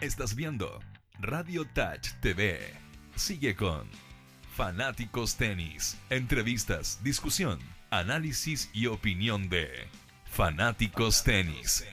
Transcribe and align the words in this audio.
Estás 0.00 0.34
viendo 0.34 0.80
Radio 1.18 1.66
Touch 1.66 2.12
TV. 2.22 2.58
Sigue 3.16 3.54
con 3.54 3.86
Fanáticos 4.56 5.36
Tenis. 5.36 5.98
Entrevistas, 6.08 7.00
discusión, 7.04 7.58
análisis 7.90 8.70
y 8.72 8.86
opinión 8.86 9.50
de 9.50 9.68
Fanáticos 10.24 11.22
Tenis. 11.22 11.84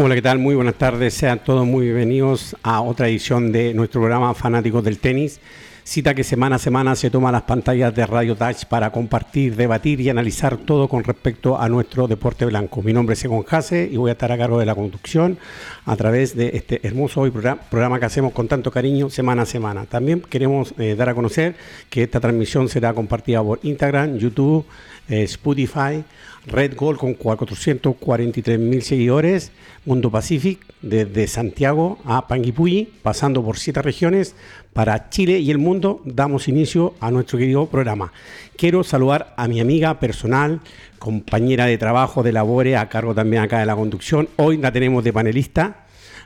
Hola, 0.00 0.14
¿qué 0.14 0.22
tal? 0.22 0.38
Muy 0.38 0.54
buenas 0.54 0.76
tardes. 0.76 1.12
Sean 1.12 1.40
todos 1.42 1.66
muy 1.66 1.86
bienvenidos 1.86 2.54
a 2.62 2.82
otra 2.82 3.08
edición 3.08 3.50
de 3.50 3.74
nuestro 3.74 4.00
programa 4.00 4.32
Fanáticos 4.32 4.84
del 4.84 5.00
Tenis. 5.00 5.40
Cita 5.88 6.14
que 6.14 6.22
semana 6.22 6.56
a 6.56 6.58
semana 6.58 6.94
se 6.96 7.08
toma 7.08 7.32
las 7.32 7.44
pantallas 7.44 7.94
de 7.94 8.04
Radio 8.04 8.36
Touch 8.36 8.66
para 8.66 8.92
compartir, 8.92 9.56
debatir 9.56 10.02
y 10.02 10.10
analizar 10.10 10.58
todo 10.58 10.86
con 10.86 11.02
respecto 11.02 11.58
a 11.58 11.66
nuestro 11.70 12.06
deporte 12.06 12.44
blanco. 12.44 12.82
Mi 12.82 12.92
nombre 12.92 13.14
es 13.14 13.24
Egon 13.24 13.42
Jase 13.42 13.88
y 13.90 13.96
voy 13.96 14.10
a 14.10 14.12
estar 14.12 14.30
a 14.30 14.36
cargo 14.36 14.58
de 14.58 14.66
la 14.66 14.74
conducción 14.74 15.38
a 15.86 15.96
través 15.96 16.36
de 16.36 16.50
este 16.52 16.86
hermoso 16.86 17.22
hoy 17.22 17.30
programa 17.30 17.98
que 17.98 18.04
hacemos 18.04 18.34
con 18.34 18.48
tanto 18.48 18.70
cariño 18.70 19.08
semana 19.08 19.44
a 19.44 19.46
semana. 19.46 19.86
También 19.86 20.20
queremos 20.20 20.74
eh, 20.76 20.94
dar 20.94 21.08
a 21.08 21.14
conocer 21.14 21.56
que 21.88 22.02
esta 22.02 22.20
transmisión 22.20 22.68
será 22.68 22.92
compartida 22.92 23.42
por 23.42 23.58
Instagram, 23.62 24.18
YouTube, 24.18 24.66
eh, 25.08 25.22
Spotify, 25.22 26.04
Red 26.46 26.76
Gold 26.76 26.98
con 26.98 27.14
443 27.14 28.58
mil 28.58 28.82
seguidores, 28.82 29.52
Mundo 29.86 30.10
Pacific 30.10 30.60
desde 30.82 31.26
Santiago 31.26 31.98
a 32.04 32.28
Panguipulli, 32.28 32.92
pasando 33.02 33.42
por 33.42 33.58
siete 33.58 33.80
regiones 33.80 34.34
para 34.78 35.10
Chile 35.10 35.40
y 35.40 35.50
el 35.50 35.58
mundo, 35.58 36.02
damos 36.04 36.46
inicio 36.46 36.94
a 37.00 37.10
nuestro 37.10 37.36
querido 37.36 37.66
programa. 37.66 38.12
Quiero 38.56 38.84
saludar 38.84 39.34
a 39.36 39.48
mi 39.48 39.58
amiga 39.58 39.98
personal, 39.98 40.60
compañera 41.00 41.66
de 41.66 41.76
trabajo 41.76 42.22
de 42.22 42.30
labore, 42.30 42.76
a 42.76 42.88
cargo 42.88 43.12
también 43.12 43.42
acá 43.42 43.58
de 43.58 43.66
la 43.66 43.74
conducción. 43.74 44.28
Hoy 44.36 44.56
la 44.58 44.70
tenemos 44.70 45.02
de 45.02 45.12
panelista, 45.12 45.78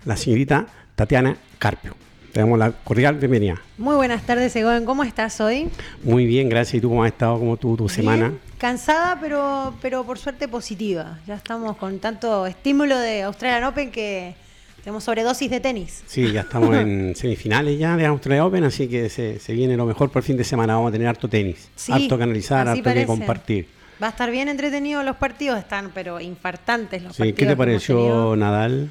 la 0.05 0.19
señorita 0.19 0.67
Tatiana 0.95 1.35
Carpio. 1.59 1.95
Te 2.31 2.41
damos 2.41 2.59
la 2.59 2.73
cordial 2.73 3.15
bienvenida. 3.15 3.59
Muy 3.79 3.97
buenas 3.97 4.27
tardes, 4.27 4.55
Egon. 4.55 4.85
¿Cómo 4.85 5.03
estás 5.03 5.41
hoy? 5.41 5.71
Muy 6.05 6.27
bien, 6.27 6.51
gracias. 6.51 6.75
¿Y 6.75 6.81
tú 6.83 6.91
cómo 6.91 7.05
has 7.05 7.13
estado? 7.13 7.39
¿Cómo 7.39 7.57
tu, 7.57 7.75
tu 7.75 7.89
semana? 7.89 8.35
Cansada, 8.59 9.19
pero, 9.19 9.73
pero 9.81 10.05
por 10.05 10.19
suerte 10.19 10.47
positiva. 10.47 11.21
Ya 11.27 11.37
estamos 11.37 11.79
con 11.79 12.01
tanto 12.01 12.45
estímulo 12.45 12.99
de 12.99 13.23
Australian 13.23 13.65
Open 13.65 13.91
que 13.91 14.35
tenemos 14.83 15.05
sobredosis 15.05 15.51
de 15.51 15.61
tenis. 15.61 16.03
Sí, 16.07 16.33
ya 16.33 16.43
estamos 16.43 16.77
en 16.77 17.15
semifinales 17.17 17.79
ya 17.79 17.97
de 17.97 18.07
Australian 18.07 18.47
Open, 18.47 18.65
así 18.65 18.89
que 18.89 19.09
se, 19.09 19.39
viene 19.55 19.77
lo 19.77 19.87
mejor 19.87 20.11
por 20.11 20.21
el 20.21 20.27
fin 20.27 20.37
de 20.37 20.45
semana. 20.45 20.75
Vamos 20.75 20.91
a 20.91 20.93
tener 20.93 21.09
harto 21.09 21.29
tenis, 21.29 21.71
harto 21.89 22.17
que 22.17 22.25
analizar, 22.25 22.69
harto 22.69 22.93
que 22.93 23.07
compartir. 23.07 23.69
Va 24.03 24.09
a 24.09 24.11
estar 24.11 24.31
bien 24.31 24.49
entretenido 24.49 25.03
los 25.03 25.17
partidos, 25.17 25.59
están 25.59 25.93
pero 25.95 26.21
infartantes 26.21 27.03
los 27.03 27.17
partidos. 27.17 27.39
¿Qué 27.39 27.47
te 27.47 27.57
pareció 27.57 28.35
Nadal? 28.37 28.91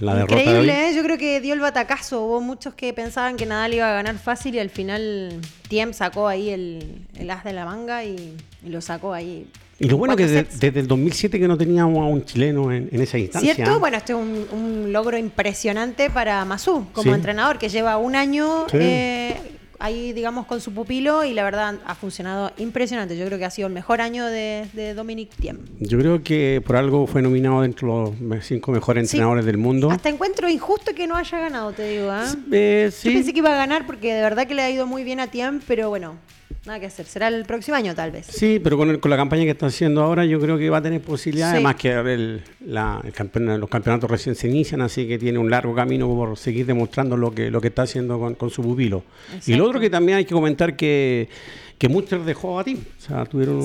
Increíble, 0.00 0.88
¿eh? 0.88 0.94
yo 0.94 1.02
creo 1.02 1.18
que 1.18 1.40
dio 1.40 1.52
el 1.52 1.60
batacazo. 1.60 2.22
Hubo 2.22 2.40
muchos 2.40 2.74
que 2.74 2.92
pensaban 2.94 3.36
que 3.36 3.44
Nadal 3.44 3.74
iba 3.74 3.90
a 3.90 3.92
ganar 3.92 4.18
fácil 4.18 4.54
y 4.54 4.58
al 4.58 4.70
final 4.70 5.40
Tiem 5.68 5.92
sacó 5.92 6.26
ahí 6.26 6.48
el, 6.50 7.06
as 7.28 7.44
de 7.44 7.52
la 7.52 7.66
manga 7.66 8.04
y, 8.04 8.36
lo 8.64 8.80
sacó 8.80 9.12
ahí. 9.12 9.46
Y 9.80 9.88
lo 9.88 9.96
bueno 9.96 10.14
que 10.14 10.26
desde, 10.26 10.78
el 10.78 10.86
2007 10.86 11.40
que 11.40 11.48
no 11.48 11.56
teníamos 11.56 11.98
a 11.98 12.04
un 12.04 12.22
chileno 12.22 12.70
en, 12.70 12.88
esa 12.92 13.18
instancia. 13.18 13.54
¿Cierto? 13.54 13.80
Bueno, 13.80 13.96
este 13.96 14.12
es 14.12 14.18
un, 14.18 14.92
logro 14.92 15.16
impresionante 15.16 16.10
para 16.10 16.44
Masú 16.44 16.86
como 16.92 17.14
entrenador, 17.14 17.58
que 17.58 17.70
lleva 17.70 17.96
un 17.96 18.14
año 18.14 18.66
eh, 18.74 19.36
ahí, 19.78 20.12
digamos, 20.12 20.44
con 20.44 20.60
su 20.60 20.74
pupilo 20.74 21.24
y 21.24 21.32
la 21.32 21.44
verdad 21.44 21.76
ha 21.86 21.94
funcionado 21.94 22.52
impresionante. 22.58 23.16
Yo 23.16 23.24
creo 23.24 23.38
que 23.38 23.46
ha 23.46 23.50
sido 23.50 23.68
el 23.68 23.72
mejor 23.72 24.02
año 24.02 24.26
de, 24.26 24.66
de 24.74 24.92
Dominic 24.92 25.30
Thiem. 25.36 25.56
Yo 25.78 25.98
creo 25.98 26.22
que 26.22 26.62
por 26.64 26.76
algo 26.76 27.06
fue 27.06 27.22
nominado 27.22 27.62
dentro 27.62 28.14
de 28.20 28.36
los 28.36 28.44
cinco 28.44 28.72
mejores 28.72 29.04
entrenadores 29.04 29.46
del 29.46 29.56
mundo. 29.56 29.90
Hasta 29.90 30.10
encuentro 30.10 30.46
injusto 30.50 30.94
que 30.94 31.06
no 31.06 31.16
haya 31.16 31.38
ganado, 31.38 31.72
te 31.72 31.88
digo. 31.88 32.10
¿ah? 32.10 32.30
¿eh? 32.52 32.90
Yo 33.02 33.12
pensé 33.12 33.32
que 33.32 33.38
iba 33.38 33.50
a 33.50 33.56
ganar 33.56 33.86
porque 33.86 34.12
de 34.12 34.20
verdad 34.20 34.46
que 34.46 34.54
le 34.54 34.60
ha 34.60 34.70
ido 34.70 34.86
muy 34.86 35.04
bien 35.04 35.20
a 35.20 35.28
Thiem, 35.28 35.62
pero 35.66 35.88
bueno, 35.88 36.16
Nada 36.66 36.78
que 36.78 36.86
hacer, 36.86 37.06
será 37.06 37.28
el 37.28 37.44
próximo 37.46 37.76
año 37.76 37.94
tal 37.94 38.10
vez. 38.10 38.26
Sí, 38.26 38.60
pero 38.62 38.76
con, 38.76 38.98
con 38.98 39.10
la 39.10 39.16
campaña 39.16 39.44
que 39.44 39.50
está 39.50 39.66
haciendo 39.66 40.02
ahora 40.02 40.24
yo 40.26 40.38
creo 40.38 40.58
que 40.58 40.68
va 40.68 40.78
a 40.78 40.82
tener 40.82 41.00
posibilidades, 41.00 41.54
además 41.54 41.76
que 41.76 41.90
el, 41.90 42.42
la, 42.66 43.02
los 43.58 43.70
campeonatos 43.70 44.10
recién 44.10 44.34
se 44.34 44.48
inician, 44.48 44.82
así 44.82 45.08
que 45.08 45.18
tiene 45.18 45.38
un 45.38 45.50
largo 45.50 45.74
camino 45.74 46.06
por 46.08 46.36
seguir 46.36 46.66
demostrando 46.66 47.16
lo 47.16 47.34
que, 47.34 47.50
lo 47.50 47.60
que 47.60 47.68
está 47.68 47.82
haciendo 47.82 48.18
con, 48.36 48.50
su 48.50 48.62
pupilo. 48.62 49.04
Y 49.46 49.54
lo 49.54 49.66
otro 49.66 49.80
que 49.80 49.88
también 49.88 50.18
hay 50.18 50.24
que 50.24 50.34
comentar 50.34 50.76
que, 50.76 51.28
que 51.78 51.88
Munster 51.88 52.20
dejó 52.20 52.60
a 52.60 52.64
ti, 52.64 52.76
o 52.76 53.00
sea, 53.00 53.24
tuvieron, 53.24 53.62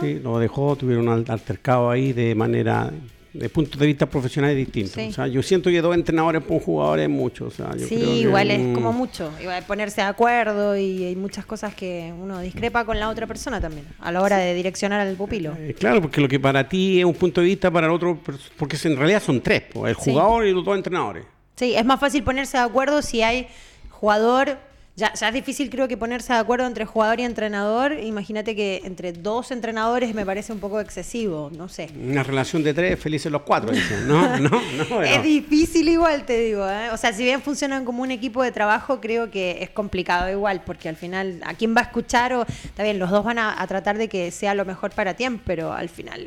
sí, 0.00 0.20
lo 0.22 0.38
dejó, 0.38 0.74
tuvieron 0.76 1.08
un 1.08 1.24
altercado 1.28 1.90
ahí 1.90 2.12
de 2.14 2.34
manera 2.34 2.90
de 3.32 3.48
puntos 3.48 3.78
de 3.78 3.86
vista 3.86 4.06
profesionales 4.06 4.56
distintos. 4.56 4.96
O 4.96 5.12
sea, 5.12 5.26
yo 5.26 5.42
siento 5.42 5.70
que 5.70 5.80
dos 5.80 5.94
entrenadores 5.94 6.42
por 6.42 6.52
un 6.52 6.60
jugador 6.60 7.00
es 7.00 7.08
mucho. 7.08 7.46
O 7.46 7.50
sea, 7.50 7.76
yo 7.76 7.86
sí, 7.86 7.94
igual 7.94 8.50
es 8.50 8.74
como 8.74 8.92
mucho. 8.92 9.30
Igual 9.40 9.64
ponerse 9.64 10.00
de 10.00 10.06
acuerdo 10.06 10.76
y 10.76 11.04
hay 11.04 11.16
muchas 11.16 11.44
cosas 11.44 11.74
que 11.74 12.12
uno 12.18 12.40
discrepa 12.40 12.84
con 12.84 12.98
la 12.98 13.08
otra 13.08 13.26
persona 13.26 13.60
también 13.60 13.86
a 14.00 14.12
la 14.12 14.22
hora 14.22 14.38
de 14.38 14.54
direccionar 14.54 15.00
al 15.00 15.14
pupilo. 15.16 15.54
Eh, 15.58 15.74
claro, 15.78 16.00
porque 16.00 16.20
lo 16.20 16.28
que 16.28 16.40
para 16.40 16.68
ti 16.68 16.98
es 16.98 17.04
un 17.04 17.14
punto 17.14 17.40
de 17.40 17.48
vista, 17.48 17.70
para 17.70 17.86
el 17.86 17.92
otro, 17.92 18.18
porque 18.56 18.76
en 18.84 18.96
realidad 18.96 19.22
son 19.22 19.40
tres, 19.40 19.64
el 19.84 19.94
jugador 19.94 20.46
y 20.46 20.52
los 20.52 20.64
dos 20.64 20.76
entrenadores. 20.76 21.24
Sí, 21.56 21.74
es 21.74 21.84
más 21.84 21.98
fácil 22.00 22.22
ponerse 22.22 22.56
de 22.56 22.62
acuerdo 22.62 23.02
si 23.02 23.22
hay 23.22 23.48
jugador 23.90 24.58
ya, 24.98 25.28
es 25.28 25.32
difícil 25.32 25.70
creo 25.70 25.86
que 25.86 25.96
ponerse 25.96 26.32
de 26.32 26.40
acuerdo 26.40 26.66
entre 26.66 26.84
jugador 26.84 27.20
y 27.20 27.22
entrenador. 27.22 27.92
Imagínate 27.92 28.56
que 28.56 28.82
entre 28.82 29.12
dos 29.12 29.52
entrenadores 29.52 30.12
me 30.12 30.26
parece 30.26 30.52
un 30.52 30.58
poco 30.58 30.80
excesivo, 30.80 31.52
no 31.56 31.68
sé. 31.68 31.88
Una 31.96 32.24
relación 32.24 32.64
de 32.64 32.74
tres, 32.74 32.98
felices 32.98 33.30
los 33.30 33.42
cuatro, 33.42 33.70
dicen. 33.70 34.08
No, 34.08 34.36
no, 34.40 34.60
no. 34.90 35.02
Es 35.02 35.22
difícil 35.22 35.88
igual, 35.88 36.26
te 36.26 36.40
digo. 36.40 36.68
¿eh? 36.68 36.90
O 36.90 36.96
sea, 36.96 37.12
si 37.12 37.22
bien 37.22 37.40
funcionan 37.40 37.84
como 37.84 38.02
un 38.02 38.10
equipo 38.10 38.42
de 38.42 38.50
trabajo, 38.50 39.00
creo 39.00 39.30
que 39.30 39.62
es 39.62 39.70
complicado 39.70 40.28
igual, 40.30 40.62
porque 40.66 40.88
al 40.88 40.96
final, 40.96 41.40
¿a 41.46 41.54
quién 41.54 41.76
va 41.76 41.82
a 41.82 41.84
escuchar? 41.84 42.32
O, 42.32 42.42
está 42.42 42.82
bien, 42.82 42.98
los 42.98 43.10
dos 43.10 43.24
van 43.24 43.38
a, 43.38 43.62
a 43.62 43.66
tratar 43.68 43.98
de 43.98 44.08
que 44.08 44.32
sea 44.32 44.52
lo 44.54 44.64
mejor 44.64 44.90
para 44.90 45.14
ti, 45.14 45.26
pero 45.44 45.72
al 45.72 45.88
final 45.88 46.26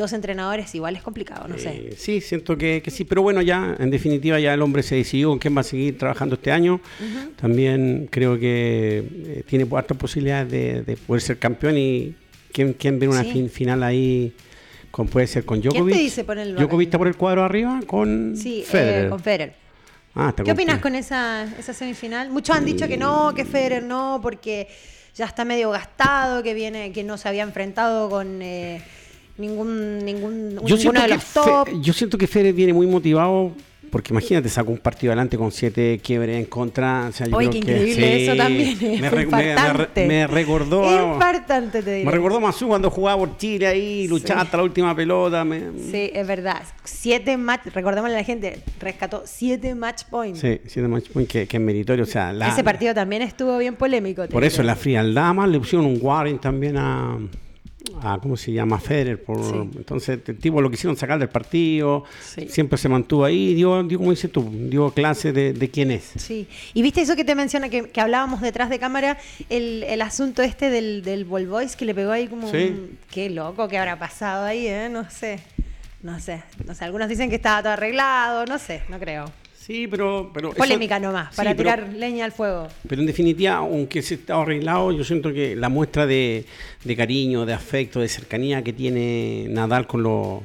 dos 0.00 0.12
entrenadores 0.12 0.74
igual 0.74 0.96
es 0.96 1.02
complicado, 1.02 1.46
no 1.46 1.58
sé. 1.58 1.70
Eh, 1.70 1.94
sí, 1.96 2.20
siento 2.20 2.56
que, 2.56 2.82
sí, 2.88 3.04
pero 3.04 3.22
bueno, 3.22 3.42
ya 3.42 3.76
en 3.78 3.90
definitiva 3.90 4.40
ya 4.40 4.54
el 4.54 4.62
hombre 4.62 4.82
se 4.82 4.96
decidió 4.96 5.28
con 5.28 5.38
quién 5.38 5.56
va 5.56 5.60
a 5.60 5.64
seguir 5.64 5.96
trabajando 5.96 6.34
este 6.34 6.50
año. 6.50 6.80
También 7.40 8.08
creo 8.10 8.38
que 8.38 9.04
eh, 9.26 9.42
tiene 9.46 9.66
hartas 9.76 9.96
posibilidades 9.96 10.86
de, 10.86 10.96
poder 10.96 11.22
ser 11.22 11.38
campeón 11.38 11.78
y 11.78 12.14
quién, 12.52 12.72
quién 12.72 12.98
ve 12.98 13.08
una 13.08 13.24
final 13.24 13.82
ahí. 13.82 14.32
Con, 14.90 15.06
puede 15.06 15.28
ser 15.28 15.44
con 15.44 15.60
Djokovic. 15.60 15.84
¿Quién 15.84 15.98
te 15.98 16.02
dice 16.02 16.24
ponerlo 16.24 16.58
Djokovic 16.58 16.88
está 16.88 16.98
por 16.98 17.06
el 17.06 17.14
cuadro 17.16 17.44
arriba 17.44 17.80
con 17.86 18.36
sí, 18.36 18.62
eh, 18.62 18.64
Federer. 18.64 19.08
con 19.08 19.20
Federer. 19.20 19.54
Ah, 20.16 20.34
¿Qué 20.34 20.50
opinas 20.50 20.80
con 20.80 20.96
esa, 20.96 21.44
esa 21.56 21.72
semifinal? 21.72 22.28
Muchos 22.30 22.56
han 22.56 22.64
dicho 22.64 22.88
que 22.88 22.96
no, 22.96 23.32
que 23.32 23.44
Federer 23.44 23.84
no, 23.84 24.18
porque 24.20 24.66
ya 25.14 25.26
está 25.26 25.44
medio 25.44 25.70
gastado, 25.70 26.42
que 26.42 26.54
viene, 26.54 26.90
que 26.90 27.04
no 27.04 27.18
se 27.18 27.28
había 27.28 27.44
enfrentado 27.44 28.10
con 28.10 28.42
ningún, 29.40 29.98
ningún 30.04 30.60
yo 30.64 30.76
de 30.76 31.08
los 31.08 31.24
top. 31.32 31.68
yo 31.80 31.92
siento 31.92 32.18
que 32.18 32.26
Federer 32.26 32.52
viene 32.52 32.72
muy 32.72 32.86
motivado 32.86 33.52
porque 33.90 34.12
imagínate, 34.12 34.48
sacó 34.48 34.70
un 34.70 34.78
partido 34.78 35.10
adelante 35.10 35.36
con 35.36 35.50
siete 35.50 36.00
quiebres 36.02 36.38
en 36.38 36.44
contra. 36.44 37.08
O 37.08 37.12
sea, 37.12 37.26
yo 37.26 37.36
Oye, 37.36 37.50
qué 37.50 37.58
increíble 37.58 38.24
eso 38.24 38.36
también. 38.36 38.78
Me, 38.80 39.00
me, 39.00 40.06
me, 40.06 40.26
recordó. 40.26 40.82
Te 41.72 42.04
Me 42.04 42.10
recordó 42.10 42.40
Masu 42.40 42.68
cuando 42.68 42.90
jugaba 42.90 43.18
por 43.18 43.36
Chile 43.36 43.66
ahí, 43.66 44.06
luchaba 44.06 44.42
hasta 44.42 44.56
la 44.56 44.62
última 44.62 44.94
pelota. 44.94 45.44
Sí, 45.90 46.10
es 46.14 46.26
verdad. 46.26 46.62
Siete 46.84 47.36
match, 47.36 47.66
recordémosle 47.74 48.14
a 48.14 48.18
la 48.18 48.24
gente, 48.24 48.62
rescató 48.78 49.22
siete 49.24 49.74
match 49.74 50.04
points. 50.04 50.40
Sí, 50.40 50.60
siete 50.66 50.88
match 50.88 51.08
points 51.08 51.32
que, 51.32 51.46
que 51.46 51.56
es 51.56 51.62
meritorio. 51.62 52.04
O 52.04 52.06
sea, 52.06 52.32
Ese 52.48 52.62
partido 52.62 52.94
también 52.94 53.22
estuvo 53.22 53.58
bien 53.58 53.74
polémico. 53.74 54.26
Por 54.28 54.44
eso, 54.44 54.62
la 54.62 54.76
frialdad 54.76 55.34
más 55.34 55.48
le 55.48 55.58
pusieron 55.58 55.86
un 55.86 55.98
warning 56.00 56.38
también 56.38 56.76
a 56.76 57.18
a 58.02 58.18
¿cómo 58.18 58.36
se 58.36 58.52
llama? 58.52 58.78
Federer. 58.78 59.22
Por, 59.22 59.38
Entonces, 59.76 60.20
el 60.26 60.38
tipo 60.38 60.60
lo 60.60 60.70
quisieron 60.70 60.96
sacar 60.96 61.18
del 61.18 61.28
partido, 61.28 62.04
siempre 62.48 62.78
se 62.78 62.88
mantuvo 62.88 63.24
ahí, 63.24 63.54
dio, 63.54 63.82
dio 63.82 63.98
como 63.98 64.10
dices 64.10 64.30
tú, 64.30 64.48
dio 64.52 64.90
clase 64.90 65.32
de, 65.32 65.70
quién 65.70 65.90
es. 65.90 66.12
Sí, 66.16 66.46
y 66.74 66.82
viste 66.82 67.00
eso 67.00 67.16
que 67.16 67.24
te 67.24 67.34
menciona, 67.34 67.68
que, 67.68 67.90
hablábamos 68.00 68.40
detrás 68.40 68.70
de 68.70 68.78
cámara, 68.78 69.18
el, 69.48 69.84
el 69.84 70.02
asunto 70.02 70.42
este 70.42 70.70
del, 70.70 71.02
del 71.02 71.24
ball 71.24 71.46
voice 71.46 71.76
que 71.76 71.84
le 71.84 71.94
pegó 71.94 72.12
ahí 72.12 72.28
como, 72.28 72.50
qué 73.10 73.30
loco 73.30 73.68
que 73.68 73.78
habrá 73.78 73.98
pasado 73.98 74.44
ahí, 74.44 74.66
¿eh? 74.66 74.88
No 74.90 75.08
sé. 75.10 75.40
No 76.02 76.18
sé, 76.18 76.42
no 76.64 76.74
sé, 76.74 76.86
algunos 76.86 77.10
dicen 77.10 77.28
que 77.28 77.36
estaba 77.36 77.62
todo 77.62 77.74
arreglado, 77.74 78.46
no 78.46 78.58
sé, 78.58 78.82
no 78.88 78.98
creo. 78.98 79.30
Sí, 79.60 79.86
pero... 79.86 80.30
pero 80.32 80.52
Polémica 80.52 80.98
nomás, 80.98 81.34
para 81.36 81.54
tirar 81.54 81.92
leña 81.94 82.24
al 82.24 82.32
fuego. 82.32 82.66
Pero 82.88 83.02
en 83.02 83.06
definitiva, 83.06 83.56
aunque 83.56 84.00
se 84.00 84.14
está 84.14 84.40
arreglado, 84.40 84.90
yo 84.90 85.04
siento 85.04 85.32
que 85.34 85.54
la 85.54 85.68
muestra 85.68 86.06
de, 86.06 86.46
cariño, 86.96 87.44
de 87.44 87.52
afecto, 87.52 88.00
de 88.00 88.08
cercanía 88.08 88.64
que 88.64 88.72
tiene 88.72 89.46
Nadal 89.50 89.86
con 89.86 90.02
los 90.02 90.40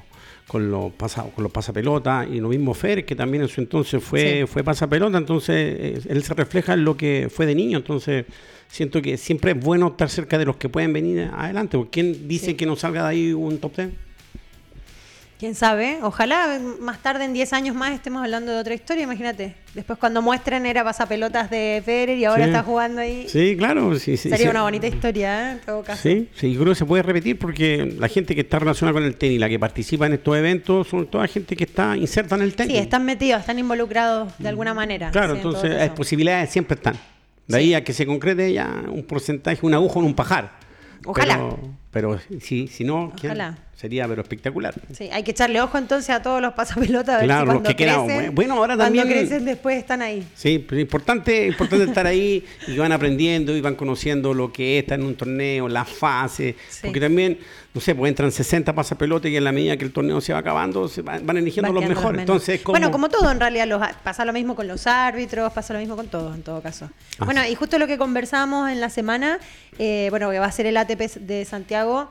con 0.48 0.70
los 0.70 0.92
pasa, 0.94 1.24
con 1.34 1.44
los 1.44 1.52
pasapelotas 1.52 2.28
y 2.32 2.40
lo 2.40 2.50
mismo 2.50 2.76
Fer 2.76 3.04
que 3.04 3.16
también 3.16 3.42
en 3.42 3.50
su 3.50 3.62
entonces 3.62 4.04
fue 4.04 4.42
Sí. 4.42 4.46
fue 4.46 4.64
pasapelota 4.64 5.18
entonces 5.18 5.56
eh, 5.58 6.00
él 6.08 6.22
se 6.24 6.36
refleja 6.36 6.74
en 6.76 6.86
lo 6.86 6.96
que 6.96 7.30
fue 7.34 7.48
de 7.48 7.56
niño 7.56 7.80
entonces 7.80 8.26
siento 8.68 9.02
que 9.02 9.18
siempre 9.18 9.54
es 9.54 9.60
bueno 9.60 9.88
estar 9.88 10.08
cerca 10.08 10.38
de 10.38 10.46
los 10.46 10.58
que 10.58 10.70
pueden 10.70 10.94
venir 10.94 11.32
adelante 11.34 11.78
porque 11.78 11.90
quién 11.90 12.28
dice 12.28 12.52
Sí. 12.52 12.54
que 12.54 12.68
no 12.68 12.76
salga 12.76 13.02
de 13.02 13.10
ahí 13.10 13.34
un 13.34 13.58
top 13.58 13.76
10 13.76 13.90
¿Quién 15.38 15.54
sabe? 15.54 16.00
Ojalá 16.02 16.60
más 16.80 17.00
tarde, 17.00 17.26
en 17.26 17.34
10 17.34 17.52
años 17.52 17.76
más, 17.76 17.92
estemos 17.92 18.24
hablando 18.24 18.54
de 18.54 18.58
otra 18.58 18.74
historia, 18.74 19.04
imagínate. 19.04 19.54
Después 19.74 20.00
cuando 20.00 20.22
muestren 20.22 20.66
era 20.66 20.82
pasapelotas 20.86 21.50
de 21.50 21.82
Federer 21.84 22.18
y 22.18 22.24
ahora 22.24 22.46
Sí. 22.46 22.50
está 22.52 22.64
jugando 22.64 23.02
ahí. 23.02 23.26
sí 23.28 23.56
claro 23.58 24.00
sí, 24.00 24.16
sí, 24.16 24.30
Sería 24.30 24.50
una 24.50 24.62
bonita 24.62 24.88
historia, 24.88 25.50
¿eh? 25.50 25.52
en 25.54 25.60
todo 25.60 25.84
caso. 25.84 26.02
Sí, 26.02 26.30
sí, 26.36 26.54
yo 26.54 26.62
creo 26.62 26.72
que 26.72 26.80
se 26.80 26.86
puede 26.86 27.04
repetir 27.04 27.38
porque 27.38 27.94
la 28.00 28.08
gente 28.08 28.34
que 28.34 28.42
está 28.42 28.60
relacionada 28.60 28.94
con 28.94 29.04
el 29.04 29.18
tenis, 29.18 29.38
la 29.38 29.50
que 29.50 29.60
participa 29.60 30.06
en 30.06 30.14
estos 30.14 30.38
eventos, 30.38 30.88
son 30.88 31.06
toda 31.08 31.28
gente 31.28 31.58
que 31.58 31.66
está 31.66 31.98
inserta 31.98 32.36
en 32.36 32.42
el 32.44 32.56
tenis. 32.56 32.72
Sí, 32.78 32.82
están 32.82 33.04
metidos, 33.04 33.42
están 33.42 33.60
involucrados 33.60 34.32
de 34.40 34.48
alguna 34.48 34.74
manera. 34.74 35.12
Claro, 35.12 35.32
en 35.34 35.38
entonces 35.40 35.70
las 35.72 35.90
posibilidades 35.90 36.50
siempre 36.50 36.76
están. 36.76 36.96
De 37.48 37.58
ahí 37.58 37.74
a 37.74 37.84
que 37.84 37.92
se 37.92 38.06
concrete 38.06 38.54
ya 38.54 38.86
un 38.88 39.04
porcentaje, 39.04 39.60
un 39.64 39.74
agujo 39.74 40.00
en 40.00 40.06
un 40.06 40.14
pajar. 40.16 40.54
Ojalá. 41.06 41.36
Pero, 41.36 41.60
pero 41.96 42.20
si, 42.42 42.68
si 42.68 42.84
no, 42.84 43.14
sería 43.74 44.06
pero 44.06 44.22
espectacular. 44.22 44.74
Sí, 44.92 45.06
hay 45.14 45.24
que 45.24 45.32
echarle 45.32 45.62
ojo 45.62 45.78
entonces 45.78 46.10
a 46.10 46.22
todos 46.22 46.42
los 46.42 46.52
pasapelotas. 46.54 47.16
A 47.16 47.18
ver 47.20 47.26
Claro, 47.28 47.42
si 47.42 47.46
los 47.46 47.54
cuando 47.56 47.70
que 47.70 47.76
quedan- 47.78 48.06
crecen, 48.06 48.36
bueno, 48.36 48.56
ahora 48.56 48.76
cuando 48.76 49.00
también- 49.02 49.18
crecen 49.18 49.46
después 49.46 49.78
están 49.78 50.02
ahí. 50.02 50.28
Sí, 50.36 50.60
pero 50.68 50.82
importante, 50.82 51.48
importante 51.48 51.86
estar 51.86 52.06
ahí 52.06 52.44
y 52.68 52.76
van 52.76 52.92
aprendiendo 52.92 53.56
y 53.56 53.62
van 53.62 53.76
conociendo 53.76 54.34
lo 54.34 54.52
que 54.52 54.78
es 54.78 54.84
estar 54.84 55.00
en 55.00 55.06
un 55.06 55.16
torneo, 55.16 55.70
las 55.70 55.88
fases, 55.88 56.56
Sí. 56.70 56.82
porque 56.84 57.00
también, 57.00 57.38
no 57.76 57.82
sé, 57.82 57.94
pues 57.94 58.10
entran 58.10 58.32
60 58.32 58.74
pasapelotes 58.74 59.30
y 59.30 59.36
en 59.36 59.44
la 59.44 59.52
medida 59.52 59.76
que 59.76 59.84
el 59.84 59.92
torneo 59.92 60.22
se 60.22 60.32
va 60.32 60.40
acabando, 60.40 60.88
se 60.88 61.02
van, 61.02 61.26
van 61.26 61.36
eligiendo 61.36 61.74
Van 61.74 61.82
los 61.82 61.90
mejores. 61.90 62.22
Entonces, 62.22 62.62
como... 62.62 62.72
Bueno, 62.72 62.90
como 62.90 63.10
todo 63.10 63.30
en 63.30 63.38
realidad, 63.38 63.68
los, 63.68 63.82
pasa 64.02 64.24
lo 64.24 64.32
mismo 64.32 64.56
con 64.56 64.66
los 64.66 64.88
árbitros, 64.88 65.52
pasa 65.52 65.74
lo 65.74 65.80
mismo 65.80 65.98
con 65.98 66.08
todos 66.08 66.34
en 66.34 66.42
todo 66.42 66.62
caso. 66.62 66.90
Ah, 67.20 67.26
bueno, 67.26 67.42
sí. 67.44 67.52
y 67.52 67.56
justo 67.56 67.78
lo 67.78 67.86
que 67.86 67.98
conversamos 67.98 68.70
en 68.72 68.80
la 68.80 68.90
semana, 68.90 69.40
eh, 69.78 70.08
bueno, 70.10 70.32
que 70.32 70.40
va 70.40 70.46
a 70.46 70.52
ser 70.54 70.68
el 70.68 70.78
ATP 70.78 71.18
de 71.20 71.44
Santiago, 71.44 72.10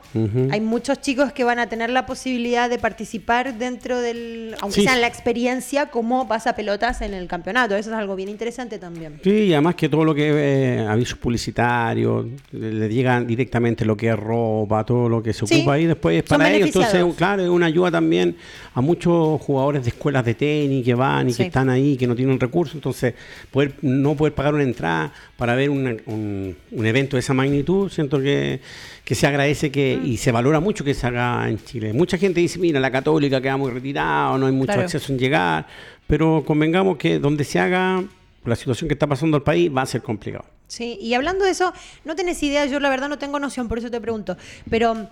hay 0.50 0.61
muchos 0.61 1.00
chicos 1.00 1.32
que 1.32 1.44
van 1.44 1.58
a 1.58 1.67
tener 1.67 1.88
la 1.88 2.05
posibilidad 2.05 2.69
de 2.69 2.78
participar 2.78 3.56
dentro 3.56 4.00
del, 4.02 4.55
aunque 4.60 4.81
Sí. 4.81 4.82
sea 4.84 4.94
en 4.96 5.00
la 5.00 5.06
experiencia, 5.06 5.87
como 5.87 6.28
pasapelotas 6.28 7.00
en 7.00 7.14
el 7.14 7.26
campeonato. 7.26 7.75
Eso 7.75 7.88
es 7.88 7.96
algo 7.96 8.17
bien 8.17 8.28
interesante 8.28 8.78
también. 8.78 9.19
Sí, 9.25 9.31
y 9.31 9.52
además 9.55 9.76
que 9.76 9.88
todo 9.88 10.05
lo 10.05 10.14
que 10.14 10.28
es 10.28 10.34
eh, 10.37 10.87
avisos 10.87 11.19
publicitarios, 11.19 12.26
le, 12.52 12.70
le 12.70 12.88
llegan 12.90 13.26
directamente 13.26 13.87
lo 13.87 13.96
que 13.96 14.08
es 14.10 14.19
ropa, 14.19 14.84
todo 14.84 15.08
lo 15.08 15.22
que 15.22 15.32
se 15.32 15.53
Sí, 15.54 15.60
ocupa 15.60 15.72
ahí 15.74 15.86
después 15.86 16.16
es 16.18 16.22
para 16.24 16.50
ellos. 16.52 16.66
Entonces, 16.68 17.04
claro, 17.16 17.42
es 17.42 17.48
una 17.48 17.66
ayuda 17.66 17.90
también 17.90 18.36
a 18.74 18.80
muchos 18.80 19.40
jugadores 19.40 19.84
de 19.84 19.90
escuelas 19.90 20.24
de 20.24 20.34
tenis 20.34 20.84
que 20.84 20.94
van 20.94 21.28
y 21.28 21.32
Sí. 21.32 21.38
que 21.38 21.46
están 21.48 21.70
ahí, 21.70 21.96
que 21.96 22.06
no 22.06 22.14
tienen 22.16 22.38
recursos. 22.40 22.74
Entonces, 22.74 23.14
poder 23.50 23.74
no 23.82 24.14
poder 24.14 24.34
pagar 24.34 24.54
una 24.54 24.62
entrada 24.64 25.12
para 25.36 25.54
ver 25.54 25.70
una- 25.70 25.96
un, 26.06 26.56
un 26.72 26.86
evento 26.86 27.16
de 27.16 27.20
esa 27.20 27.34
magnitud, 27.34 27.88
siento 27.90 28.20
que, 28.20 28.60
que 29.04 29.14
se 29.14 29.26
agradece 29.26 29.70
que 29.70 29.98
Mm. 30.02 30.06
y 30.06 30.16
se 30.16 30.32
valora 30.32 30.60
mucho 30.60 30.84
que 30.84 30.94
se 30.94 31.06
haga 31.06 31.48
en 31.48 31.58
Chile. 31.64 31.92
Mucha 31.92 32.18
gente 32.18 32.40
dice, 32.40 32.58
mira, 32.58 32.80
la 32.80 32.90
católica 32.90 33.40
queda 33.40 33.56
muy 33.56 33.70
retirada, 33.70 34.36
no 34.38 34.46
hay 34.46 34.52
mucho 34.52 34.66
Claro. 34.72 34.82
acceso 34.82 35.12
en 35.12 35.18
llegar, 35.18 35.66
pero 36.06 36.42
convengamos 36.46 36.96
que 36.96 37.18
donde 37.18 37.44
se 37.44 37.58
haga 37.58 38.02
la 38.44 38.56
situación 38.56 38.88
que 38.88 38.94
está 38.94 39.06
pasando 39.06 39.36
el 39.38 39.42
país 39.42 39.70
va 39.74 39.82
a 39.82 39.86
ser 39.86 40.02
complicado. 40.02 40.44
Sí, 40.66 40.98
y 41.00 41.14
hablando 41.14 41.44
de 41.44 41.50
eso, 41.52 41.72
no 42.04 42.16
tenés 42.16 42.42
idea, 42.42 42.66
yo 42.66 42.80
la 42.80 42.88
verdad 42.88 43.08
no 43.08 43.18
tengo 43.18 43.38
noción, 43.38 43.68
por 43.68 43.78
eso 43.78 43.90
te 43.90 44.00
pregunto, 44.00 44.36
pero 44.68 45.08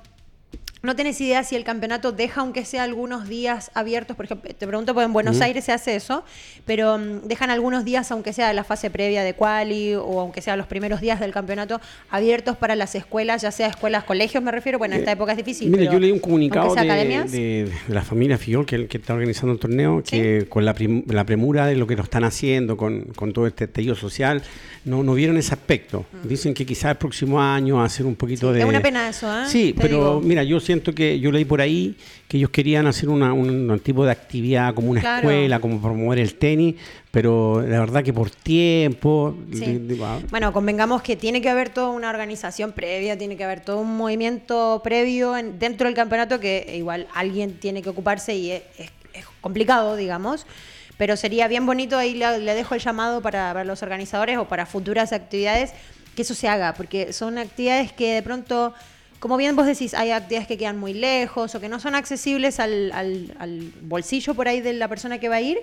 no 0.83 0.97
tenés 0.97 1.21
idea 1.21 1.45
si 1.45 1.55
el 1.55 1.63
campeonato 1.65 2.11
deja 2.11 2.41
aunque 2.41 2.65
sea 2.65 2.83
algunos 2.83 3.29
días 3.29 3.71
abiertos, 3.75 4.17
por 4.17 4.25
ejemplo, 4.27 4.51
te 4.53 4.67
pregunto 4.67 4.95
porque 4.95 5.05
en 5.07 5.13
Buenos 5.13 5.41
Aires 5.41 5.65
se 5.65 5.71
hace 5.73 5.95
eso, 5.95 6.25
pero 6.65 6.99
mm, 6.99 7.29
dejan 7.29 7.51
algunos 7.51 7.85
días 7.85 8.11
aunque 8.11 8.33
sea 8.33 8.53
la 8.53 8.65
fase 8.65 8.91
previa 8.91 9.23
de 9.23 9.35
quali 9.35 9.95
o 9.95 10.19
aunque 10.21 10.43
sea 10.43 10.57
los 10.57 10.67
primeros 10.67 11.01
días 11.01 11.21
del 11.21 11.33
campeonato 11.33 11.81
abiertos 12.11 12.57
para 12.57 12.75
las 12.75 12.95
escuelas, 12.97 13.43
ya 13.43 13.53
sea 13.53 13.69
escuelas, 13.69 14.03
colegios 14.05 14.43
me 14.43 14.51
refiero, 14.51 14.79
bueno, 14.79 14.95
en 14.95 15.01
esta 15.03 15.13
época 15.13 15.33
es 15.33 15.39
difícil. 15.39 15.69
Eh, 15.69 15.71
Mira, 15.71 15.83
pero 15.83 15.93
yo 15.93 15.99
leí 16.01 16.11
un 16.11 16.19
comunicado 16.19 16.75
de, 16.75 17.71
la 17.89 18.03
familia 18.03 18.37
Fiol, 18.37 18.67
que, 18.67 18.87
que 18.89 18.99
está 18.99 19.15
organizando 19.15 19.53
el 19.53 19.59
torneo, 19.61 20.03
que 20.03 20.47
con 20.49 20.65
la, 20.65 20.75
prim- 20.75 21.05
la 21.09 21.25
premura 21.25 21.67
de 21.67 21.77
lo 21.77 21.87
que 21.87 21.95
lo 21.97 22.03
están 22.03 22.25
haciendo, 22.25 22.77
con, 22.77 23.03
con 23.15 23.33
todo 23.33 23.47
este 23.47 23.65
estallido 23.65 23.95
social, 23.95 24.43
no, 24.85 25.03
no 25.05 25.15
vieron 25.15 25.37
ese 25.37 25.55
aspecto. 25.55 26.05
Dicen 26.25 26.55
que 26.55 26.67
quizás 26.67 26.91
el 26.93 26.97
próximo 26.97 27.41
año 27.41 27.83
hacer 27.83 28.05
un 28.05 28.17
poquito 28.17 28.33
Mm. 28.33 28.53
Sí, 28.53 28.55
de... 28.55 28.61
es 28.63 28.67
una 28.69 28.81
pena 28.83 29.09
eso, 29.09 29.41
¿eh? 29.41 29.45
Sí, 29.47 29.73
Te 29.75 29.83
pero 29.83 29.97
digo. 29.99 30.21
mira, 30.23 30.43
yo 30.43 30.59
siento 30.73 30.95
que 30.95 31.21
yo 31.21 31.31
leí 31.31 31.45
por 31.45 31.61
ahí 31.61 31.95
que 32.27 32.39
ellos 32.39 32.49
querían 32.51 32.87
hacer 32.87 33.09
una- 33.11 33.33
un, 33.35 33.71
un 33.71 33.81
tipo 33.81 34.05
de 34.07 34.11
actividad 34.13 34.75
como 34.75 34.91
una 34.91 35.01
Claro. 35.03 35.29
escuela, 35.29 35.61
como 35.61 35.81
promover 35.83 36.19
el 36.19 36.35
tenis, 36.37 36.77
pero 37.11 37.61
la 37.61 37.79
verdad 37.81 38.03
que 38.03 38.13
por 38.13 38.31
tiempo... 38.31 39.37
Sí. 39.53 39.61
de- 39.61 39.79
de- 39.81 40.05
ah, 40.05 40.19
Bueno, 40.31 40.53
convengamos 40.53 41.03
que 41.03 41.15
tiene 41.17 41.43
que 41.43 41.51
haber 41.51 41.69
toda 41.69 41.91
una 41.91 42.09
organización 42.09 42.73
previa, 42.73 43.19
tiene 43.19 43.37
que 43.37 43.45
haber 43.45 43.61
todo 43.61 43.79
un 43.81 43.97
movimiento 43.97 44.81
previo 44.83 45.37
en- 45.37 45.59
dentro 45.59 45.87
del 45.89 45.95
campeonato 45.95 46.41
que 46.41 46.75
igual 46.77 47.07
alguien 47.15 47.59
tiene 47.61 47.83
que 47.83 47.91
ocuparse 47.91 48.35
y 48.35 48.51
es, 48.53 48.63
es- 48.79 48.91
es 49.13 49.25
complicado, 49.43 49.95
digamos. 49.97 50.47
Pero 50.97 51.17
sería 51.17 51.49
bien 51.49 51.67
bonito, 51.67 51.99
ahí 51.99 52.15
le, 52.15 52.39
le 52.39 52.55
dejo 52.55 52.75
el 52.75 52.81
llamado 52.81 53.21
para, 53.21 53.49
para 53.53 53.65
los 53.65 53.83
organizadores 53.83 54.39
o 54.39 54.47
para 54.49 54.65
futuras 54.65 55.13
actividades, 55.13 55.73
que 56.15 56.23
eso 56.23 56.35
se 56.35 56.49
haga, 56.49 56.73
porque 56.75 57.13
son 57.13 57.37
actividades 57.39 57.93
que 57.93 58.15
de 58.15 58.23
pronto, 58.23 58.73
como 59.23 59.37
bien 59.37 59.55
vos 59.55 59.67
decís, 59.67 59.95
hay 59.95 60.11
actividades 60.11 60.49
que 60.49 60.59
quedan 60.59 60.79
muy 60.79 60.95
lejos 60.95 61.55
o 61.55 61.61
que 61.61 61.69
no 61.69 61.79
son 61.79 61.95
accesibles 61.95 62.59
al, 62.59 62.91
al- 62.93 63.35
al 63.39 63.73
bolsillo 63.83 64.35
por 64.35 64.49
ahí 64.49 64.61
de 64.61 64.73
la 64.73 64.89
persona 64.89 65.21
que 65.21 65.29
va 65.29 65.37
a 65.37 65.41
ir, 65.41 65.59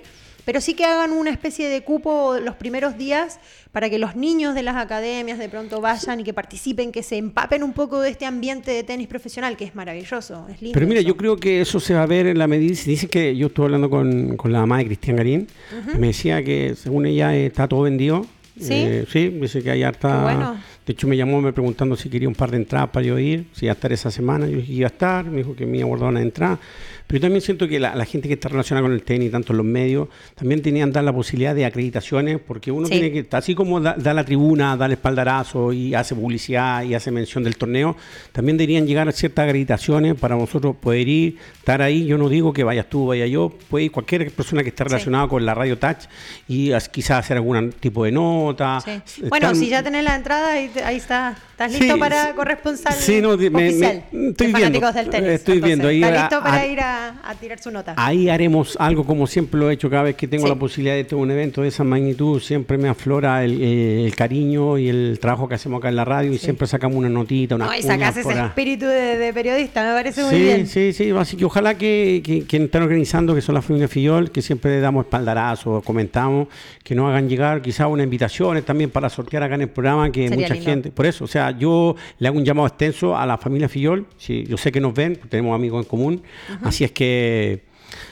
pero 0.46 0.62
sí 0.62 0.72
que 0.72 0.86
hagan 0.86 1.12
una 1.12 1.28
especie 1.30 1.68
de 1.68 1.82
cupo 1.82 2.38
los 2.42 2.54
primeros 2.54 2.96
días 2.96 3.38
para 3.70 3.90
que 3.90 3.98
los 3.98 4.16
niños 4.16 4.54
de 4.54 4.62
las 4.62 4.76
academias 4.76 5.38
de 5.38 5.50
pronto 5.50 5.82
vayan 5.82 6.20
y 6.20 6.24
que 6.24 6.32
participen, 6.32 6.90
que 6.90 7.02
se 7.02 7.18
empapen 7.18 7.62
un 7.62 7.74
poco 7.74 8.00
de 8.00 8.08
este 8.08 8.24
ambiente 8.24 8.70
de 8.70 8.82
tenis 8.82 9.06
profesional, 9.06 9.58
que 9.58 9.64
es 9.66 9.74
maravilloso, 9.74 10.46
es 10.50 10.62
lindo. 10.62 10.72
Pero 10.74 10.86
mira, 10.86 11.00
eso. 11.00 11.08
yo 11.08 11.16
creo 11.18 11.36
que 11.36 11.60
eso 11.60 11.78
se 11.80 11.92
va 11.92 12.02
a 12.04 12.06
ver 12.06 12.26
en 12.26 12.38
la 12.38 12.46
medida. 12.46 12.74
Dice 12.86 13.08
que 13.08 13.36
yo 13.36 13.48
estuve 13.48 13.66
hablando 13.66 13.90
con, 13.90 14.36
con 14.38 14.50
la 14.50 14.60
mamá 14.60 14.78
de 14.78 14.86
Cristian 14.86 15.16
Garín. 15.16 15.46
y 15.94 15.98
Me 15.98 16.06
decía 16.08 16.42
que 16.42 16.74
según 16.74 17.04
ella 17.04 17.36
eh, 17.36 17.46
está 17.46 17.68
todo 17.68 17.82
vendido. 17.82 18.26
¿Sí? 18.60 18.74
Eh, 18.74 19.04
sí, 19.10 19.28
dice 19.28 19.62
que 19.62 19.70
hay 19.70 19.82
harta. 19.82 20.22
Bueno. 20.22 20.56
De 20.86 20.92
hecho, 20.92 21.06
me 21.06 21.16
llamó 21.16 21.40
me 21.40 21.52
preguntando 21.52 21.94
si 21.94 22.08
quería 22.08 22.28
un 22.28 22.34
par 22.34 22.50
de 22.50 22.56
entradas 22.56 22.88
para 22.90 23.06
yo 23.06 23.18
ir, 23.18 23.46
si 23.52 23.66
iba 23.66 23.72
a 23.72 23.74
estar 23.74 23.92
esa 23.92 24.10
semana. 24.10 24.46
Yo 24.46 24.56
dije 24.56 24.66
que 24.68 24.72
iba 24.72 24.86
a 24.88 24.90
estar. 24.90 25.24
Me 25.26 25.38
dijo 25.38 25.54
que 25.54 25.66
me 25.66 25.78
iba 25.78 25.84
a 25.86 25.88
guardar 25.88 26.08
una 26.08 26.22
entrada. 26.22 26.58
Pero 27.06 27.18
yo 27.18 27.22
también 27.22 27.40
siento 27.42 27.66
que 27.68 27.78
la, 27.80 27.94
la 27.96 28.04
gente 28.04 28.28
que 28.28 28.34
está 28.34 28.48
relacionada 28.48 28.84
con 28.86 28.92
el 28.92 29.02
tenis, 29.02 29.30
tanto 29.32 29.52
en 29.52 29.56
los 29.58 29.66
medios, 29.66 30.08
también 30.36 30.62
tenían 30.62 30.92
dar 30.92 31.02
la 31.04 31.12
posibilidad 31.12 31.54
de 31.54 31.64
acreditaciones, 31.64 32.38
porque 32.44 32.70
uno 32.70 32.86
Sí. 32.86 32.92
tiene 32.92 33.10
que, 33.12 33.26
así 33.36 33.54
como 33.54 33.80
da, 33.80 33.94
da 33.98 34.14
la 34.14 34.24
tribuna, 34.24 34.76
da 34.76 34.86
el 34.86 34.92
espaldarazo 34.92 35.72
y 35.72 35.92
hace 35.94 36.14
publicidad 36.14 36.84
y 36.84 36.94
hace 36.94 37.10
mención 37.10 37.42
del 37.44 37.56
torneo, 37.56 37.96
también 38.32 38.56
deberían 38.56 38.86
llegar 38.86 39.08
a 39.08 39.12
ciertas 39.12 39.44
acreditaciones 39.46 40.14
para 40.14 40.36
nosotros 40.36 40.76
poder 40.76 41.08
ir, 41.08 41.36
estar 41.58 41.82
ahí. 41.82 42.06
Yo 42.06 42.16
no 42.16 42.28
digo 42.28 42.52
que 42.52 42.62
vayas 42.64 42.88
tú, 42.88 43.06
vaya 43.06 43.26
yo, 43.26 43.52
puede 43.68 43.86
ir 43.86 43.90
cualquier 43.92 44.30
persona 44.30 44.62
que 44.62 44.68
esté 44.68 44.84
relacionada 44.84 45.26
con 45.28 45.44
la 45.44 45.54
Radio 45.54 45.78
Touch 45.78 46.04
y 46.48 46.70
as- 46.72 46.88
quizás 46.88 47.18
hacer 47.18 47.36
algún 47.38 47.72
tipo 47.72 48.04
de 48.04 48.12
nota. 48.50 48.80
Sí. 49.04 49.22
Bueno, 49.28 49.54
si 49.54 49.68
ya 49.68 49.82
tenés 49.82 50.04
la 50.04 50.14
entrada, 50.16 50.52
ahí, 50.52 50.70
está. 50.96 51.36
¿Estás 51.50 51.72
listo 51.78 51.94
Sí, 51.94 52.00
para 52.00 52.26
sí. 52.28 52.32
corresponsal 52.34 52.94
Sí, 52.94 53.20
no, 53.20 53.36
me- 53.36 53.50
me- 53.50 53.68
oficial 53.68 54.02
estoy 54.12 54.46
de 54.46 54.52
viendo, 54.58 54.92
del 54.92 55.10
tenis? 55.10 55.28
estoy 55.30 55.60
viendo 55.60 55.88
ahí 55.88 56.02
¿Está 56.02 56.08
a- 56.08 56.22
listo 56.22 56.42
para 56.42 56.56
a- 56.56 56.66
ir 56.66 56.80
a, 56.80 57.08
a 57.22 57.34
tirar 57.34 57.58
su 57.58 57.70
nota? 57.70 57.92
Ahí 57.98 58.30
haremos 58.30 58.76
algo 58.80 59.04
como 59.04 59.26
siempre 59.26 59.60
lo 59.60 59.68
he 59.68 59.74
hecho 59.74 59.90
cada 59.90 60.04
vez 60.04 60.16
que 60.16 60.26
tengo 60.26 60.44
Sí. 60.44 60.48
la 60.48 60.54
posibilidad 60.58 60.94
de 60.94 61.04
tener 61.04 61.22
un 61.22 61.30
evento 61.30 61.60
de 61.60 61.68
esa 61.68 61.84
magnitud. 61.84 62.40
Siempre 62.40 62.78
me 62.78 62.88
aflora 62.88 63.44
el, 63.44 63.60
eh, 63.60 64.06
el 64.06 64.16
cariño 64.16 64.78
y 64.78 64.88
el 64.88 65.18
trabajo 65.20 65.48
que 65.50 65.56
hacemos 65.56 65.80
acá 65.80 65.90
en 65.90 65.96
la 65.96 66.06
radio 66.06 66.32
y 66.32 66.38
siempre 66.38 66.66
sacamos 66.66 66.96
una 66.96 67.10
notita, 67.10 67.56
una 67.56 67.66
no, 67.66 67.74
y 67.74 67.82
sacás 67.82 68.16
ese 68.16 68.32
espíritu 68.32 68.86
de, 68.86 69.18
de 69.18 69.32
periodista, 69.34 69.82
me 69.86 69.92
parece 69.92 70.22
muy 70.24 70.34
Sí, 70.34 70.40
bien. 70.42 70.66
sí, 70.66 70.94
sí, 70.94 71.10
así 71.10 71.36
que 71.36 71.44
ojalá 71.44 71.76
que, 71.76 72.22
que, 72.24 72.44
que 72.44 72.56
están 72.56 72.84
organizando, 72.84 73.34
que 73.34 73.42
son 73.42 73.54
la 73.54 73.60
familia 73.60 73.86
Fillol, 73.86 74.30
que 74.30 74.40
siempre 74.40 74.70
le 74.70 74.80
damos 74.80 75.04
espaldarazo, 75.04 75.82
comentamos, 75.84 76.48
que 76.82 76.94
nos 76.94 77.10
hagan 77.10 77.28
llegar 77.28 77.60
quizás 77.60 77.86
unas 77.86 78.04
invitaciones 78.40 78.64
también 78.64 78.90
para 78.90 79.08
sortear 79.08 79.42
acá 79.42 79.54
en 79.54 79.62
el 79.62 79.68
programa, 79.68 80.10
que 80.10 80.28
Sería 80.28 80.46
mucha 80.46 80.54
lindo. 80.54 80.70
gente, 80.70 80.90
por 80.90 81.06
eso, 81.06 81.24
o 81.24 81.28
sea, 81.28 81.56
yo 81.56 81.96
le 82.18 82.28
hago 82.28 82.38
un 82.38 82.44
llamado 82.44 82.66
extenso 82.66 83.16
a 83.16 83.26
la 83.26 83.38
familia 83.38 83.68
Fillol, 83.68 84.06
si, 84.16 84.44
yo 84.44 84.56
sé 84.56 84.72
que 84.72 84.80
nos 84.80 84.94
ven, 84.94 85.18
tenemos 85.28 85.54
amigos 85.54 85.84
en 85.84 85.88
común, 85.88 86.22
así 86.62 86.84
es 86.84 86.92
que 86.92 87.64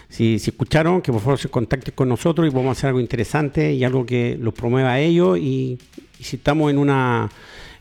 si, 0.08 0.38
si 0.38 0.50
escucharon, 0.50 1.02
que 1.02 1.12
por 1.12 1.20
favor 1.20 1.38
se 1.38 1.48
contacten 1.48 1.94
con 1.94 2.08
nosotros 2.08 2.46
y 2.46 2.50
vamos 2.50 2.68
a 2.68 2.72
hacer 2.72 2.88
algo 2.88 3.00
interesante 3.00 3.72
y 3.72 3.84
algo 3.84 4.04
que 4.04 4.36
los 4.40 4.54
promueva 4.54 4.92
a 4.92 5.00
ellos 5.00 5.38
y, 5.38 5.78
y 6.18 6.24
si 6.24 6.36
estamos 6.36 6.70
en 6.70 6.78
una, 6.78 7.30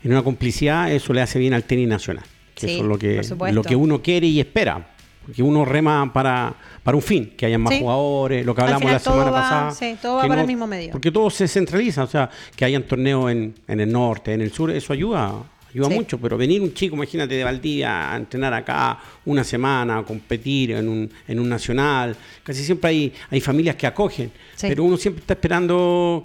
en 0.02 0.12
una 0.12 0.22
complicidad, 0.22 0.92
eso 0.92 1.12
le 1.12 1.20
hace 1.20 1.38
bien 1.38 1.54
al 1.54 1.64
tenis 1.64 1.88
nacional, 1.88 2.24
que 2.54 2.66
Sí, 2.66 2.74
eso 2.74 2.82
es 2.82 2.88
lo 2.88 2.98
que, 2.98 3.52
lo 3.52 3.62
que 3.62 3.76
uno 3.76 4.02
quiere 4.02 4.26
y 4.26 4.40
espera. 4.40 4.94
Porque 5.28 5.42
uno 5.42 5.62
rema 5.62 6.10
para, 6.10 6.54
para 6.82 6.96
un 6.96 7.02
fin, 7.02 7.34
que 7.36 7.44
haya 7.44 7.58
más 7.58 7.74
Sí. 7.74 7.80
jugadores, 7.80 8.46
lo 8.46 8.54
que 8.54 8.62
hablamos 8.62 8.80
final 8.80 8.94
la 8.94 8.98
semana 8.98 9.24
va- 9.30 9.40
pasada. 9.42 9.70
sí, 9.72 9.96
todo 10.00 10.16
va 10.16 10.22
que 10.22 10.28
para 10.28 10.40
el 10.40 10.46
mismo 10.46 10.66
medio. 10.66 10.90
Porque 10.90 11.12
todo 11.12 11.28
se 11.28 11.46
centraliza, 11.46 12.04
o 12.04 12.06
sea, 12.06 12.30
que 12.56 12.64
hayan 12.64 12.84
torneos 12.84 13.30
en, 13.30 13.54
en 13.68 13.80
el 13.80 13.92
norte, 13.92 14.32
en 14.32 14.40
el 14.40 14.50
sur, 14.52 14.70
eso 14.70 14.92
ayuda 14.94 15.34
ayuda 15.70 15.88
Sí. 15.88 15.94
mucho, 15.96 16.16
pero 16.18 16.38
venir 16.38 16.62
un 16.62 16.72
chico, 16.72 16.96
imagínate, 16.96 17.34
de 17.34 17.44
Valdivia 17.44 18.10
a 18.10 18.16
entrenar 18.16 18.54
acá 18.54 18.98
una 19.26 19.44
semana, 19.44 19.98
a 19.98 20.02
competir 20.02 20.70
en 20.70 20.88
un, 20.88 21.10
en 21.28 21.38
un 21.38 21.46
nacional, 21.46 22.16
casi 22.42 22.64
siempre 22.64 22.88
hay, 22.88 23.12
hay 23.30 23.40
familias 23.42 23.76
que 23.76 23.86
acogen, 23.86 24.32
pero 24.58 24.82
uno 24.82 24.96
siempre 24.96 25.20
está 25.20 25.34
esperando, 25.34 26.22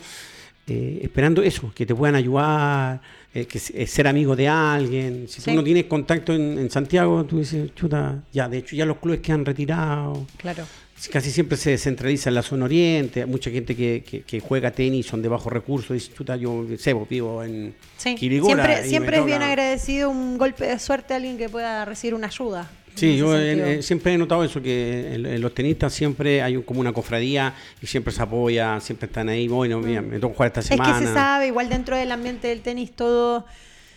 eh, 0.67 0.99
esperando 1.03 1.41
eso, 1.43 1.71
que 1.75 1.85
te 1.85 1.93
puedan 1.93 2.15
ayudar, 2.15 3.01
eh, 3.33 3.45
que 3.45 3.57
eh, 3.73 3.87
ser 3.87 4.07
amigo 4.07 4.35
de 4.35 4.47
alguien. 4.47 5.27
Si 5.27 5.41
Sí. 5.41 5.51
tú 5.51 5.55
no 5.57 5.63
tienes 5.63 5.85
contacto 5.85 6.33
en, 6.33 6.57
en 6.57 6.69
Santiago, 6.71 7.23
tú 7.25 7.39
dices, 7.39 7.73
chuta, 7.75 8.23
ya, 8.31 8.47
de 8.47 8.59
hecho 8.59 8.75
ya 8.75 8.85
los 8.85 8.97
clubes 8.97 9.19
que 9.21 9.31
han 9.31 9.43
retirado. 9.45 10.25
Claro. 10.37 10.63
Casi 11.11 11.31
siempre 11.31 11.57
se 11.57 11.71
descentraliza 11.71 12.29
en 12.29 12.35
la 12.35 12.43
zona 12.43 12.63
oriente. 12.65 13.25
Mucha 13.25 13.49
gente 13.51 13.75
que, 13.75 14.03
que- 14.09 14.21
que 14.21 14.39
juega 14.39 14.71
tenis, 14.71 15.05
son 15.07 15.21
de 15.21 15.27
bajos 15.27 15.51
recursos. 15.51 15.93
Dice, 15.95 16.13
chuta, 16.13 16.37
yo 16.37 16.65
sé, 16.77 16.95
pues, 16.95 17.09
vivo 17.09 17.43
en 17.43 17.75
Sí. 17.97 18.15
Siempre, 18.17 18.85
siempre 18.87 19.17
es 19.17 19.25
bien 19.25 19.39
toca". 19.39 19.47
agradecido 19.49 20.09
un 20.09 20.37
golpe 20.37 20.65
de 20.65 20.79
suerte 20.79 21.13
a 21.13 21.17
alguien 21.17 21.37
que 21.37 21.49
pueda 21.49 21.83
recibir 21.83 22.13
una 22.13 22.27
ayuda. 22.27 22.71
Sí, 22.95 23.17
yo 23.17 23.35
eh, 23.37 23.79
eh, 23.79 23.81
siempre 23.81 24.13
he 24.13 24.17
notado 24.17 24.43
eso, 24.43 24.61
que 24.61 25.15
en, 25.15 25.25
en 25.25 25.41
los 25.41 25.53
tenistas 25.55 25.93
siempre 25.93 26.41
hay 26.41 26.55
un- 26.57 26.63
como 26.63 26.79
una 26.79 26.93
cofradía 26.93 27.53
y 27.81 27.87
siempre 27.87 28.13
se 28.13 28.21
apoya, 28.21 28.79
siempre 28.79 29.07
están 29.07 29.29
ahí. 29.29 29.47
Bueno, 29.47 29.79
mira, 29.79 30.01
me 30.01 30.19
toca 30.19 30.35
jugar 30.35 30.47
esta 30.47 30.59
Mm. 30.59 30.63
Es 30.63 30.67
semana. 30.67 30.99
que 30.99 31.05
se 31.07 31.13
sabe, 31.13 31.47
igual 31.47 31.69
dentro 31.69 31.97
del 31.97 32.11
ambiente 32.11 32.47
del 32.49 32.61
tenis 32.61 32.91
todo, 32.91 33.45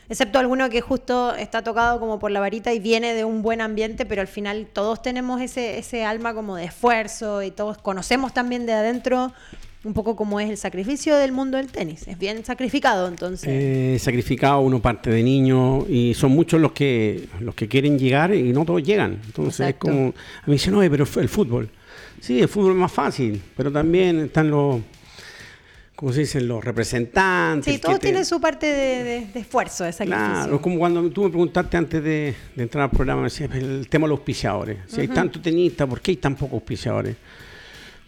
excepto 0.09 0.39
alguno 0.39 0.71
que 0.71 0.81
justo 0.81 1.35
está 1.35 1.63
tocado 1.63 1.99
como 2.01 2.19
por 2.19 2.31
la 2.31 2.41
varita 2.41 2.73
y 2.73 2.79
viene 2.79 3.13
de 3.15 3.25
un 3.25 3.43
buen 3.43 3.61
ambiente, 3.61 4.07
pero 4.07 4.23
al 4.23 4.29
final 4.29 4.67
todos 4.73 5.03
tenemos 5.03 5.41
ese, 5.41 5.79
ese 5.79 6.05
alma 6.05 6.33
como 6.33 6.57
de 6.57 6.65
esfuerzo 6.65 7.43
y 7.43 7.51
todos 7.51 7.77
conocemos 7.79 8.33
también 8.33 8.67
de 8.67 8.73
adentro 8.73 9.33
un 9.87 9.95
poco 9.95 10.17
cómo 10.17 10.41
es 10.41 10.51
el 10.51 10.57
sacrificio 10.57 11.17
del 11.17 11.33
mundo 11.33 11.57
del 11.57 11.69
tenis. 11.69 12.07
Es 12.09 12.19
bien 12.19 12.45
sacrificado, 12.45 13.07
entonces. 13.09 13.49
Eh, 13.51 13.97
sacrificado, 14.01 14.61
uno 14.61 14.83
parte 14.83 15.11
de 15.11 15.23
niño 15.23 15.87
y 15.89 16.13
son 16.15 16.33
muchos 16.33 16.61
los 16.61 16.73
que 16.73 17.29
los 17.41 17.55
que 17.55 17.69
quieren 17.69 17.99
llegar 17.99 18.35
y 18.35 18.53
no 18.53 18.65
todos 18.65 18.83
llegan. 18.83 19.21
Entonces 19.27 19.61
Exacto. 19.61 19.87
es 19.89 19.93
como, 19.95 20.09
a 20.09 20.47
mí 20.47 20.53
dicen, 20.55 20.73
no, 20.75 20.81
pero 20.91 21.07
el 21.17 21.29
fútbol. 21.29 21.71
Sí, 22.21 22.41
el 22.41 22.49
fútbol 22.49 22.73
es 22.73 22.79
más 22.79 22.93
fácil, 22.93 23.41
pero 23.57 23.71
también 23.71 24.19
están 24.21 24.51
los, 24.51 24.81
¿cómo 25.95 26.13
se 26.13 26.21
dicen? 26.21 26.49
Los 26.49 26.65
representantes. 26.65 27.73
sí, 27.75 27.81
todos 27.81 27.99
te- 28.01 28.07
tienen 28.09 28.25
su 28.25 28.41
parte 28.41 28.67
de, 28.67 29.05
de- 29.05 29.27
de 29.33 29.41
esfuerzo, 29.41 29.85
de 29.85 29.93
sacrificio. 29.93 30.27
Claro, 30.33 30.55
es 30.57 30.61
como 30.61 30.79
cuando 30.79 31.09
tú 31.11 31.23
me 31.25 31.29
preguntaste 31.29 31.77
antes 31.77 32.03
de, 32.03 32.35
de 32.57 32.63
entrar 32.63 32.85
al 32.85 32.91
programa, 32.91 33.23
me 33.23 33.27
decías, 33.29 33.51
el 33.55 33.87
tema 33.89 34.07
de 34.07 34.11
los 34.11 34.19
auspiciadores. 34.19 34.79
Si 34.89 35.01
hay 35.01 35.09
tanto 35.09 35.41
tenista, 35.41 35.87
¿por 35.87 36.01
qué 36.01 36.13
hay 36.13 36.17
tan 36.17 36.35
pocos 36.35 36.55
auspiciadores? 36.55 37.17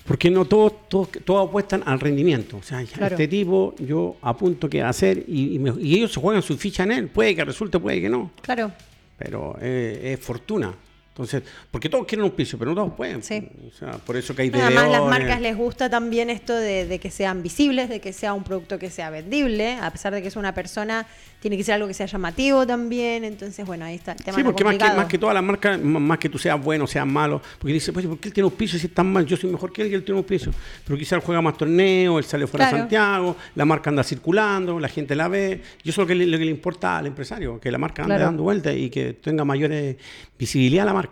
Porque 0.09 0.31
no 0.31 0.47
todos, 0.47 0.88
todos, 0.88 1.11
todos 1.25 1.49
apuestan 1.49 1.83
al 1.87 2.00
rendimiento. 2.00 2.57
O 2.57 2.62
sea, 2.62 2.83
Claro. 2.85 3.15
este 3.15 3.29
tipo 3.29 3.75
yo 3.79 4.17
apunto 4.23 4.69
qué 4.69 4.83
hacer 4.83 5.23
y, 5.29 5.55
y 5.57 5.59
me- 5.59 5.75
y 5.81 5.97
ellos 5.97 6.12
se 6.15 6.21
juegan 6.21 6.43
su 6.43 6.57
ficha 6.57 6.83
en 6.85 6.93
él. 6.93 7.07
Puede 7.09 7.37
que 7.37 7.45
resulte, 7.45 7.79
puede 7.79 8.00
que 8.00 8.09
no. 8.09 8.31
Claro. 8.41 8.73
Pero 9.19 9.57
eh, 9.61 10.15
es 10.19 10.21
fortuna. 10.25 10.73
Entonces, 11.18 11.42
porque 11.72 11.88
todos 11.88 12.06
quieren 12.06 12.25
un 12.25 12.30
piso, 12.30 12.56
pero 12.56 12.70
no 12.70 12.76
todos 12.76 12.94
pueden. 12.94 13.25
Sí. 13.25 13.42
O 13.66 13.76
sea, 13.76 13.92
por 13.98 14.16
eso 14.16 14.37
que 14.37 14.42
hay 14.42 14.50
Además, 14.54 14.88
las 14.88 15.02
marcas 15.02 15.40
les 15.40 15.56
gusta 15.56 15.90
también 15.90 16.30
esto 16.30 16.54
de, 16.54 16.87
de 16.87 17.00
que 17.00 17.10
sean 17.10 17.42
visibles, 17.42 17.88
de 17.88 18.00
que 18.00 18.12
sea 18.12 18.34
un 18.34 18.44
producto 18.44 18.78
que 18.78 18.88
sea 18.88 19.10
vendible, 19.10 19.75
a 19.80 19.90
pesar 19.90 20.14
de 20.14 20.22
que 20.22 20.28
es 20.28 20.37
una 20.37 20.54
persona, 20.54 21.06
tiene 21.40 21.56
que 21.56 21.64
ser 21.64 21.75
algo 21.75 21.88
que 21.88 21.94
sea 21.94 22.06
llamativo 22.06 22.64
también. 22.64 23.25
Entonces, 23.25 23.66
bueno, 23.66 23.84
ahí 23.84 23.96
está 23.96 24.12
el 24.12 24.18
tema. 24.22 24.37
Sí, 24.38 24.44
porque 24.44 24.62
más 24.62 24.76
que, 24.76 24.84
más 24.84 25.06
que 25.06 25.18
todas 25.18 25.34
las 25.34 25.42
marcas, 25.42 25.80
más 25.82 26.18
que 26.18 26.28
tú 26.28 26.38
seas 26.38 26.62
bueno, 26.62 26.87
seas 26.87 27.06
malo, 27.06 27.42
porque 27.58 27.72
dice, 27.72 27.92
pues, 27.92 28.06
¿por 28.06 28.18
qué 28.20 28.28
él 28.28 28.34
tiene 28.34 28.46
un 28.46 28.54
piso 28.54 28.78
si 28.78 28.87
es 28.87 28.94
tan 28.94 29.12
mal? 29.12 29.26
Yo 29.26 29.37
soy 29.37 29.50
mejor 29.50 29.72
que 29.72 29.82
él 29.82 29.90
y 29.90 29.94
él 29.94 30.04
tiene 30.04 30.20
un 30.20 30.26
piso. 30.26 30.52
Pero 30.84 30.96
quizás 30.96 31.14
él 31.14 31.20
juega 31.20 31.42
más 31.42 31.56
torneos, 31.58 32.18
él 32.18 32.25
sale 32.25 32.46
fuera 32.46 32.66
Claro. 32.66 32.76
de 32.76 32.80
Santiago, 32.82 33.37
la 33.56 33.64
marca 33.64 33.90
anda 33.90 34.04
circulando, 34.04 34.78
la 34.78 34.88
gente 34.88 35.16
la 35.16 35.26
ve. 35.26 35.62
Y 35.82 35.88
eso 35.90 36.02
es 36.02 36.04
lo 36.04 36.06
que 36.06 36.14
le, 36.14 36.26
lo 36.26 36.38
que 36.38 36.44
le 36.44 36.50
importa 36.52 36.98
al 36.98 37.06
empresario, 37.06 37.58
que 37.58 37.72
la 37.72 37.78
marca 37.78 38.02
ande 38.02 38.14
Claro. 38.14 38.25
dando 38.26 38.42
vueltas 38.44 38.76
y 38.76 38.88
que 38.90 39.14
tenga 39.14 39.44
mayor 39.44 39.72
eh, 39.72 39.96
visibilidad 40.38 40.82
a 40.82 40.87
la 40.87 40.92
marca. 40.92 41.08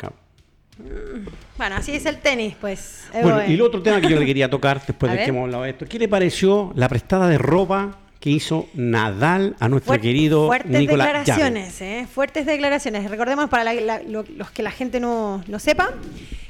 Bueno, 1.57 1.77
así 1.77 1.93
es 1.93 2.05
el 2.05 2.19
tenis, 2.19 2.55
pues. 2.61 3.05
Eh, 3.15 3.23
Bueno, 3.23 3.43
y 3.47 3.55
el 3.55 3.63
otro 3.63 3.83
tema 3.83 4.01
que 4.01 4.09
yo 4.11 4.19
le 4.21 4.27
quería 4.27 4.51
tocar 4.51 4.85
después 4.87 5.11
de 5.13 5.19
que 5.19 5.25
hemos 5.25 5.45
hablado 5.45 5.63
de 5.63 5.71
esto, 5.71 5.87
¿qué 5.87 5.99
le 5.99 6.09
pareció 6.09 6.73
la 6.77 6.89
prestada 6.89 7.29
de 7.29 7.39
ropa 7.39 7.99
que 8.21 8.31
hizo 8.31 8.67
Nadal 8.75 9.57
a 9.61 9.69
nuestro 9.69 9.95
Fuer- 9.95 10.01
querido 10.01 10.47
fuertes 10.47 10.71
Nicolás 10.71 11.07
declaraciones, 11.09 11.81
¿eh? 11.81 12.07
fuertes 12.13 12.45
declaraciones. 12.47 13.09
Recordemos 13.11 13.49
para 13.49 13.65
la- 13.65 13.75
la- 13.75 14.03
lo- 14.03 14.25
los 14.37 14.51
que 14.51 14.63
la 14.63 14.71
gente 14.71 15.01
no, 15.01 15.43
no 15.47 15.59
sepa 15.59 15.91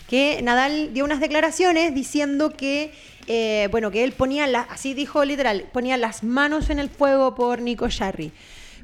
que 0.08 0.40
Nadal 0.42 0.92
dio 0.94 1.04
unas 1.04 1.20
declaraciones 1.20 1.94
diciendo 1.94 2.50
que 2.50 2.92
eh, 3.28 3.68
bueno 3.72 3.90
que 3.90 4.04
él 4.04 4.12
ponía 4.12 4.46
la- 4.46 4.60
así 4.62 4.94
dijo 4.94 5.24
literal 5.24 5.66
ponía 5.72 5.96
las 5.96 6.22
manos 6.22 6.70
en 6.70 6.78
el 6.78 6.88
fuego 6.88 7.34
por 7.34 7.60
Nico 7.60 7.88
Jarry. 7.90 8.32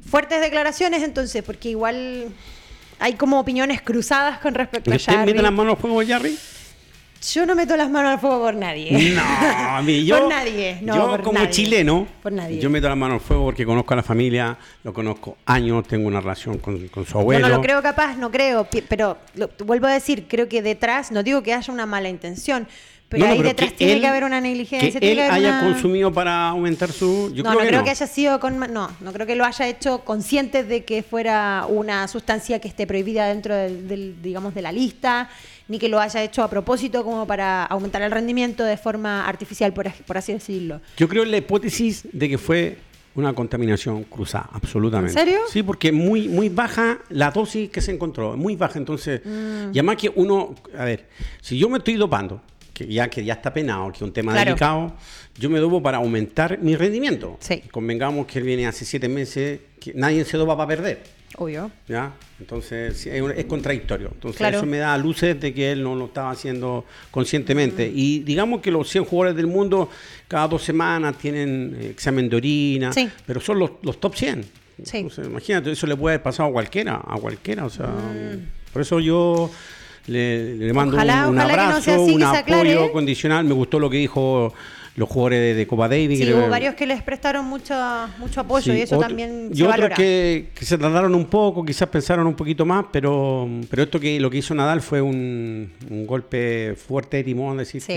Fuertes 0.05 0.41
declaraciones 0.41 1.01
entonces 1.03 1.41
porque 1.43 1.69
igual 1.69 2.27
hay 3.03 3.13
como 3.15 3.37
opiniones 3.39 3.81
cruzadas 3.81 4.39
con 4.39 4.53
respecto 4.53 4.89
¿Y 4.89 4.93
a 4.93 4.95
usted 4.95 5.11
Jarry. 5.13 5.31
mete 5.33 5.41
las 5.43 5.51
manos 5.51 5.75
al 5.75 5.81
fuego, 5.81 6.01
Jarry? 6.07 6.37
Yo 7.33 7.45
no 7.45 7.55
meto 7.55 7.77
las 7.77 7.89
manos 7.89 8.11
al 8.13 8.19
fuego 8.19 8.39
por 8.41 8.53
nadie. 8.55 9.11
No, 9.15 9.21
a 9.21 9.81
mí 9.81 10.05
yo. 10.05 10.19
Por 10.19 10.29
nadie, 10.29 10.77
no, 10.81 10.95
yo 10.95 11.07
por 11.07 11.21
como 11.23 11.39
nadie. 11.39 11.51
chileno, 11.51 12.05
Por 12.21 12.31
nadie. 12.33 12.59
yo 12.59 12.69
meto 12.69 12.87
las 12.89 12.97
manos 12.97 13.21
al 13.21 13.27
fuego 13.27 13.45
porque 13.45 13.65
conozco 13.65 13.93
a 13.93 13.97
la 13.97 14.03
familia, 14.03 14.57
lo 14.83 14.93
conozco 14.93 15.37
años, 15.45 15.87
tengo 15.87 16.07
una 16.07 16.19
relación 16.19 16.57
con, 16.59 16.87
con 16.89 17.05
su 17.05 17.13
Yo 17.13 17.19
abuelo. 17.19 17.47
no 17.47 17.55
lo 17.55 17.61
creo 17.61 17.81
capaz, 17.81 18.15
no 18.17 18.29
creo, 18.31 18.67
pero 18.89 19.17
lo- 19.35 19.49
vuelvo 19.65 19.87
a 19.87 19.91
decir, 19.93 20.25
creo 20.27 20.49
que 20.49 20.61
detrás, 20.61 21.11
no 21.11 21.23
digo 21.23 21.41
que 21.43 21.53
haya 21.53 21.73
una 21.73 21.85
mala 21.85 22.09
intención, 22.09 22.67
pero 23.13 23.25
No, 23.25 23.31
ahí 23.31 23.37
pero 23.37 23.49
detrás 23.49 23.73
tiene 23.73 23.93
él- 23.93 24.01
que 24.01 24.07
haber 24.07 24.23
una 24.23 24.41
negligencia. 24.41 24.91
Que 24.91 24.99
tiene 24.99 25.11
él 25.11 25.17
que 25.19 25.23
haber 25.23 25.33
haya 25.35 25.49
una- 25.59 25.61
consumido 25.73 26.11
para 26.11 26.47
aumentar 26.49 26.91
su. 26.91 27.31
Yo 27.33 27.43
no, 27.43 27.49
creo 27.49 27.53
no 27.53 27.59
que 27.59 27.67
creo 27.67 27.79
no. 27.79 27.85
que 27.85 27.91
haya 27.91 28.07
sido 28.07 28.39
con. 28.39 28.59
No, 28.59 28.89
no 28.99 29.13
creo 29.13 29.27
que 29.27 29.35
lo 29.35 29.45
haya 29.45 29.67
hecho 29.67 29.99
consciente 29.99 30.63
de 30.63 30.83
que 30.83 31.03
fuera 31.03 31.65
una 31.69 32.07
sustancia 32.07 32.59
que 32.59 32.67
esté 32.67 32.87
prohibida 32.87 33.27
dentro 33.27 33.55
del, 33.55 33.87
del, 33.87 34.21
digamos, 34.21 34.55
de 34.55 34.61
la 34.63 34.71
lista, 34.71 35.29
ni 35.67 35.77
que 35.79 35.87
lo 35.89 35.99
haya 35.99 36.23
hecho 36.23 36.41
a 36.43 36.49
propósito 36.49 37.03
como 37.03 37.27
para 37.27 37.65
aumentar 37.65 38.01
el 38.01 38.11
rendimiento 38.11 38.63
de 38.63 38.77
forma 38.77 39.25
artificial, 39.27 39.71
por 39.73 40.17
así 40.17 40.33
decirlo. 40.33 40.81
Yo 40.97 41.07
creo 41.07 41.23
en 41.23 41.31
la 41.31 41.37
hipótesis 41.37 42.07
de 42.11 42.27
que 42.29 42.37
fue 42.37 42.77
una 43.15 43.31
contaminación 43.33 44.05
cruzada, 44.05 44.49
absolutamente. 44.53 45.11
¿En 45.19 45.25
serio? 45.27 45.39
Sí, 45.47 45.61
porque 45.61 45.91
muy, 45.91 46.27
muy 46.27 46.49
baja 46.49 46.97
la 47.09 47.29
dosis 47.29 47.69
que 47.69 47.79
se 47.79 47.91
encontró, 47.91 48.35
muy 48.35 48.55
baja. 48.55 48.79
Entonces, 48.79 49.21
Mm. 49.23 49.67
y 49.71 49.77
además 49.77 49.97
que 49.97 50.11
uno, 50.15 50.55
a 50.75 50.83
ver, 50.83 51.07
si 51.39 51.55
yo 51.59 51.69
me 51.69 51.77
estoy 51.77 51.93
dopando, 51.93 52.41
que 52.87 52.93
ya, 52.93 53.07
que 53.09 53.23
ya 53.23 53.33
está 53.33 53.53
penado, 53.53 53.91
que 53.91 53.97
es 53.97 54.01
un 54.01 54.13
tema 54.13 54.31
Claro. 54.33 54.51
delicado, 54.51 54.93
yo 55.37 55.49
me 55.49 55.59
dopo 55.59 55.81
para 55.81 55.97
aumentar 55.97 56.59
mi 56.59 56.75
rendimiento. 56.75 57.37
Sí. 57.39 57.61
Convengamos 57.71 58.25
que 58.27 58.39
él 58.39 58.45
viene 58.45 58.67
hace 58.67 58.85
siete 58.85 59.07
meses, 59.09 59.59
que 59.79 59.93
nadie 59.93 60.23
se 60.25 60.37
dopa 60.37 60.55
para 60.57 60.67
perder. 60.67 61.03
Obvio. 61.37 61.71
¿Ya? 61.87 62.13
Entonces 62.39 63.07
es, 63.07 63.23
es 63.35 63.45
contradictorio. 63.45 64.09
Entonces 64.13 64.37
Claro. 64.37 64.57
eso 64.57 64.67
me 64.67 64.77
da 64.77 64.95
luces 64.99 65.39
de 65.39 65.51
que 65.51 65.71
él 65.71 65.81
no 65.81 65.95
lo 65.95 66.05
estaba 66.05 66.29
haciendo 66.29 66.85
conscientemente. 67.09 67.91
Y 67.91 68.19
digamos 68.19 68.61
que 68.61 68.69
los 68.69 68.87
100 68.89 69.05
jugadores 69.05 69.35
del 69.35 69.47
mundo 69.47 69.89
cada 70.27 70.47
dos 70.47 70.61
semanas 70.63 71.17
tienen 71.17 71.75
eh, 71.79 71.89
examen 71.89 72.29
de 72.29 72.35
orina, 72.35 72.93
Sí. 72.93 73.09
pero 73.25 73.39
son 73.39 73.57
los, 73.57 73.71
los 73.81 73.99
top 73.99 74.15
100. 74.15 74.43
Sí. 74.83 74.97
Entonces, 74.97 75.25
imagínate, 75.25 75.71
eso 75.71 75.87
le 75.87 75.95
puede 75.95 76.15
haber 76.15 76.23
pasado 76.23 76.49
a 76.49 76.51
cualquiera, 76.51 77.01
a 77.03 77.17
cualquiera. 77.19 77.65
O 77.65 77.69
sea, 77.69 77.87
Mm. 77.87 78.71
por 78.71 78.81
eso 78.83 78.99
yo 78.99 79.49
le, 80.07 80.55
le 80.55 80.73
mando 80.73 80.95
Ojalá- 80.97 81.27
un, 81.27 81.33
un 81.35 81.39
ojalá 81.39 81.51
que 81.53 81.57
no 81.57 81.63
abrazo, 81.63 81.91
así, 82.03 82.13
un 82.15 82.23
apoyo 82.23 82.91
condicional. 82.91 83.45
Me 83.45 83.53
gustó 83.53 83.79
lo 83.79 83.89
que 83.89 83.97
dijo 83.97 84.53
los 84.95 85.09
jugadores 85.09 85.39
de, 85.39 85.53
de 85.55 85.65
Copa 85.67 85.87
Davis. 85.89 86.19
Sí, 86.19 86.31
hubo 86.33 86.49
varios 86.49 86.75
que 86.75 86.85
les 86.85 87.01
prestaron 87.01 87.45
mucho, 87.45 87.73
mucho 88.19 88.41
apoyo 88.41 88.71
Sí, 88.73 88.77
y 88.77 88.81
eso 88.81 88.97
otro- 88.97 89.07
también 89.07 89.49
y 89.51 89.57
se 89.57 89.63
otros 89.63 89.75
valora. 89.77 89.95
que, 89.95 90.49
que 90.53 90.65
se 90.65 90.77
tardaron 90.77 91.15
un 91.15 91.25
poco, 91.25 91.65
quizás 91.65 91.89
pensaron 91.89 92.27
un 92.27 92.35
poquito 92.35 92.63
más, 92.65 92.85
pero, 92.91 93.49
pero 93.71 93.83
esto 93.83 93.99
que 93.99 94.19
lo 94.19 94.29
que 94.29 94.37
hizo 94.37 94.53
Nadal 94.53 94.81
fue 94.81 95.01
un, 95.01 95.71
un 95.89 96.05
golpe 96.05 96.75
fuerte 96.75 97.17
de 97.17 97.23
timón, 97.23 97.57
decir 97.57 97.81
Sí. 97.81 97.93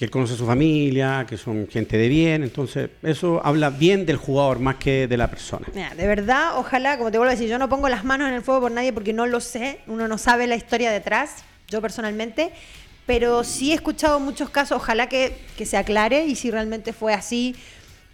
Que, 0.00 0.06
él 0.06 0.10
conoce 0.10 0.32
a 0.32 0.36
su 0.36 0.46
familia, 0.46 1.26
que 1.28 1.36
son 1.36 1.68
gente 1.68 1.98
de 1.98 2.08
bien, 2.08 2.42
entonces 2.42 2.88
eso 3.02 3.40
habla 3.44 3.68
bien 3.68 4.06
del 4.06 4.16
jugador 4.16 4.58
más 4.58 4.76
que 4.76 5.06
de 5.06 5.16
la 5.18 5.28
persona. 5.28 5.66
De 5.74 6.06
verdad, 6.06 6.56
ojalá, 6.56 6.96
como 6.96 7.10
te 7.10 7.18
vuelvo 7.18 7.28
a 7.28 7.34
decir, 7.34 7.50
yo 7.50 7.58
no 7.58 7.68
pongo 7.68 7.86
las 7.90 8.02
manos 8.02 8.28
en 8.28 8.34
el 8.34 8.40
fuego 8.40 8.62
por 8.62 8.72
nadie 8.72 8.94
porque 8.94 9.12
no 9.12 9.26
lo 9.26 9.40
sé, 9.40 9.80
uno 9.86 10.08
no 10.08 10.16
sabe 10.16 10.46
la 10.46 10.56
historia 10.56 10.90
detrás, 10.90 11.44
yo 11.68 11.82
personalmente, 11.82 12.50
pero 13.04 13.44
sí 13.44 13.72
he 13.72 13.74
escuchado 13.74 14.20
muchos 14.20 14.48
casos, 14.48 14.78
ojalá 14.78 15.06
que, 15.06 15.36
que 15.58 15.66
se 15.66 15.76
aclare 15.76 16.24
y 16.24 16.34
si 16.34 16.50
realmente 16.50 16.94
fue 16.94 17.12
así, 17.12 17.54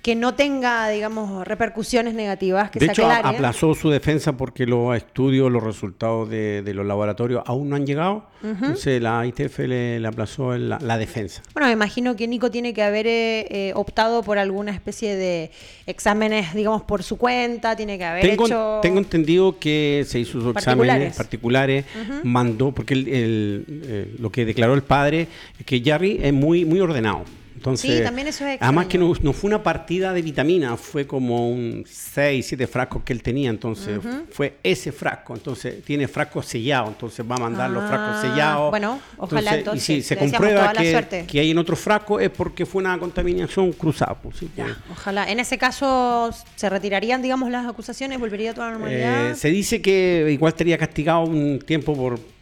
que 0.07 0.15
no 0.15 0.35
tenga, 0.35 0.89
digamos, 0.89 1.45
repercusiones 1.49 2.15
negativas, 2.15 2.71
que 2.71 2.79
de 2.79 2.87
hecho, 2.87 3.11
aplazó 3.11 3.75
su 3.75 3.91
defensa 3.91 4.37
porque 4.37 4.65
los 4.65 4.97
estudios, 4.97 5.51
los 5.51 5.61
resultados 5.65 6.31
de, 6.31 6.63
de 6.63 6.75
los 6.75 6.87
laboratorios 6.87 7.43
aún 7.45 7.69
no 7.71 7.75
han 7.75 7.85
llegado. 7.87 8.25
Entonces 8.45 9.03
la 9.03 9.27
ITF 9.27 9.59
le, 9.59 9.99
le 9.99 10.07
aplazó 10.07 10.57
la, 10.57 10.79
la 10.81 10.97
defensa. 10.97 11.43
Bueno, 11.55 11.67
me 11.67 11.73
imagino 11.73 12.15
que 12.15 12.29
Nico 12.29 12.53
tiene 12.53 12.73
que 12.73 12.85
haber 12.85 13.09
eh, 13.09 13.47
eh, 13.51 13.73
optado 13.75 14.23
por 14.23 14.39
alguna 14.39 14.71
especie 14.71 15.17
de 15.17 15.51
exámenes, 15.89 16.55
digamos, 16.55 16.83
por 16.83 17.03
su 17.03 17.17
cuenta, 17.19 17.75
tiene 17.75 17.99
que 17.99 18.05
haber 18.05 18.23
Tengo, 18.23 18.47
hecho... 18.47 18.79
tengo 18.83 18.99
entendido 19.01 19.59
que 19.59 20.05
se 20.07 20.21
hizo 20.21 20.41
sus 20.41 20.55
exámenes 20.55 21.17
Particulares. 21.17 21.85
mandó, 22.23 22.71
porque 22.71 22.95
el- 22.95 23.09
el, 23.09 23.65
eh, 23.87 24.15
lo 24.21 24.31
que 24.31 24.45
declaró 24.45 24.75
el 24.75 24.83
padre 24.83 25.27
es 25.59 25.67
que 25.67 25.83
Jarry 25.85 26.21
es 26.23 26.33
muy, 26.33 26.65
muy 26.65 26.79
ordenado. 26.79 27.25
Entonces, 27.67 27.99
Sí, 27.99 28.03
también 28.05 28.29
eso 28.29 28.47
es 28.47 28.59
además 28.63 28.87
que 28.87 28.97
no, 28.97 29.13
no 29.23 29.33
fue 29.33 29.49
una 29.49 29.63
partida 29.63 30.13
de 30.13 30.23
vitamina, 30.23 30.77
fue 30.77 31.07
como 31.07 31.51
un 31.51 31.85
6, 31.85 32.47
7 32.47 32.67
frascos 32.69 33.03
que 33.03 33.13
él 33.13 33.23
tenía, 33.23 33.51
entonces 33.51 33.99
fue 34.31 34.59
ese 34.63 34.93
frasco, 34.93 35.35
entonces 35.35 35.83
tiene 35.85 36.07
frascos 36.07 36.47
sellados, 36.47 36.91
entonces 36.91 37.27
va 37.29 37.35
a 37.35 37.39
mandar 37.41 37.71
los 37.71 37.83
frascos 37.89 38.17
Ah, 38.17 38.23
sellados. 38.23 38.71
bueno, 38.71 39.01
ojalá 39.17 39.57
y 39.57 39.59
entonces, 39.59 39.83
si 39.85 40.03
se 40.03 40.17
comprueba 40.17 40.73
toda 40.73 40.75
la 40.75 41.27
que, 41.27 41.41
hay 41.41 41.51
en 41.51 41.59
otros 41.59 41.79
frascos 41.81 42.23
es 42.23 42.31
porque 42.31 42.65
fue 42.65 42.81
una 42.83 42.97
contaminación 42.99 43.73
cruzada. 43.73 44.15
pues, 44.15 44.37
sí, 44.37 44.51
pues. 44.55 44.69
Ya, 44.69 44.77
ojalá. 44.93 45.31
En 45.31 45.41
ese 45.41 45.59
caso, 45.59 46.31
¿se 46.55 46.71
retirarían, 46.71 47.21
digamos, 47.21 47.51
las 47.51 47.67
acusaciones? 47.67 48.21
¿Volvería 48.21 48.53
a 48.53 48.55
toda 48.55 48.67
la 48.69 48.73
normalidad? 48.75 49.31
Eh, 49.31 49.35
se 49.35 49.49
dice 49.49 49.83
que 49.83 50.29
igual 50.31 50.53
estaría 50.53 50.79
castigado 50.79 51.23
un 51.25 51.59
tiempo 51.59 51.97
por... 51.97 52.36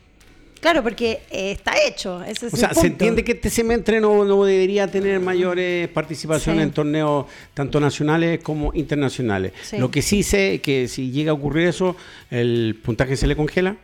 Claro, 0.65 0.83
porque 0.83 1.21
eh, 1.31 1.51
está 1.53 1.75
hecho. 1.87 2.23
Ese 2.25 2.47
es 2.47 2.55
O 2.55 2.57
sea, 2.57 2.73
se 2.73 2.87
entiende 2.87 3.23
que 3.23 3.33
este 3.33 3.51
semestre 3.51 4.01
no, 4.01 4.25
no 4.25 4.43
debería 4.47 4.87
tener 4.87 5.21
mayores 5.21 5.89
participaciones 5.89 6.63
Sí. 6.63 6.69
en 6.69 6.73
torneos 6.73 7.27
tanto 7.53 7.79
nacionales 7.81 8.41
como 8.43 8.73
internacionales. 8.73 9.53
Sí. 9.61 9.77
Lo 9.77 9.91
que 9.91 10.01
sí 10.01 10.23
sé 10.23 10.55
es 10.55 10.61
que 10.63 10.89
si 10.89 11.11
llega 11.11 11.33
a 11.33 11.35
ocurrir 11.35 11.69
eso, 11.69 11.97
el 12.31 12.81
puntaje 12.83 13.15
se 13.15 13.27
le 13.27 13.37
congela. 13.37 13.77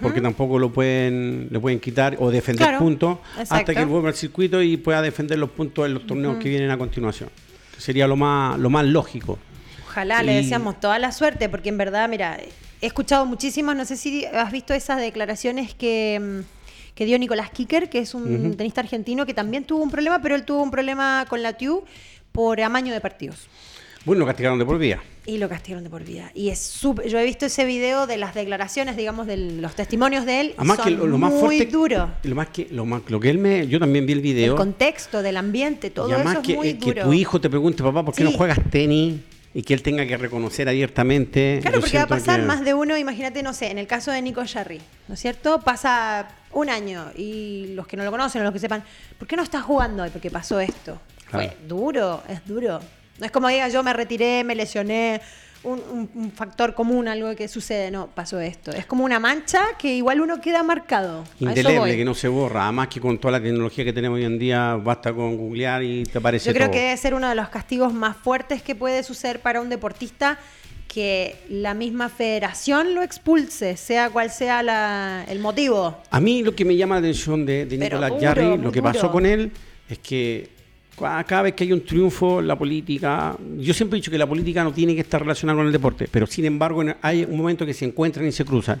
Porque 0.00 0.22
tampoco 0.22 0.58
lo 0.58 0.72
pueden, 0.72 1.48
le 1.50 1.60
pueden 1.60 1.80
quitar 1.80 2.16
o 2.18 2.30
defender 2.30 2.66
Claro, 2.66 2.78
puntos 2.78 3.18
hasta 3.36 3.74
que 3.74 3.84
vuelva 3.84 4.08
al 4.08 4.14
circuito 4.14 4.62
y 4.62 4.78
pueda 4.78 5.02
defender 5.02 5.38
los 5.38 5.50
puntos 5.50 5.84
en 5.84 5.92
los 5.92 6.06
torneos 6.06 6.38
que 6.38 6.48
vienen 6.48 6.70
a 6.70 6.78
continuación. 6.78 7.28
Sería 7.76 8.06
lo 8.06 8.16
más, 8.16 8.58
lo 8.58 8.70
más 8.70 8.86
lógico. 8.86 9.38
Ojalá, 9.84 10.22
le 10.22 10.32
deseamos 10.36 10.80
toda 10.80 10.98
la 10.98 11.12
suerte, 11.12 11.50
porque 11.50 11.68
en 11.68 11.76
verdad, 11.76 12.08
mira, 12.08 12.38
he 12.82 12.86
escuchado 12.86 13.24
muchísimas, 13.24 13.76
no 13.76 13.84
sé 13.84 13.96
si 13.96 14.26
has 14.26 14.52
visto 14.52 14.74
esas 14.74 15.00
declaraciones 15.00 15.72
que, 15.74 16.20
mm, 16.20 16.94
que 16.94 17.06
dio 17.06 17.18
Nicolás 17.18 17.50
Kicker, 17.50 17.88
que 17.88 18.00
es 18.00 18.14
un 18.14 18.56
tenista 18.56 18.80
argentino 18.80 19.24
que 19.24 19.32
también 19.32 19.64
tuvo 19.64 19.82
un 19.82 19.90
problema, 19.90 20.20
pero 20.20 20.34
él 20.34 20.44
tuvo 20.44 20.62
un 20.62 20.70
problema 20.70 21.24
con 21.28 21.42
la 21.42 21.54
TIU 21.54 21.84
por 22.32 22.60
amaño 22.60 22.92
de 22.92 23.00
partidos. 23.00 23.48
Bueno, 24.04 24.20
lo 24.20 24.26
castigaron 24.26 24.58
de 24.58 24.66
por 24.66 24.78
vida. 24.78 25.00
Y 25.26 25.38
lo 25.38 25.48
castigaron 25.48 25.84
de 25.84 25.90
por 25.90 26.02
vida. 26.02 26.32
Y 26.34 26.48
es 26.48 26.58
súper. 26.58 27.06
Yo 27.06 27.20
he 27.20 27.24
visto 27.24 27.46
ese 27.46 27.64
video 27.64 28.08
de 28.08 28.16
las 28.16 28.34
declaraciones, 28.34 28.96
digamos, 28.96 29.28
de 29.28 29.36
los 29.36 29.76
testimonios 29.76 30.26
de 30.26 30.40
él. 30.40 30.54
Además 30.56 30.78
son 30.78 30.84
que 30.84 30.90
lo, 30.90 31.06
lo 31.06 31.18
más 31.18 31.30
muy 31.30 31.40
fuerte, 31.40 31.66
duro. 31.66 32.10
Lo 32.24 32.34
más 32.34 32.48
que, 32.48 32.66
lo 32.72 32.84
más, 32.84 33.02
lo 33.08 33.20
que 33.20 33.30
él 33.30 33.38
me, 33.38 33.68
yo 33.68 33.78
también 33.78 34.04
vi 34.04 34.14
el 34.14 34.20
video. 34.20 34.54
El 34.54 34.58
contexto 34.58 35.22
del 35.22 35.36
ambiente, 35.36 35.90
todo 35.90 36.10
y 36.10 36.14
además 36.14 36.32
eso 36.32 36.40
es 36.40 36.46
que, 36.48 36.56
muy 36.56 36.68
eh, 36.70 36.78
que 36.78 36.86
duro. 36.86 37.02
tu 37.04 37.12
hijo 37.12 37.40
te 37.40 37.48
pregunte, 37.48 37.84
papá, 37.84 38.04
¿por 38.04 38.12
qué 38.12 38.24
no 38.24 38.32
juegas 38.32 38.58
tenis? 38.70 39.20
Y 39.54 39.62
que 39.62 39.74
él 39.74 39.82
tenga 39.82 40.06
que 40.06 40.16
reconocer 40.16 40.68
abiertamente. 40.68 41.58
Claro, 41.60 41.80
porque 41.80 41.98
va 41.98 42.04
a 42.04 42.06
pasar 42.06 42.40
que- 42.40 42.46
más 42.46 42.64
de 42.64 42.72
uno, 42.74 42.96
imagínate, 42.96 43.42
no 43.42 43.52
sé, 43.52 43.70
en 43.70 43.78
el 43.78 43.86
caso 43.86 44.10
de 44.10 44.22
Nico 44.22 44.42
Jarry, 44.46 44.80
¿no 45.08 45.14
es 45.14 45.20
cierto? 45.20 45.60
Pasa 45.60 46.28
un 46.52 46.70
año 46.70 47.10
y 47.16 47.68
los 47.74 47.86
que 47.86 47.96
no 47.96 48.04
lo 48.04 48.10
conocen 48.10 48.40
o 48.40 48.44
los 48.44 48.52
que 48.52 48.58
sepan, 48.58 48.82
¿por 49.18 49.28
qué 49.28 49.36
no 49.36 49.42
estás 49.42 49.62
jugando 49.62 50.02
hoy? 50.02 50.10
Porque 50.10 50.30
pasó 50.30 50.58
esto. 50.60 51.00
Claro. 51.30 51.48
Fue 51.48 51.56
duro, 51.68 52.22
es 52.28 52.44
duro. 52.46 52.80
No 53.18 53.26
es 53.26 53.30
como 53.32 53.48
diga 53.48 53.68
yo 53.68 53.82
me 53.82 53.92
retiré, 53.92 54.42
me 54.42 54.54
lesioné, 54.54 55.20
un, 55.64 55.80
un- 55.92 56.10
un 56.14 56.30
factor 56.32 56.74
común, 56.74 57.06
algo 57.08 57.34
que 57.36 57.46
sucede, 57.48 57.90
no, 57.90 58.08
pasó 58.08 58.40
esto. 58.40 58.70
Es 58.72 58.86
como 58.86 59.04
una 59.04 59.18
mancha 59.20 59.60
que 59.78 59.94
igual 59.94 60.20
uno 60.20 60.40
queda 60.40 60.62
marcado. 60.62 61.24
Indeleble, 61.40 61.96
que 61.96 62.04
no 62.04 62.14
se 62.14 62.28
borra. 62.28 62.64
Además 62.64 62.88
que 62.88 63.00
con 63.00 63.18
toda 63.18 63.32
la 63.32 63.40
tecnología 63.42 63.84
que 63.84 63.92
tenemos 63.92 64.16
hoy 64.16 64.24
en 64.24 64.38
día, 64.38 64.74
basta 64.76 65.12
con 65.12 65.36
googlear 65.36 65.82
y 65.82 66.04
te 66.04 66.18
aparece 66.18 66.46
Yo 66.48 66.54
creo 66.54 66.66
todo. 66.66 66.72
que 66.74 66.80
debe 66.82 66.96
ser 66.96 67.14
uno 67.14 67.28
de 67.28 67.34
los 67.34 67.48
castigos 67.48 67.92
más 67.94 68.16
fuertes 68.16 68.62
que 68.62 68.74
puede 68.74 69.02
suceder 69.02 69.40
para 69.40 69.60
un 69.60 69.68
deportista 69.68 70.38
que 70.88 71.36
la 71.48 71.72
misma 71.74 72.08
federación 72.10 72.94
lo 72.94 73.02
expulse, 73.02 73.76
sea 73.78 74.10
cual 74.10 74.30
sea 74.30 74.62
la- 74.62 75.24
el 75.28 75.38
motivo. 75.38 75.96
A 76.10 76.20
mí 76.20 76.42
lo 76.42 76.54
que 76.54 76.64
me 76.66 76.76
llama 76.76 76.96
la 76.96 76.98
atención 77.00 77.46
de, 77.46 77.64
de 77.66 77.78
Nicolás 77.78 78.10
muy 78.10 78.58
lo 78.58 78.70
que 78.72 78.80
duro. 78.80 78.92
pasó 78.92 79.10
con 79.10 79.24
él, 79.24 79.52
es 79.88 79.98
que 80.00 80.50
cada 81.26 81.42
vez 81.42 81.54
que 81.54 81.64
hay 81.64 81.72
un 81.72 81.84
triunfo 81.84 82.40
la 82.40 82.56
política, 82.56 83.36
yo 83.58 83.74
siempre 83.74 83.96
he 83.96 84.00
dicho 84.00 84.10
que 84.10 84.18
la 84.18 84.26
política 84.26 84.62
no 84.64 84.72
tiene 84.72 84.94
que 84.94 85.00
estar 85.02 85.20
relacionada 85.20 85.58
con 85.58 85.66
el 85.66 85.72
deporte, 85.72 86.08
pero 86.10 86.26
sin 86.26 86.44
embargo 86.44 86.82
hay 87.02 87.24
un 87.24 87.36
momento 87.36 87.66
que 87.66 87.74
se 87.74 87.84
encuentran 87.84 88.26
y 88.26 88.32
se 88.32 88.44
cruzan. 88.44 88.80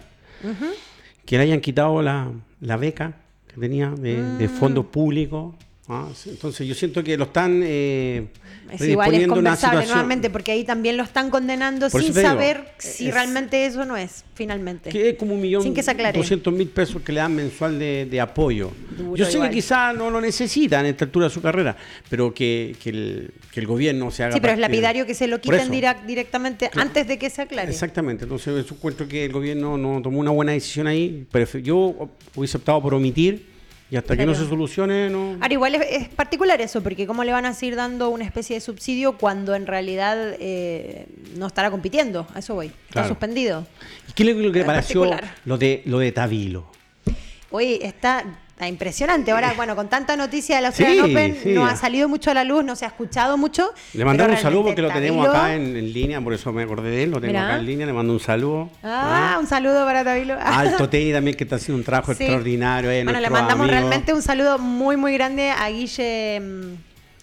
Que 1.24 1.36
le 1.36 1.44
hayan 1.44 1.60
quitado 1.60 2.02
la, 2.02 2.30
la 2.60 2.76
beca 2.76 3.12
que 3.52 3.60
tenía 3.60 3.90
de, 3.90 4.22
de 4.38 4.48
Mm. 4.48 4.50
fondos 4.50 4.86
públicos. 4.86 5.54
¿Ah? 5.92 6.08
Entonces 6.26 6.66
yo 6.66 6.74
siento 6.74 7.02
que 7.04 7.16
lo 7.16 7.24
están 7.24 7.60
eh, 7.64 8.26
Es 8.72 8.80
igual, 8.82 9.14
es 9.14 9.26
conversable 9.28 9.86
nuevamente, 9.86 10.30
porque 10.30 10.52
ahí 10.52 10.64
también 10.64 10.96
lo 10.96 11.02
están 11.02 11.30
condenando 11.30 11.88
Por 11.90 12.02
sin 12.02 12.12
digo, 12.14 12.26
saber 12.26 12.64
si 12.78 13.08
es- 13.08 13.14
realmente 13.14 13.66
eso 13.66 13.84
no 13.84 13.96
es, 13.96 14.24
finalmente. 14.34 14.90
Que 14.90 15.10
es 15.10 15.16
como 15.16 15.34
un 15.34 15.40
millón 15.40 15.62
Sin 15.62 15.74
que 15.74 15.82
se 15.82 15.92
doscientos 16.12 16.52
mil 16.52 16.68
pesos 16.68 17.02
que 17.02 17.12
le 17.12 17.20
dan 17.20 17.34
mensual 17.34 17.78
de, 17.78 18.06
de 18.10 18.20
apoyo. 18.20 18.70
Duro 18.96 19.16
Yo 19.16 19.24
sé 19.26 19.32
igual. 19.34 19.50
que 19.50 19.56
quizás 19.56 19.94
no 19.94 20.10
lo 20.10 20.20
necesita 20.20 20.80
en 20.80 20.86
esta 20.86 21.04
altura 21.04 21.26
de 21.26 21.30
su 21.34 21.40
carrera, 21.42 21.76
pero 22.08 22.32
que, 22.32 22.74
que 22.82 22.90
el, 22.90 23.30
que 23.52 23.60
el 23.60 23.66
gobierno 23.66 24.10
se 24.10 24.24
haga 24.24 24.34
Sí, 24.34 24.40
pero 24.40 24.54
es 24.54 24.58
lapidario 24.58 25.06
que 25.06 25.14
se 25.14 25.26
lo 25.26 25.40
quiten 25.40 25.70
direct- 25.70 26.04
directamente 26.06 26.70
antes 26.76 27.06
de 27.06 27.18
que 27.18 27.28
se 27.30 27.42
aclare. 27.42 27.70
Exactamente, 27.70 28.24
entonces 28.24 28.66
yo 28.66 28.74
encuentro 28.74 29.06
que 29.06 29.24
el 29.26 29.32
gobierno 29.32 29.76
no 29.76 30.00
tomó 30.02 30.18
una 30.20 30.30
buena 30.30 30.52
decisión 30.52 30.86
ahí. 30.86 31.26
Pero 31.30 31.58
yo 31.58 32.08
hubiese 32.34 32.56
optado 32.56 32.80
por 32.82 32.94
omitir 32.94 33.51
y 33.92 33.96
hasta 33.98 34.16
que 34.16 34.24
no 34.24 34.34
se 34.34 34.46
solucione, 34.48 35.10
no. 35.10 35.32
Ahora, 35.38 35.52
igual 35.52 35.74
es, 35.74 35.82
es 35.90 36.08
particular 36.08 36.58
eso, 36.62 36.82
porque 36.82 37.06
¿cómo 37.06 37.24
le 37.24 37.32
van 37.32 37.44
a 37.44 37.52
seguir 37.52 37.76
dando 37.76 38.08
una 38.08 38.24
especie 38.24 38.54
de 38.56 38.60
subsidio 38.62 39.18
cuando 39.18 39.54
en 39.54 39.66
realidad 39.66 40.16
eh, 40.40 41.04
no 41.36 41.46
estará 41.46 41.70
compitiendo? 41.70 42.26
A 42.34 42.38
eso 42.38 42.54
voy. 42.54 42.68
Está 42.68 42.88
Claro. 42.92 43.08
suspendido. 43.08 43.66
¿Y 44.08 44.12
qué 44.14 44.22
es 44.30 44.34
lo 44.34 44.50
que 44.50 44.60
le 44.60 44.64
pareció 44.64 45.02
particular. 45.02 45.34
lo 45.44 45.58
de, 45.58 45.82
lo 45.84 45.98
de 45.98 46.10
Tabilo? 46.10 46.66
Oye, 47.50 47.84
está, 47.86 48.24
está 48.62 48.68
impresionante. 48.68 49.32
Ahora, 49.32 49.54
bueno, 49.56 49.74
con 49.74 49.88
tanta 49.88 50.16
noticia 50.16 50.56
de 50.56 50.62
la 50.62 50.68
Australian 50.68 51.06
Sí, 51.06 51.10
Open, 51.12 51.36
sí. 51.42 51.48
no 51.52 51.66
ha 51.66 51.74
salido 51.74 52.08
mucho 52.08 52.30
a 52.30 52.34
la 52.34 52.44
luz, 52.44 52.64
no 52.64 52.76
se 52.76 52.84
ha 52.84 52.88
escuchado 52.88 53.36
mucho. 53.36 53.72
Le 53.92 54.04
mandamos 54.04 54.36
un 54.36 54.42
saludo 54.42 54.64
porque 54.66 54.82
lo 54.82 54.90
tenemos 54.90 55.26
acá 55.28 55.54
en, 55.54 55.76
en 55.76 55.92
línea, 55.92 56.20
por 56.20 56.32
eso 56.32 56.52
me 56.52 56.62
acordé 56.62 56.90
de 56.90 57.02
él, 57.02 57.10
lo 57.10 57.20
tengo 57.20 57.32
Mirá. 57.32 57.46
acá 57.48 57.56
en 57.58 57.66
línea, 57.66 57.86
le 57.86 57.92
mando 57.92 58.12
un 58.12 58.20
saludo. 58.20 58.70
Ah, 58.84 59.36
un 59.40 59.46
saludo 59.48 59.84
para 59.84 60.04
Tabilo. 60.04 60.36
Alto 60.40 60.88
Teni 60.90 61.12
también 61.12 61.36
que 61.36 61.42
está 61.44 61.56
haciendo 61.56 61.78
un 61.78 61.84
trabajo 61.84 62.14
Sí. 62.14 62.22
extraordinario. 62.22 62.90
eh, 62.90 63.02
Bueno, 63.04 63.18
le 63.20 63.30
mandamos 63.30 63.64
amigo. 63.64 63.70
realmente 63.80 64.12
un 64.12 64.22
saludo 64.22 64.58
muy, 64.58 64.96
muy 64.96 65.12
grande 65.14 65.50
a 65.50 65.68
Guille. 65.68 66.40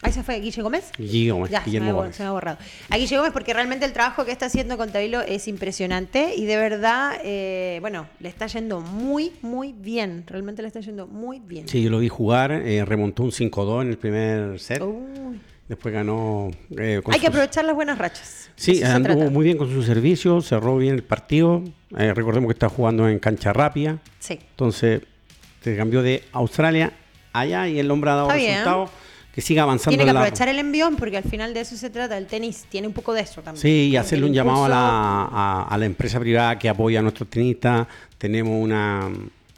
Ahí 0.01 0.13
se 0.13 0.23
fue 0.23 0.39
Guille 0.39 0.61
Gómez. 0.61 0.91
Guille 0.97 1.31
Gómez, 1.31 1.51
Ya, 1.51 1.59
se 1.59 1.65
me, 1.65 1.71
Guillermo 1.71 1.93
Gómez. 1.99 2.15
se 2.15 2.23
me 2.23 2.29
ha 2.29 2.31
borrado. 2.31 2.57
A 2.89 2.97
Guille 2.97 3.17
Gómez, 3.17 3.31
porque 3.33 3.53
realmente 3.53 3.85
el 3.85 3.91
trabajo 3.91 4.23
que 4.23 4.31
está 4.31 4.45
haciendo 4.45 4.77
con 4.77 4.91
Tabilo 4.91 5.19
es 5.21 5.47
impresionante 5.49 6.35
y 6.35 6.45
de 6.45 6.55
verdad, 6.55 7.17
eh, 7.23 7.79
bueno, 7.81 8.07
le 8.21 8.29
está 8.29 8.47
yendo 8.47 8.79
muy, 8.79 9.33
muy 9.41 9.73
bien. 9.73 10.23
Realmente 10.25 10.61
le 10.61 10.69
está 10.69 10.79
yendo 10.79 11.05
muy 11.05 11.39
bien. 11.39 11.67
Sí, 11.67 11.83
yo 11.83 11.89
lo 11.89 11.99
vi 11.99 12.07
jugar, 12.07 12.51
eh, 12.51 12.85
remontó 12.85 13.23
un 13.23 13.31
5-2 13.31 13.81
en 13.81 13.89
el 13.89 13.97
primer 13.97 14.59
set, 14.61 14.81
Uy. 14.81 15.39
después 15.67 15.93
ganó... 15.93 16.49
eh, 16.77 17.01
con 17.03 17.13
Hay 17.13 17.19
que 17.19 17.27
aprovechar 17.27 17.65
las 17.65 17.75
buenas 17.75 17.97
rachas. 17.97 18.49
Sí, 18.55 18.75
se 18.75 18.85
anduvo 18.85 19.29
muy 19.29 19.43
bien 19.43 19.57
con 19.57 19.69
su 19.69 19.83
servicio, 19.83 20.39
cerró 20.41 20.77
bien 20.77 20.95
el 20.95 21.03
partido. 21.03 21.61
Eh, 21.97 22.13
recordemos 22.13 22.47
que 22.47 22.53
está 22.53 22.69
jugando 22.69 23.09
en 23.09 23.19
cancha 23.19 23.51
rápida, 23.51 23.97
Sí. 24.19 24.39
entonces 24.51 25.01
se 25.61 25.75
cambió 25.75 26.01
de 26.01 26.23
Australia 26.31 26.93
allá 27.33 27.67
y 27.67 27.79
el 27.79 27.91
hombre 27.91 28.11
ha 28.11 28.15
dado 28.15 28.29
resultados. 28.31 28.89
Que 29.33 29.41
siga 29.41 29.63
avanzando 29.63 29.91
Tiene 29.91 30.05
que 30.09 30.13
la- 30.13 30.19
aprovechar 30.21 30.49
el 30.49 30.59
envión 30.59 30.95
porque 30.95 31.17
al 31.17 31.23
final 31.23 31.53
de 31.53 31.61
eso 31.61 31.77
se 31.77 31.89
trata. 31.89 32.17
El 32.17 32.25
tenis 32.25 32.65
tiene 32.69 32.87
un 32.87 32.93
poco 32.93 33.13
de 33.13 33.21
eso 33.21 33.41
también. 33.41 33.61
Sí, 33.61 33.89
y 33.91 33.95
hacerle 33.95 34.25
un 34.25 34.33
llamado 34.33 34.65
a 34.65 34.69
la, 34.69 34.77
a, 35.31 35.67
a 35.69 35.77
la 35.77 35.85
empresa 35.85 36.19
privada 36.19 36.57
que 36.57 36.67
apoya 36.67 36.99
a 36.99 37.01
nuestros 37.01 37.29
tenistas. 37.29 37.87
Tenemos 38.17 38.53
una, 38.61 39.07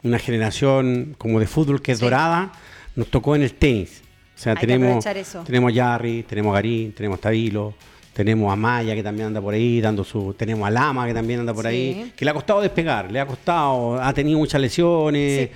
una 0.02 0.18
generación 0.18 1.14
como 1.18 1.40
de 1.40 1.46
fútbol 1.46 1.80
que 1.80 1.92
es 1.92 1.98
Sí. 1.98 2.04
dorada. 2.04 2.52
Nos 2.96 3.08
tocó 3.08 3.34
en 3.34 3.42
el 3.42 3.54
tenis. 3.54 4.02
O 4.36 4.38
sea, 4.42 4.52
Hay 4.52 4.58
tenemos, 4.66 5.04
tenemos 5.46 5.72
a 5.72 5.74
Jarry, 5.74 6.22
tenemos 6.24 6.50
a 6.50 6.54
Garín, 6.54 6.92
tenemos 6.92 7.18
a 7.18 7.22
Tabilo, 7.22 7.74
tenemos 8.12 8.52
a 8.52 8.56
Maya 8.56 8.94
que 8.94 9.02
también 9.02 9.28
anda 9.28 9.40
por 9.40 9.54
ahí, 9.54 9.80
dando 9.80 10.04
su, 10.04 10.34
tenemos 10.34 10.66
a 10.66 10.70
Lama 10.70 11.06
que 11.06 11.14
también 11.14 11.40
anda 11.40 11.54
por 11.54 11.64
Sí. 11.64 11.68
ahí, 11.70 12.12
que 12.16 12.24
le 12.24 12.30
ha 12.30 12.34
costado 12.34 12.60
despegar, 12.60 13.10
le 13.10 13.20
ha 13.20 13.26
costado, 13.26 14.02
ha 14.02 14.12
tenido 14.12 14.38
muchas 14.38 14.60
lesiones, 14.60 15.48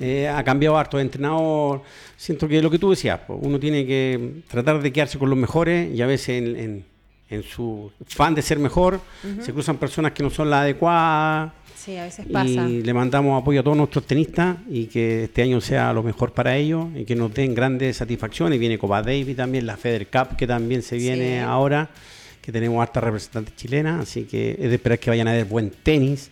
eh, 0.00 0.28
ha 0.28 0.42
cambiado 0.42 0.76
harto 0.78 0.96
de 0.96 1.02
entrenador. 1.04 1.82
Siento 2.16 2.48
que 2.48 2.60
lo 2.62 2.70
que 2.70 2.78
tú 2.78 2.90
decías, 2.90 3.20
pues, 3.26 3.38
uno 3.42 3.60
tiene 3.60 3.86
que 3.86 4.42
tratar 4.48 4.80
de 4.82 4.92
quedarse 4.92 5.18
con 5.18 5.28
los 5.30 5.38
mejores 5.38 5.94
y 5.94 6.00
a 6.02 6.06
veces 6.06 6.30
en, 6.42 6.56
en- 6.56 6.84
en 7.30 7.44
su 7.44 7.92
fan 8.06 8.34
de 8.34 8.42
ser 8.42 8.58
mejor 8.58 9.00
se 9.40 9.52
cruzan 9.52 9.76
personas 9.76 10.10
que 10.10 10.20
no 10.24 10.30
son 10.30 10.50
las 10.50 10.62
adecuadas. 10.62 11.52
Sí, 11.76 11.96
a 11.96 12.02
veces 12.02 12.26
pasa. 12.30 12.68
Y 12.68 12.82
le 12.82 12.92
mandamos 12.92 13.40
apoyo 13.40 13.60
a 13.60 13.62
todos 13.62 13.76
nuestros 13.76 14.04
tenistas 14.04 14.56
y 14.68 14.86
que 14.86 15.24
este 15.24 15.42
año 15.42 15.60
sea 15.60 15.92
lo 15.92 16.02
mejor 16.02 16.32
para 16.32 16.56
ellos 16.56 16.86
y 16.96 17.04
que 17.04 17.14
nos 17.14 17.32
den 17.32 17.54
grandes 17.54 17.98
satisfacciones. 17.98 18.58
Viene 18.58 18.78
Copa 18.78 19.00
Davis 19.00 19.36
también, 19.36 19.64
la 19.64 19.76
Feder 19.76 20.08
Cup 20.08 20.36
que 20.36 20.46
también 20.48 20.82
se 20.82 20.96
viene 20.96 21.36
Sí. 21.38 21.44
ahora, 21.46 21.88
que 22.42 22.50
tenemos 22.50 22.82
hartas 22.82 23.04
representantes 23.04 23.54
chilenas, 23.54 24.02
así 24.02 24.24
que 24.24 24.50
es 24.58 24.68
de 24.68 24.74
esperar 24.74 24.98
que 24.98 25.10
vayan 25.10 25.28
a 25.28 25.32
ver 25.32 25.44
buen 25.44 25.70
tenis. 25.70 26.30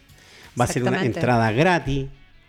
Va 0.61 0.65
a 0.65 0.67
ser 0.67 0.83
una 0.83 1.05
entrada 1.05 1.53
gratis, 1.53 2.07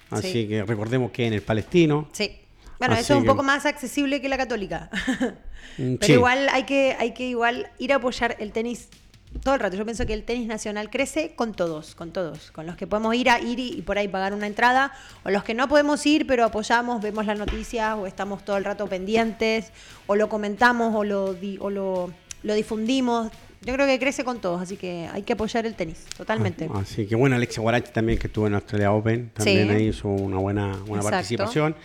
así 0.10 0.32
Sí. 0.32 0.48
que 0.48 0.64
recordemos 0.64 1.12
que 1.12 1.28
en 1.28 1.34
el 1.34 1.42
Palestino. 1.42 2.08
Sí. 2.12 2.36
Bueno, 2.80 2.94
eso 2.96 3.14
es 3.14 3.18
un 3.18 3.24
que- 3.24 3.28
poco 3.30 3.44
más 3.44 3.66
accesible 3.66 4.22
que 4.22 4.30
la 4.30 4.38
católica. 4.38 4.90
Mm, 5.78 5.96
Pero 5.96 6.06
sí. 6.08 6.14
igual 6.14 6.50
hay 6.52 6.64
que, 6.64 6.96
hay 7.00 7.14
que 7.14 7.28
igual 7.28 7.68
ir 7.78 7.94
a 7.94 7.98
apoyar 7.98 8.36
el 8.40 8.52
tenis 8.52 8.90
todo 9.44 9.54
el 9.54 9.60
rato. 9.60 9.78
Yo 9.78 9.86
pienso 9.86 10.06
que 10.06 10.14
el 10.14 10.24
tenis 10.24 10.48
nacional 10.48 10.90
crece 10.90 11.36
con 11.36 11.54
todos, 11.54 11.96
con 11.96 12.12
todos, 12.12 12.52
con 12.52 12.66
los 12.66 12.76
que 12.76 12.88
podemos 12.88 13.14
ir 13.16 13.30
a 13.30 13.40
ir 13.40 13.60
y, 13.60 13.82
por 13.84 13.98
ahí 13.98 14.08
pagar 14.08 14.34
una 14.34 14.48
entrada, 14.48 14.92
o 15.24 15.30
los 15.30 15.44
que 15.44 15.54
no 15.54 15.68
podemos 15.70 16.06
ir, 16.06 16.26
pero 16.28 16.44
apoyamos, 16.44 17.02
vemos 17.02 17.26
las 17.26 17.38
noticias, 17.38 17.96
o 17.98 18.08
estamos 18.08 18.44
todo 18.44 18.58
el 18.58 18.66
rato 18.66 18.88
pendientes, 18.88 19.72
o 20.08 20.16
lo 20.16 20.28
comentamos, 20.28 20.96
o 20.96 21.04
lo, 21.04 21.36
o 21.60 21.70
lo, 21.70 22.12
lo 22.44 22.54
difundimos. 22.54 23.30
Yo 23.62 23.74
creo 23.74 23.86
que 23.86 24.00
crece 24.00 24.24
con 24.24 24.40
todos, 24.40 24.62
así 24.62 24.78
que 24.78 25.10
hay 25.12 25.24
que 25.24 25.34
apoyar 25.34 25.66
el 25.66 25.76
tenis, 25.76 26.06
totalmente. 26.16 26.70
Ah, 26.74 26.80
así 26.82 27.06
que 27.06 27.16
bueno, 27.16 27.36
Alexia 27.36 27.62
Guarachi 27.62 27.92
también 27.92 28.18
que 28.18 28.28
estuvo 28.28 28.48
en 28.48 28.56
Australia 28.56 28.92
Open, 28.92 29.32
también 29.34 29.70
ahí 29.72 29.88
hizo 29.88 30.08
una 30.08 30.38
buena, 30.38 30.78
buena 30.86 31.04
participación 31.04 31.76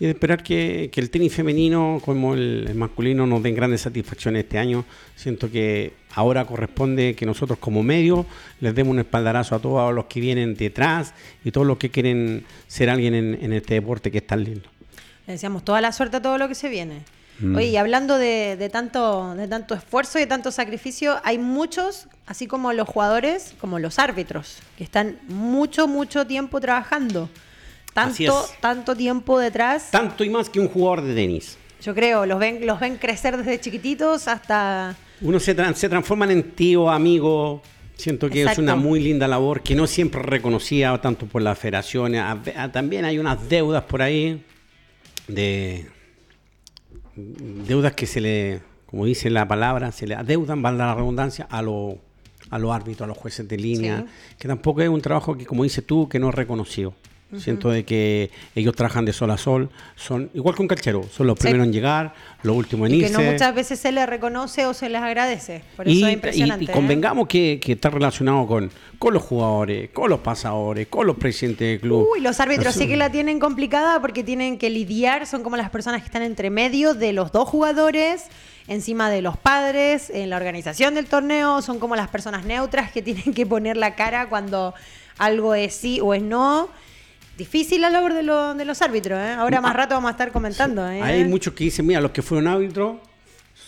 y 0.00 0.04
de 0.04 0.10
esperar 0.10 0.42
que, 0.42 0.90
el 0.94 1.10
tenis 1.10 1.34
femenino 1.34 2.00
como 2.04 2.34
el, 2.34 2.72
masculino 2.74 3.26
nos 3.26 3.42
den 3.42 3.54
grandes 3.54 3.80
satisfacciones 3.80 4.44
este 4.44 4.58
año. 4.58 4.84
Siento 5.16 5.50
que 5.50 5.94
ahora 6.14 6.44
corresponde 6.44 7.14
que 7.14 7.26
nosotros 7.26 7.58
como 7.58 7.82
medio 7.82 8.24
les 8.60 8.74
demos 8.74 8.92
un 8.92 9.00
espaldarazo 9.00 9.56
a 9.56 9.58
todos 9.58 9.92
los 9.92 10.04
que 10.04 10.20
vienen 10.20 10.54
detrás 10.54 11.14
y 11.44 11.50
todos 11.50 11.66
los 11.66 11.78
que 11.78 11.90
quieren 11.90 12.44
ser 12.68 12.90
alguien 12.90 13.14
en, 13.14 13.52
este 13.52 13.74
deporte 13.74 14.10
que 14.12 14.18
es 14.18 14.26
tan 14.26 14.44
lindo. 14.44 14.68
Le 15.26 15.32
deseamos 15.32 15.64
toda 15.64 15.80
la 15.80 15.90
suerte 15.90 16.18
a 16.18 16.22
todo 16.22 16.38
lo 16.38 16.46
que 16.48 16.54
se 16.54 16.68
viene. 16.68 17.02
Mm. 17.38 17.56
Oye, 17.56 17.66
y 17.66 17.76
hablando 17.76 18.18
de, 18.18 18.68
tanto, 18.72 19.34
de 19.34 19.46
tanto 19.48 19.74
esfuerzo 19.74 20.18
y 20.18 20.22
de 20.22 20.26
tanto 20.26 20.50
sacrificio, 20.50 21.20
hay 21.24 21.38
muchos, 21.38 22.08
así 22.26 22.46
como 22.46 22.72
los 22.72 22.88
jugadores, 22.88 23.54
como 23.60 23.78
los 23.78 23.98
árbitros, 23.98 24.58
que 24.76 24.84
están 24.84 25.18
mucho, 25.28 25.86
mucho 25.86 26.26
tiempo 26.26 26.60
trabajando 26.60 27.28
tanto, 27.92 28.46
tanto 28.60 28.96
tiempo 28.96 29.38
detrás. 29.38 29.90
Tanto 29.90 30.24
y 30.24 30.30
más 30.30 30.48
que 30.48 30.60
un 30.60 30.68
jugador 30.68 31.02
de 31.02 31.14
tenis. 31.14 31.56
Yo 31.82 31.94
creo, 31.94 32.26
los 32.26 32.38
ven, 32.38 32.66
los 32.66 32.80
ven 32.80 32.96
crecer 32.96 33.36
desde 33.36 33.60
chiquititos 33.60 34.28
hasta... 34.28 34.96
Uno 35.20 35.40
se, 35.40 35.54
se 35.74 35.88
transforman 35.88 36.30
en 36.30 36.52
tío, 36.52 36.90
amigo. 36.90 37.62
Siento 37.96 38.30
que 38.30 38.42
es 38.42 38.58
una 38.58 38.76
muy 38.76 39.00
linda 39.00 39.26
labor 39.26 39.62
que 39.62 39.74
no 39.74 39.86
siempre 39.86 40.22
reconocía 40.22 40.96
tanto 40.98 41.26
por 41.26 41.42
la 41.42 41.54
federación. 41.56 42.14
también 42.72 43.04
hay 43.04 43.18
unas 43.18 43.48
deudas 43.48 43.82
por 43.84 44.02
ahí 44.02 44.44
de 45.26 45.88
deudas 47.66 47.92
que 47.94 48.06
se 48.06 48.20
le, 48.20 48.60
como 48.86 49.04
dice 49.04 49.30
la 49.30 49.46
palabra, 49.48 49.92
se 49.92 50.06
le 50.06 50.14
adeudan, 50.14 50.62
valga 50.62 50.86
la 50.86 50.94
redundancia, 50.94 51.46
a 51.50 51.62
los 51.62 51.96
a 52.50 52.58
los 52.58 52.72
árbitros, 52.72 53.04
a 53.04 53.08
los 53.08 53.18
jueces 53.18 53.46
de 53.46 53.58
línea, 53.58 54.06
que 54.38 54.48
tampoco 54.48 54.80
es 54.80 54.88
un 54.88 55.02
trabajo 55.02 55.36
que, 55.36 55.44
como 55.44 55.64
dices 55.64 55.84
tú, 55.84 56.08
que 56.08 56.18
no 56.18 56.30
es 56.30 56.34
reconocido. 56.34 56.94
Siento 57.36 57.68
de 57.68 57.84
que 57.84 58.30
ellos 58.54 58.74
trabajan 58.74 59.04
de 59.04 59.12
sol 59.12 59.30
a 59.30 59.36
sol, 59.36 59.68
son 59.96 60.30
igual 60.32 60.54
que 60.54 60.62
un 60.62 60.68
calchero, 60.68 61.04
son 61.12 61.26
los 61.26 61.38
primeros 61.38 61.66
en 61.66 61.72
llegar, 61.74 62.14
los 62.42 62.56
últimos 62.56 62.88
en 62.88 62.94
y 62.94 62.98
irse. 63.00 63.12
Que 63.12 63.22
no 63.22 63.32
muchas 63.32 63.54
veces 63.54 63.78
se 63.78 63.92
les 63.92 64.08
reconoce 64.08 64.64
o 64.64 64.72
se 64.72 64.88
les 64.88 65.02
agradece. 65.02 65.62
Por 65.76 65.86
eso 65.86 66.06
es 66.06 66.12
impresionante. 66.14 66.64
Y, 66.64 66.68
¿eh? 66.68 66.72
convengamos 66.72 67.28
que, 67.28 67.60
está 67.62 67.90
relacionado 67.90 68.46
con, 68.46 68.70
con 68.98 69.12
los 69.12 69.22
jugadores, 69.22 69.90
con 69.90 70.08
los 70.08 70.20
pasadores, 70.20 70.86
con 70.88 71.06
los 71.06 71.16
presidentes 71.16 71.68
del 71.68 71.80
club. 71.80 72.08
Uy, 72.14 72.20
los 72.22 72.40
árbitros 72.40 72.74
sí 72.74 72.88
que 72.88 72.96
la 72.96 73.10
tienen 73.10 73.38
complicada 73.38 74.00
porque 74.00 74.24
tienen 74.24 74.56
que 74.56 74.70
lidiar, 74.70 75.26
son 75.26 75.42
como 75.42 75.58
las 75.58 75.68
personas 75.68 76.00
que 76.00 76.06
están 76.06 76.22
entre 76.22 76.48
medio 76.48 76.94
de 76.94 77.12
los 77.12 77.30
dos 77.30 77.46
jugadores 77.46 78.24
encima 78.68 79.10
de 79.10 79.22
los 79.22 79.36
padres, 79.36 80.10
en 80.10 80.30
la 80.30 80.36
organización 80.36 80.94
del 80.94 81.06
torneo, 81.06 81.62
son 81.62 81.78
como 81.78 81.96
las 81.96 82.08
personas 82.08 82.44
neutras 82.44 82.92
que 82.92 83.02
tienen 83.08 83.34
que 83.34 83.44
poner 83.44 83.76
la 83.76 83.94
cara 83.96 84.28
cuando 84.28 84.74
algo 85.16 85.54
es 85.54 85.74
sí 85.74 86.00
o 86.00 86.14
es 86.14 86.22
no. 86.22 86.68
Difícil 87.38 87.80
la 87.80 87.88
labor 87.88 88.14
de, 88.14 88.24
de 88.58 88.64
los 88.64 88.82
árbitros, 88.82 89.16
¿eh? 89.16 89.30
Ahora 89.30 89.60
más 89.60 89.72
rato 89.72 89.94
vamos 89.94 90.08
a 90.08 90.10
estar 90.10 90.32
comentando. 90.32 90.84
¿eh? 90.90 91.00
Hay 91.00 91.24
muchos 91.24 91.54
que 91.54 91.62
dicen, 91.62 91.86
mira, 91.86 92.00
los 92.00 92.10
que 92.10 92.20
fueron 92.20 92.48
árbitros 92.48 92.96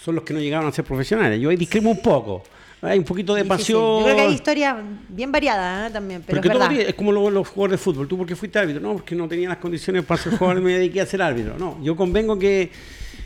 son 0.02 0.16
los 0.16 0.24
que 0.24 0.34
no 0.34 0.40
llegaron 0.40 0.66
a 0.68 0.72
ser 0.72 0.84
profesionales. 0.84 1.40
Yo 1.40 1.50
ahí 1.50 1.56
discrimo 1.56 1.88
un 1.92 2.02
poco. 2.02 2.42
Hay 2.82 2.98
un 2.98 3.04
poquito 3.04 3.32
de 3.32 3.44
pasión. 3.44 3.80
Yo 3.80 4.04
creo 4.06 4.16
que 4.16 4.22
hay 4.22 4.34
historias 4.34 4.76
bien 5.08 5.30
variadas 5.30 5.88
¿eh? 5.88 5.92
también, 5.92 6.20
pero, 6.26 6.40
es, 6.40 6.48
verdad. 6.48 6.72
es 6.72 6.94
como 6.94 7.12
los, 7.12 7.46
jugadores 7.46 7.78
de 7.78 7.84
fútbol. 7.84 8.08
¿Tú 8.08 8.18
por 8.18 8.26
qué 8.26 8.34
fuiste 8.34 8.58
árbitro? 8.58 8.82
No, 8.82 8.94
porque 8.94 9.14
no 9.14 9.28
tenía 9.28 9.48
las 9.50 9.58
condiciones 9.58 10.04
para 10.04 10.20
ser 10.20 10.36
jugador 10.36 10.60
y 10.60 10.64
me 10.64 10.72
dediqué 10.72 11.00
a 11.02 11.06
ser 11.06 11.22
árbitro. 11.22 11.56
No, 11.56 11.80
yo 11.80 11.94
convengo 11.94 12.36
que, 12.36 12.72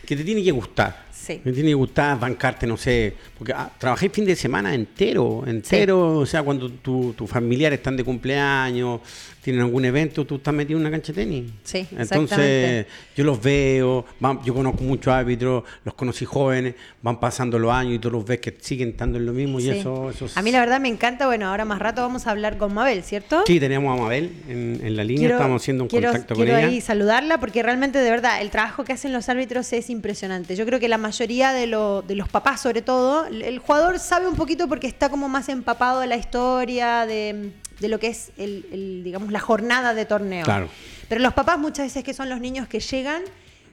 que 0.04 0.14
te 0.14 0.24
tiene 0.24 0.44
que 0.44 0.50
gustar. 0.50 1.03
Me 1.28 1.52
tiene 1.52 1.70
que 1.70 1.74
gustar 1.74 2.18
bancarte, 2.18 2.66
no 2.66 2.76
sé, 2.76 3.14
porque 3.38 3.52
ah, 3.52 3.70
trabajé 3.78 4.08
fin 4.10 4.24
de 4.24 4.36
semana 4.36 4.74
entero, 4.74 5.44
entero, 5.46 6.18
o 6.18 6.26
sea, 6.26 6.42
cuando 6.42 6.70
tus 6.70 7.16
tu 7.16 7.26
familiares 7.26 7.78
están 7.78 7.96
de 7.96 8.04
cumpleaños, 8.04 9.00
tienen 9.44 9.60
algún 9.60 9.84
evento, 9.84 10.24
tú 10.24 10.36
estás 10.36 10.54
metido 10.54 10.78
en 10.78 10.86
una 10.86 10.90
cancha 10.90 11.12
de 11.12 11.22
tenis. 11.22 11.52
Sí, 11.64 11.86
Entonces, 11.98 12.86
yo 13.14 13.24
los 13.24 13.42
veo, 13.42 14.06
yo 14.42 14.54
conozco 14.54 14.82
muchos 14.84 15.12
árbitros, 15.12 15.64
los 15.84 15.94
conocí 15.94 16.24
jóvenes, 16.24 16.74
van 17.02 17.20
pasando 17.20 17.58
los 17.58 17.70
años 17.70 17.96
y 17.96 17.98
tú 17.98 18.10
los 18.10 18.24
ves 18.24 18.40
que 18.40 18.56
siguen 18.58 18.90
estando 18.90 19.18
en 19.18 19.26
lo 19.26 19.34
mismo 19.34 19.60
y 19.60 19.68
eso, 19.68 20.08
eso 20.08 20.28
A 20.34 20.40
mí 20.40 20.50
la 20.50 20.60
verdad 20.60 20.80
me 20.80 20.88
encanta, 20.88 21.26
bueno, 21.26 21.48
ahora 21.48 21.66
más 21.66 21.78
rato 21.78 22.00
vamos 22.00 22.26
a 22.26 22.30
hablar 22.30 22.56
con 22.56 22.72
Mabel, 22.72 23.02
¿cierto? 23.02 23.44
Sí, 23.46 23.60
tenemos 23.60 23.94
a 23.98 24.02
Mabel 24.02 24.32
en, 24.48 24.96
la 24.96 25.04
línea, 25.04 25.28
estamos 25.28 25.60
haciendo 25.60 25.84
un 25.84 25.90
contacto 25.90 26.34
con 26.34 26.44
ella. 26.44 26.56
Quiero 26.56 26.72
ahí 26.72 26.80
saludarla 26.80 27.38
porque 27.38 27.62
realmente, 27.62 27.98
de 27.98 28.08
verdad, 28.08 28.40
el 28.40 28.48
trabajo 28.48 28.84
que 28.84 28.94
hacen 28.94 29.12
los 29.12 29.28
árbitros 29.28 29.70
es 29.74 29.90
impresionante. 29.90 30.56
Yo 30.56 30.64
creo 30.64 30.80
que 30.80 30.88
la 30.88 30.96
mayoría 30.96 31.13
de, 31.18 32.02
de 32.06 32.14
los 32.14 32.28
papás, 32.28 32.60
sobre 32.60 32.82
todo, 32.82 33.26
el 33.26 33.58
jugador 33.58 33.98
sabe 33.98 34.28
un 34.28 34.36
poquito 34.36 34.68
porque 34.68 34.86
está 34.86 35.08
como 35.08 35.28
más 35.28 35.48
empapado 35.48 36.00
de 36.00 36.06
la 36.06 36.16
historia, 36.16 37.06
de, 37.06 37.52
lo 37.80 37.98
que 37.98 38.08
es 38.08 38.32
el, 38.36 39.02
digamos, 39.04 39.32
la 39.32 39.40
jornada 39.40 39.94
de 39.94 40.04
torneo. 40.04 40.44
Claro. 40.44 40.68
Pero 41.08 41.20
los 41.20 41.34
papás 41.34 41.58
muchas 41.58 41.86
veces 41.86 42.04
que 42.04 42.14
son 42.14 42.28
los 42.28 42.40
niños 42.40 42.68
que 42.68 42.80
llegan, 42.80 43.22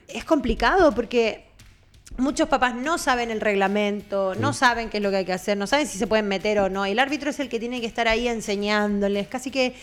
es 0.08 0.24
complicado 0.24 0.94
porque 0.94 1.44
muchos 2.18 2.48
papás 2.48 2.74
no 2.74 2.98
saben 2.98 3.30
el 3.30 3.40
reglamento, 3.40 4.34
no 4.34 4.52
saben 4.52 4.90
qué 4.90 4.98
es 4.98 5.02
lo 5.02 5.10
que 5.10 5.18
hay 5.18 5.24
que 5.24 5.32
hacer, 5.32 5.56
no 5.56 5.66
saben 5.66 5.86
si 5.86 5.98
se 5.98 6.06
pueden 6.06 6.28
meter 6.28 6.58
o 6.58 6.68
no. 6.68 6.86
Y 6.86 6.92
el 6.92 6.98
árbitro 6.98 7.30
es 7.30 7.40
el 7.40 7.48
que 7.48 7.58
tiene 7.58 7.80
que 7.80 7.86
estar 7.86 8.08
ahí 8.08 8.28
enseñándoles, 8.28 9.28
casi 9.28 9.50
que 9.50 9.74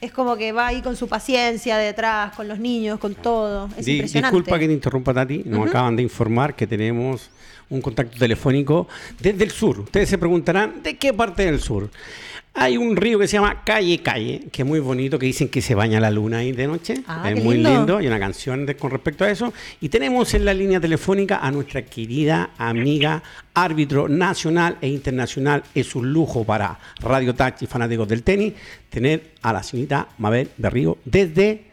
es 0.00 0.12
como 0.12 0.36
que 0.36 0.52
va 0.52 0.68
ahí 0.68 0.80
con 0.80 0.96
su 0.96 1.08
paciencia 1.08 1.76
detrás, 1.76 2.34
con 2.36 2.46
los 2.46 2.58
niños, 2.58 2.98
con 2.98 3.14
todo. 3.14 3.68
Es 3.76 3.88
impresionante. 3.88 4.36
Disculpa 4.36 4.58
que 4.58 4.66
te 4.66 4.72
interrumpa, 4.72 5.12
Tati. 5.12 5.42
Nos 5.44 5.68
acaban 5.68 5.96
de 5.96 6.02
informar 6.02 6.54
que 6.54 6.66
tenemos 6.66 7.30
un 7.70 7.80
contacto 7.80 8.16
telefónico 8.18 8.88
desde 9.20 9.44
el 9.44 9.50
sur. 9.50 9.80
Ustedes 9.80 10.08
se 10.08 10.18
preguntarán, 10.18 10.82
¿de 10.82 10.96
qué 10.96 11.12
parte 11.12 11.44
del 11.44 11.60
sur? 11.60 11.90
Hay 12.54 12.76
un 12.76 12.96
río 12.96 13.18
que 13.18 13.28
se 13.28 13.34
llama 13.36 13.62
Calle 13.64 14.02
Calle, 14.02 14.48
que 14.50 14.62
es 14.62 14.68
muy 14.68 14.80
bonito, 14.80 15.18
que 15.18 15.26
dicen 15.26 15.48
que 15.48 15.62
se 15.62 15.74
baña 15.74 16.00
la 16.00 16.10
luna 16.10 16.38
ahí 16.38 16.52
de 16.52 16.66
noche. 16.66 17.02
Ah, 17.06 17.30
es 17.30 17.42
muy 17.42 17.58
lindo. 17.58 17.98
Hay 17.98 18.06
una 18.06 18.18
canción 18.18 18.66
con 18.78 18.90
respecto 18.90 19.24
a 19.24 19.30
eso. 19.30 19.52
Y 19.80 19.88
tenemos 19.88 20.34
en 20.34 20.44
la 20.44 20.52
línea 20.52 20.80
telefónica 20.80 21.38
a 21.38 21.50
nuestra 21.50 21.82
querida 21.82 22.50
amiga, 22.58 23.22
árbitro 23.54 24.08
nacional 24.08 24.76
e 24.80 24.88
internacional. 24.88 25.62
Es 25.74 25.94
un 25.94 26.12
lujo 26.12 26.44
para 26.44 26.78
Radio 27.00 27.34
Touch 27.34 27.62
y 27.62 27.66
fanáticos 27.66 28.08
del 28.08 28.22
tenis 28.22 28.54
tener 28.90 29.34
a 29.42 29.52
la 29.52 29.62
señorita 29.62 30.08
Mabel 30.18 30.50
Berrío 30.56 30.98
desde, 31.04 31.64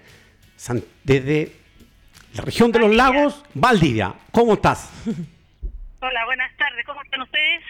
desde 1.04 1.52
la 2.36 2.44
región 2.44 2.72
de 2.72 2.80
los 2.80 2.94
lagos, 2.94 3.44
Valdivia. 3.54 4.14
¿Cómo 4.32 4.54
estás? 4.54 4.90
Hola, 6.02 6.26
buenas 6.26 6.56
tardes. 6.58 6.86
¿Cómo 6.86 7.02
están 7.02 7.22
ustedes? 7.22 7.64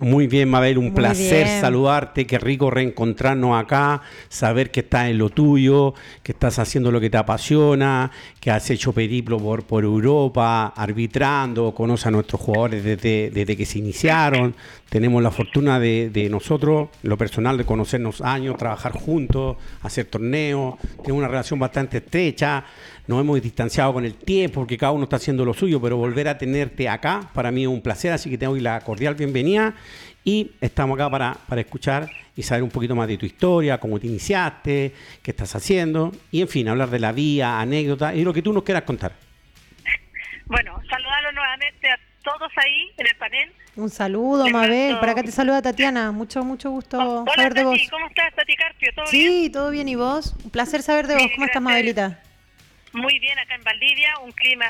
Muy 0.00 0.28
bien, 0.28 0.48
Mabel, 0.48 0.78
un 0.78 0.94
placer 0.94 1.48
saludarte. 1.60 2.24
Qué 2.24 2.38
rico 2.38 2.70
reencontrarnos 2.70 3.60
acá, 3.60 4.00
saber 4.28 4.70
que 4.70 4.80
estás 4.80 5.08
en 5.08 5.18
lo 5.18 5.28
tuyo, 5.28 5.92
que 6.22 6.30
estás 6.30 6.60
haciendo 6.60 6.92
lo 6.92 7.00
que 7.00 7.10
te 7.10 7.16
apasiona, 7.16 8.12
que 8.38 8.52
has 8.52 8.70
hecho 8.70 8.92
periplo 8.92 9.38
por, 9.38 9.64
por 9.64 9.82
Europa, 9.82 10.68
arbitrando, 10.68 11.74
conoces 11.74 12.06
a 12.06 12.10
nuestros 12.12 12.40
jugadores 12.40 12.84
desde, 12.84 13.30
desde 13.30 13.56
que 13.56 13.66
se 13.66 13.80
iniciaron. 13.80 14.54
Tenemos 14.88 15.20
la 15.20 15.32
fortuna 15.32 15.80
de, 15.80 16.10
de 16.10 16.28
nosotros, 16.28 16.90
lo 17.02 17.18
personal, 17.18 17.58
de 17.58 17.64
conocernos 17.64 18.20
años, 18.20 18.56
trabajar 18.56 18.92
juntos, 18.92 19.56
hacer 19.82 20.06
torneos. 20.06 20.76
Tenemos 21.02 21.18
una 21.18 21.28
relación 21.28 21.58
bastante 21.58 21.98
estrecha 21.98 22.64
nos 23.08 23.22
hemos 23.22 23.40
distanciado 23.40 23.94
con 23.94 24.04
el 24.04 24.14
tiempo 24.14 24.60
porque 24.60 24.76
cada 24.76 24.92
uno 24.92 25.04
está 25.04 25.16
haciendo 25.16 25.42
lo 25.42 25.54
suyo, 25.54 25.80
pero 25.80 25.96
volver 25.96 26.28
a 26.28 26.36
tenerte 26.36 26.90
acá 26.90 27.30
para 27.32 27.50
mí 27.50 27.62
es 27.62 27.68
un 27.68 27.80
placer, 27.80 28.12
así 28.12 28.28
que 28.28 28.36
te 28.36 28.44
doy 28.44 28.60
la 28.60 28.78
cordial 28.82 29.14
bienvenida 29.14 29.74
y 30.28 30.52
estamos 30.60 30.94
acá 30.96 31.08
para, 31.08 31.32
para 31.48 31.62
escuchar 31.62 32.06
y 32.36 32.42
saber 32.42 32.62
un 32.62 32.68
poquito 32.68 32.94
más 32.94 33.08
de 33.08 33.16
tu 33.16 33.24
historia, 33.24 33.78
cómo 33.78 33.98
te 33.98 34.08
iniciaste, 34.08 34.92
qué 35.22 35.30
estás 35.30 35.56
haciendo 35.56 36.12
y 36.30 36.42
en 36.42 36.48
fin, 36.48 36.68
hablar 36.68 36.90
de 36.90 36.98
la 36.98 37.12
vía, 37.12 37.58
anécdotas 37.58 38.14
y 38.14 38.22
lo 38.24 38.34
que 38.34 38.42
tú 38.42 38.52
nos 38.52 38.62
quieras 38.62 38.82
contar. 38.82 39.12
Bueno, 40.44 40.78
saludarlo 40.90 41.32
nuevamente 41.32 41.90
a 41.90 41.98
todos 42.22 42.52
ahí 42.56 42.92
en 42.98 43.06
el 43.06 43.16
panel. 43.16 43.52
Un 43.76 43.88
saludo, 43.88 44.46
Mabel. 44.50 44.98
Para 44.98 45.12
acá 45.12 45.22
te 45.22 45.32
saluda 45.32 45.62
Tatiana. 45.62 46.12
Mucho, 46.12 46.44
mucho 46.44 46.68
gusto 46.68 46.98
oh, 46.98 47.24
saber 47.34 47.54
de 47.54 47.64
vos. 47.64 47.78
¿Cómo 47.90 48.06
estás, 48.08 48.34
Tati 48.34 48.54
Carpio? 48.54 48.90
¿Todo 48.94 49.06
sí, 49.06 49.48
todo 49.50 49.70
bien. 49.70 49.88
¿Y 49.88 49.94
vos? 49.94 50.34
Un 50.44 50.50
placer 50.50 50.82
saber 50.82 51.06
de 51.06 51.14
vos. 51.14 51.30
¿Cómo 51.34 51.46
estás, 51.46 51.62
Mabelita? 51.62 52.20
muy 52.92 53.18
bien 53.18 53.38
acá 53.38 53.54
en 53.54 53.64
Valdivia, 53.64 54.18
un 54.18 54.32
clima 54.32 54.66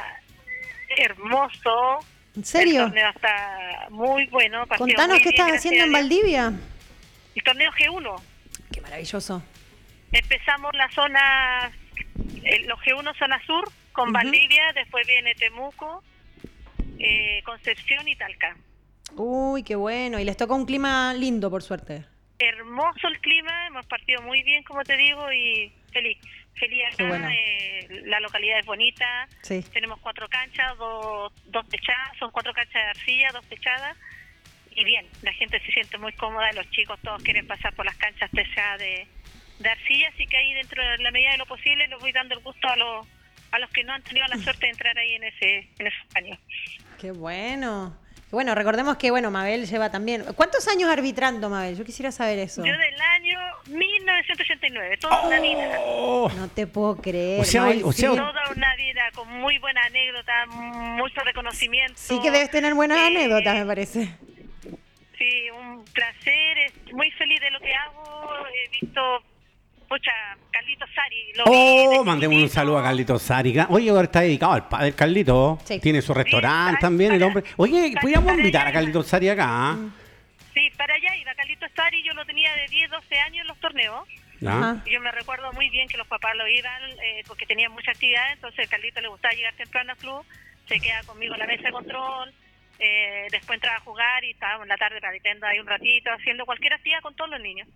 hermoso. 0.97 2.05
¿En 2.39 2.45
serio? 2.45 2.85
El 2.85 2.91
torneo 2.93 3.11
está 3.11 3.87
muy 3.91 4.27
bueno. 4.29 4.65
Contanos 4.79 5.19
qué 5.25 5.31
estás 5.31 5.55
haciendo 5.55 5.87
en 5.87 5.93
Valdivia. 5.93 6.53
El 7.35 7.43
torneo 7.43 7.69
G1. 7.73 8.23
Qué 8.71 8.81
maravilloso. 8.81 9.43
Empezamos 10.13 10.71
la 10.75 10.89
zona, 10.93 11.73
los 12.67 12.79
G1 12.79 13.19
zona 13.19 13.45
sur, 13.45 13.69
con 13.91 14.13
Valdivia, 14.13 14.73
después 14.73 15.05
viene 15.09 15.35
Temuco, 15.35 16.05
eh, 17.01 17.43
Concepción 17.45 18.07
y 18.07 18.15
Talca. 18.15 18.57
Uy, 19.17 19.65
qué 19.65 19.75
bueno. 19.75 20.21
Y 20.21 20.25
les 20.25 20.37
tocó 20.37 20.55
un 20.55 20.65
clima 20.65 21.13
lindo, 21.15 21.51
por 21.51 21.65
suerte. 21.65 22.05
Hermoso 22.39 23.09
el 23.09 23.19
clima, 23.19 23.67
hemos 23.67 23.85
partido 23.87 24.23
muy 24.23 24.45
bien, 24.45 24.63
como 24.63 24.85
te 24.85 24.97
digo, 24.97 25.33
y 25.33 25.73
feliz. 25.93 26.19
Feliz 26.59 26.83
Qué 26.97 27.05
acá, 27.05 27.09
bueno. 27.09 27.29
eh, 27.31 27.87
la 28.07 28.21
localidad 28.21 28.59
es 28.59 28.67
bonita, 28.67 29.29
Sí. 29.43 29.63
tenemos 29.73 29.99
cuatro 30.01 30.29
canchas, 30.29 30.77
dos, 30.79 31.33
dos 31.47 31.69
techadas, 31.69 32.17
son 32.19 32.31
cuatro 32.31 32.53
canchas 32.53 32.75
de 32.75 32.91
arcilla, 32.91 33.29
dos 33.33 33.45
techadas, 33.47 33.97
y 34.75 34.85
bien, 34.85 35.07
la 35.23 35.33
gente 35.33 35.61
se 35.61 35.73
siente 35.73 35.99
muy 35.99 36.13
cómoda, 36.13 36.53
los 36.53 36.69
chicos 36.71 36.99
todos 37.03 37.23
quieren 37.23 37.47
pasar 37.47 37.75
por 37.75 37.85
las 37.87 37.97
canchas 37.97 38.31
techadas 38.31 38.79
de, 38.79 39.07
de 39.59 39.69
arcilla, 39.69 40.09
así 40.09 40.27
que 40.27 40.37
ahí 40.37 40.55
dentro 40.55 40.83
de 40.87 40.99
la 40.99 41.11
medida 41.11 41.33
de 41.33 41.39
lo 41.39 41.47
posible 41.47 41.87
les 41.89 41.99
voy 41.99 42.13
dando 42.13 42.35
el 42.35 42.41
gusto 42.41 42.69
a 42.69 42.77
los 42.77 43.07
a 43.51 43.59
los 43.59 43.71
que 43.71 43.83
no 43.83 43.95
han 43.95 44.03
tenido 44.03 44.27
la 44.27 44.37
suerte 44.45 44.67
de 44.67 44.71
entrar 44.73 44.97
ahí 44.99 45.15
en 45.15 45.25
ese 45.25 45.69
en 45.79 45.87
esos 45.87 46.17
años. 46.17 46.39
Qué 47.01 47.11
bueno. 47.13 47.97
Bueno, 48.31 48.55
recordemos 48.55 48.99
que, 48.99 49.11
bueno, 49.11 49.31
Mabel 49.31 49.67
lleva 49.67 49.91
también... 49.91 50.23
¿Cuántos 50.37 50.69
años 50.69 50.91
arbitrando, 50.91 51.49
Mabel? 51.49 51.77
Yo 51.79 51.85
quisiera 51.85 52.13
saber 52.13 52.39
eso. 52.39 52.63
Yo 52.65 52.73
del 52.73 53.01
año 53.01 53.39
1989, 53.69 54.99
toda 55.01 55.27
una 55.27 55.41
vida. 55.41 55.79
Oh, 55.87 56.31
No 56.37 56.49
te 56.49 56.67
puedo 56.67 56.97
creer. 56.97 57.41
O 57.41 57.45
sea, 57.45 57.63
Mabel, 57.63 57.83
o 57.85 57.93
sea, 57.93 58.11
sí. 58.11 58.17
Toda 58.17 58.51
una 58.55 58.77
vida 58.77 59.03
con 59.15 59.29
muy 59.41 59.59
buena 59.59 59.83
anécdota, 59.85 60.47
mucho 60.47 61.21
reconocimiento. 61.23 61.95
Sí 61.97 62.21
que 62.21 62.31
debes 62.31 62.51
tener 62.51 62.75
buenas 62.75 62.99
Eh, 62.99 63.07
anécdotas, 63.07 63.55
me 63.57 63.65
parece. 63.67 64.09
Sí, 65.17 65.51
un 65.51 65.83
placer, 65.87 66.59
es 66.59 66.93
muy 66.93 67.11
feliz 67.13 67.41
de 67.41 67.51
lo 67.51 67.61
que 67.61 67.75
hago. 67.75 68.31
He 68.47 68.81
visto, 68.81 69.01
pucha, 69.89 70.13
Carlitos 70.51 70.89
Sari. 70.95 71.33
Lo 71.35 71.45
oh 71.47 71.99
de 72.01 72.05
mandemos 72.05 72.37
un 72.43 72.49
saludo 72.49 72.79
a 72.79 72.83
Carlitos 72.83 73.23
Sari. 73.23 73.55
Oye, 73.69 73.91
ahora 73.91 74.03
está 74.05 74.21
dedicado 74.21 74.53
al 74.53 74.69
padre 74.69 74.93
Carlito. 74.93 75.59
Sí. 75.65 75.81
Tiene 75.81 76.03
su 76.03 76.13
restaurante 76.15 76.73
para- 76.73 76.81
también, 76.81 77.13
el 77.13 77.19
para- 77.21 77.27
hombre. 77.27 77.45
Oye, 77.57 77.91
para- 77.93 78.01
podríamos 78.03 78.27
para 78.27 78.39
invitar 78.39 78.61
a 78.63 78.65
allá. 78.69 78.73
Carlitos 78.75 79.07
Sari 79.07 79.29
acá. 79.29 79.77
Sí, 80.55 80.71
para 80.77 80.95
allá 80.95 81.17
iba 81.17 81.35
Carlitos 81.35 81.71
Sari, 81.75 82.03
yo 82.03 82.13
lo 82.15 82.25
tenía 82.25 82.53
de 82.55 82.67
10, 82.69 82.91
12 82.91 83.19
años 83.21 83.43
en 83.43 83.47
los 83.49 83.59
torneos. 83.61 84.07
Ajá. 84.47 84.83
Yo 84.87 85.01
me 85.01 85.11
recuerdo 85.11 85.53
muy 85.53 85.69
bien 85.71 85.89
que 85.89 85.97
los 85.97 86.07
papás 86.07 86.37
lo 86.37 86.47
iban 86.47 86.83
eh, 87.03 87.23
porque 87.27 87.45
tenían 87.47 87.73
mucha 87.73 87.91
actividad, 87.91 88.33
entonces 88.33 88.67
a 88.67 88.71
Carlito 88.71 89.01
le 89.01 89.09
gustaba 89.09 89.35
llegar 89.35 89.53
temprano 89.55 89.91
al 89.93 89.99
club, 89.99 90.25
se 90.69 90.79
queda 90.79 91.03
conmigo 91.05 91.35
en 91.35 91.41
la 91.41 91.47
mesa 91.47 91.65
de 91.65 91.73
control, 91.73 92.33
eh, 92.79 93.27
después 93.33 93.57
entraba 93.57 93.79
a 93.79 93.81
jugar 93.81 94.23
y 94.25 94.31
estábamos 94.31 94.63
en 94.65 94.69
la 94.69 94.77
tarde 94.77 95.01
radicando 95.01 95.45
ahí 95.47 95.59
un 95.59 95.67
ratito, 95.67 96.11
haciendo 96.13 96.47
cualquier 96.47 96.73
actividad 96.75 97.01
con 97.01 97.17
todos 97.17 97.31
los 97.31 97.41
niños. 97.41 97.67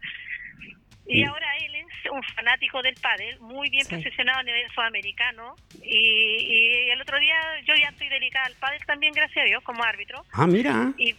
Y 1.07 1.25
ahora 1.25 1.47
él 1.59 1.75
es 1.75 2.11
un 2.11 2.23
fanático 2.23 2.81
del 2.83 2.95
pádel, 2.95 3.39
muy 3.41 3.69
bien 3.71 3.85
Sí. 3.87 3.97
posicionado 3.97 4.39
a 4.39 4.43
nivel 4.45 4.71
sudamericano. 4.73 5.55
Y, 5.83 5.97
y 5.99 6.91
el 6.91 7.01
otro 7.03 7.19
día 7.19 7.37
yo 7.67 7.75
ya 7.75 7.89
estoy 7.89 8.09
dedicada 8.09 8.47
al 8.47 8.55
pádel 8.57 8.81
también, 8.87 9.13
gracias 9.13 9.45
a 9.45 9.49
Dios, 9.49 9.63
como 9.65 9.83
árbitro. 9.83 10.25
Ah, 10.33 10.47
mira. 10.47 10.93
Y, 10.99 11.15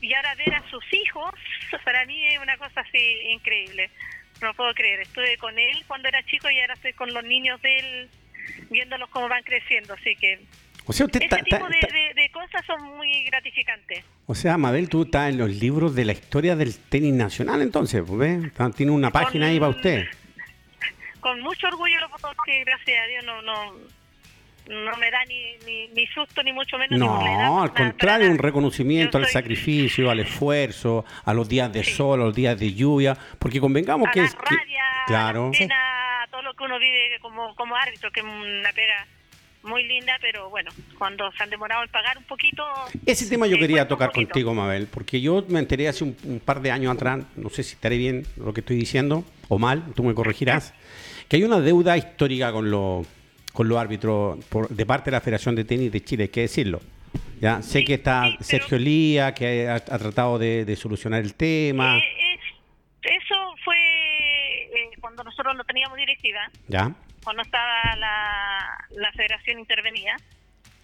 y 0.00 0.14
ahora 0.14 0.34
ver 0.34 0.54
a 0.54 0.68
sus 0.70 0.84
hijos, 0.92 1.32
para 1.84 2.04
mí 2.06 2.26
es 2.26 2.38
una 2.40 2.56
cosa 2.56 2.80
así 2.80 3.18
increíble. 3.30 3.90
No 4.42 4.54
puedo 4.54 4.72
creer. 4.74 5.00
Estuve 5.00 5.36
con 5.38 5.58
él 5.58 5.82
cuando 5.86 6.08
era 6.08 6.22
chico 6.24 6.50
y 6.50 6.60
ahora 6.60 6.74
estoy 6.74 6.92
con 6.92 7.12
los 7.12 7.24
niños 7.24 7.60
de 7.62 7.78
él, 7.78 8.10
viéndolos 8.70 9.08
cómo 9.10 9.28
van 9.28 9.42
creciendo. 9.42 9.94
Así 9.94 10.14
que 10.16 10.40
O 10.88 10.92
sea, 10.92 11.06
usted 11.06 11.20
ese 11.22 11.26
está, 11.26 11.44
tipo 11.44 11.68
de, 11.68 11.78
está- 11.78 11.94
de- 11.94 12.14
de 12.22 12.30
cosas 12.32 12.64
son 12.66 12.82
muy 12.96 13.22
gratificantes. 13.24 14.04
O 14.26 14.34
sea, 14.34 14.56
Mabel, 14.58 14.88
tú 14.88 15.02
estás 15.02 15.28
en 15.30 15.38
los 15.38 15.50
libros 15.50 15.94
de 15.94 16.04
la 16.06 16.12
historia 16.12 16.56
del 16.56 16.76
tenis 16.78 17.12
nacional, 17.14 17.60
entonces, 17.62 18.02
pues, 18.06 18.18
¿ves? 18.18 18.44
Está- 18.46 18.70
Tiene 18.70 18.92
una 18.92 19.10
página 19.10 19.46
ahí 19.46 19.60
para 19.60 19.70
usted. 19.70 20.06
Con 21.20 21.40
mucho 21.42 21.66
orgullo 21.68 21.96
decir, 22.46 22.64
gracias 22.64 23.04
a 23.04 23.06
Dios, 23.06 23.24
no 23.24 23.42
no 23.42 23.74
no 24.68 24.96
me 24.98 25.10
da 25.10 25.24
ni, 25.26 25.56
ni, 25.64 25.88
ni 25.94 26.06
susto, 26.08 26.42
ni 26.42 26.52
mucho 26.52 26.76
menos. 26.76 26.98
ni 27.00 27.06
por 27.06 27.22
la 27.24 27.32
edad, 27.32 27.44
No, 27.46 27.62
al 27.62 27.68
nada, 27.68 27.74
contrario, 27.74 28.26
un 28.26 28.36
nada. 28.36 28.42
reconocimiento 28.48 29.12
Yo 29.12 29.18
al 29.20 29.24
soy- 29.24 29.32
sacrificio, 29.32 30.10
al 30.10 30.20
esfuerzo, 30.20 31.06
a 31.24 31.32
los 31.32 31.48
días 31.48 31.72
de 31.72 31.82
Sí. 31.84 31.92
sol, 31.94 32.20
a 32.20 32.24
los 32.24 32.34
días 32.34 32.58
de 32.60 32.74
lluvia, 32.74 33.16
porque 33.38 33.60
convengamos 33.60 34.08
a 34.08 34.10
que 34.10 34.20
la 34.20 34.26
es 34.26 34.34
que- 34.34 34.54
rabia, 34.56 34.82
claro, 35.06 35.44
a 35.44 35.46
la 35.46 35.58
pena, 35.58 36.26
todo 36.30 36.42
lo 36.42 36.52
que 36.52 36.64
uno 36.64 36.78
vive 36.78 37.18
como, 37.22 37.54
como 37.54 37.76
árbitro, 37.76 38.10
que 38.12 38.20
es 38.20 38.26
una 38.26 38.70
pega 38.74 39.06
muy 39.62 39.84
linda, 39.84 40.16
pero 40.20 40.48
bueno, 40.50 40.70
cuando 40.98 41.30
se 41.32 41.42
han 41.42 41.50
demorado 41.50 41.82
en 41.82 41.90
pagar 41.90 42.16
un 42.18 42.24
poquito... 42.24 42.64
ese 43.06 43.28
tema 43.28 43.46
yo 43.46 43.58
quería 43.58 43.86
tocar 43.88 44.12
contigo, 44.12 44.54
Mabel, 44.54 44.86
porque 44.90 45.20
yo 45.20 45.44
me 45.48 45.58
enteré 45.58 45.88
hace 45.88 46.04
un, 46.04 46.16
un 46.24 46.40
par 46.40 46.60
de 46.62 46.70
años 46.70 46.94
atrás, 46.94 47.20
no 47.36 47.50
sé 47.50 47.62
si 47.62 47.74
estaré 47.74 47.96
bien 47.98 48.26
lo 48.36 48.52
que 48.54 48.60
estoy 48.60 48.76
diciendo 48.76 49.24
o 49.48 49.58
mal, 49.58 49.84
tú 49.94 50.02
me 50.04 50.14
corregirás, 50.14 50.72
que 51.28 51.36
hay 51.36 51.44
una 51.44 51.60
deuda 51.60 51.96
histórica 51.96 52.52
con 52.52 52.70
los 52.70 53.06
con 53.52 53.68
los 53.68 53.76
árbitros 53.78 54.44
por, 54.46 54.68
de 54.68 54.86
parte 54.86 55.10
de 55.10 55.16
la 55.16 55.20
Federación 55.20 55.56
de 55.56 55.64
Tenis 55.64 55.90
de 55.90 56.00
Chile, 56.04 56.24
hay 56.24 56.28
que 56.28 56.42
decirlo. 56.42 56.80
Ya 57.40 57.60
sé 57.62 57.80
Sí, 57.80 57.84
que 57.84 57.94
está 57.94 58.24
sí, 58.30 58.36
Sergio 58.44 58.78
Lía, 58.78 59.34
que 59.34 59.68
ha, 59.68 59.74
ha 59.76 59.80
tratado 59.98 60.38
de, 60.38 60.64
de 60.64 60.76
solucionar 60.76 61.22
el 61.22 61.34
tema, 61.34 61.98
Eh, 61.98 62.02
es- 62.34 63.12
eso 63.24 63.34
fue 63.64 63.76
eh, 63.76 64.90
cuando 65.00 65.24
nosotros 65.24 65.56
no 65.56 65.64
teníamos 65.64 65.96
directiva, 65.98 66.50
¿ya? 66.68 66.92
Cuando 67.28 67.42
estaba 67.42 67.94
la, 67.96 68.86
la 68.88 69.12
federación 69.12 69.58
intervenida. 69.58 70.16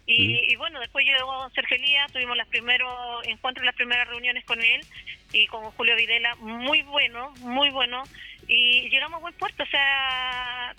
Y, 0.04 0.52
y 0.52 0.56
bueno, 0.56 0.78
después 0.78 1.06
llegó 1.06 1.48
Sergio 1.54 1.78
Elías, 1.78 2.12
tuvimos 2.12 2.36
los 2.36 2.46
primeros 2.48 3.26
encuentros, 3.26 3.64
las 3.64 3.74
primeras 3.74 4.06
reuniones 4.08 4.44
con 4.44 4.60
él 4.62 4.82
y 5.32 5.46
con 5.46 5.62
Julio 5.70 5.96
Videla, 5.96 6.34
muy 6.34 6.82
bueno, 6.82 7.30
muy 7.40 7.70
bueno. 7.70 8.02
Y 8.46 8.90
llegamos 8.90 9.16
a 9.16 9.20
buen 9.22 9.32
puerto, 9.36 9.62
o 9.62 9.66
sea, 9.66 10.74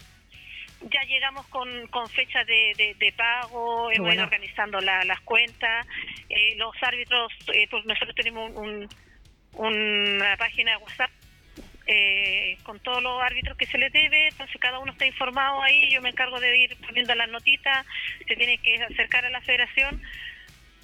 ya 0.82 1.02
llegamos 1.06 1.48
con, 1.48 1.88
con 1.88 2.08
fechas 2.10 2.46
de, 2.46 2.74
de, 2.78 2.94
de 3.00 3.12
pago, 3.14 3.90
hemos 3.90 4.02
bueno. 4.06 4.14
ido 4.14 4.24
organizando 4.26 4.80
la- 4.82 5.04
las 5.04 5.20
cuentas, 5.22 5.88
eh, 6.30 6.54
los 6.58 6.76
árbitros, 6.84 7.34
eh, 7.56 7.68
pues 7.72 7.84
nosotros 7.86 8.14
tenemos 8.16 8.52
un, 8.54 8.88
un- 9.54 10.22
una 10.22 10.38
página 10.38 10.74
de 10.74 10.78
WhatsApp 10.78 11.10
eh, 11.88 12.58
con 12.64 12.80
todos 12.80 13.02
los 13.04 13.22
árbitros 13.22 13.58
que 13.58 13.66
se 13.68 13.78
les 13.78 13.92
debe, 13.94 14.28
entonces 14.30 14.56
cada 14.60 14.80
uno 14.80 14.92
está 14.92 15.06
informado 15.06 15.62
ahí, 15.62 15.92
yo 15.92 16.02
me 16.02 16.10
encargo 16.10 16.40
de 16.40 16.58
ir 16.58 16.76
poniendo 16.86 17.14
las 17.16 17.30
notitas, 17.30 17.86
se 18.28 18.36
tienen 18.36 18.60
que 18.62 18.82
acercar 18.84 19.26
a 19.26 19.30
la 19.30 19.42
federación, 19.42 20.02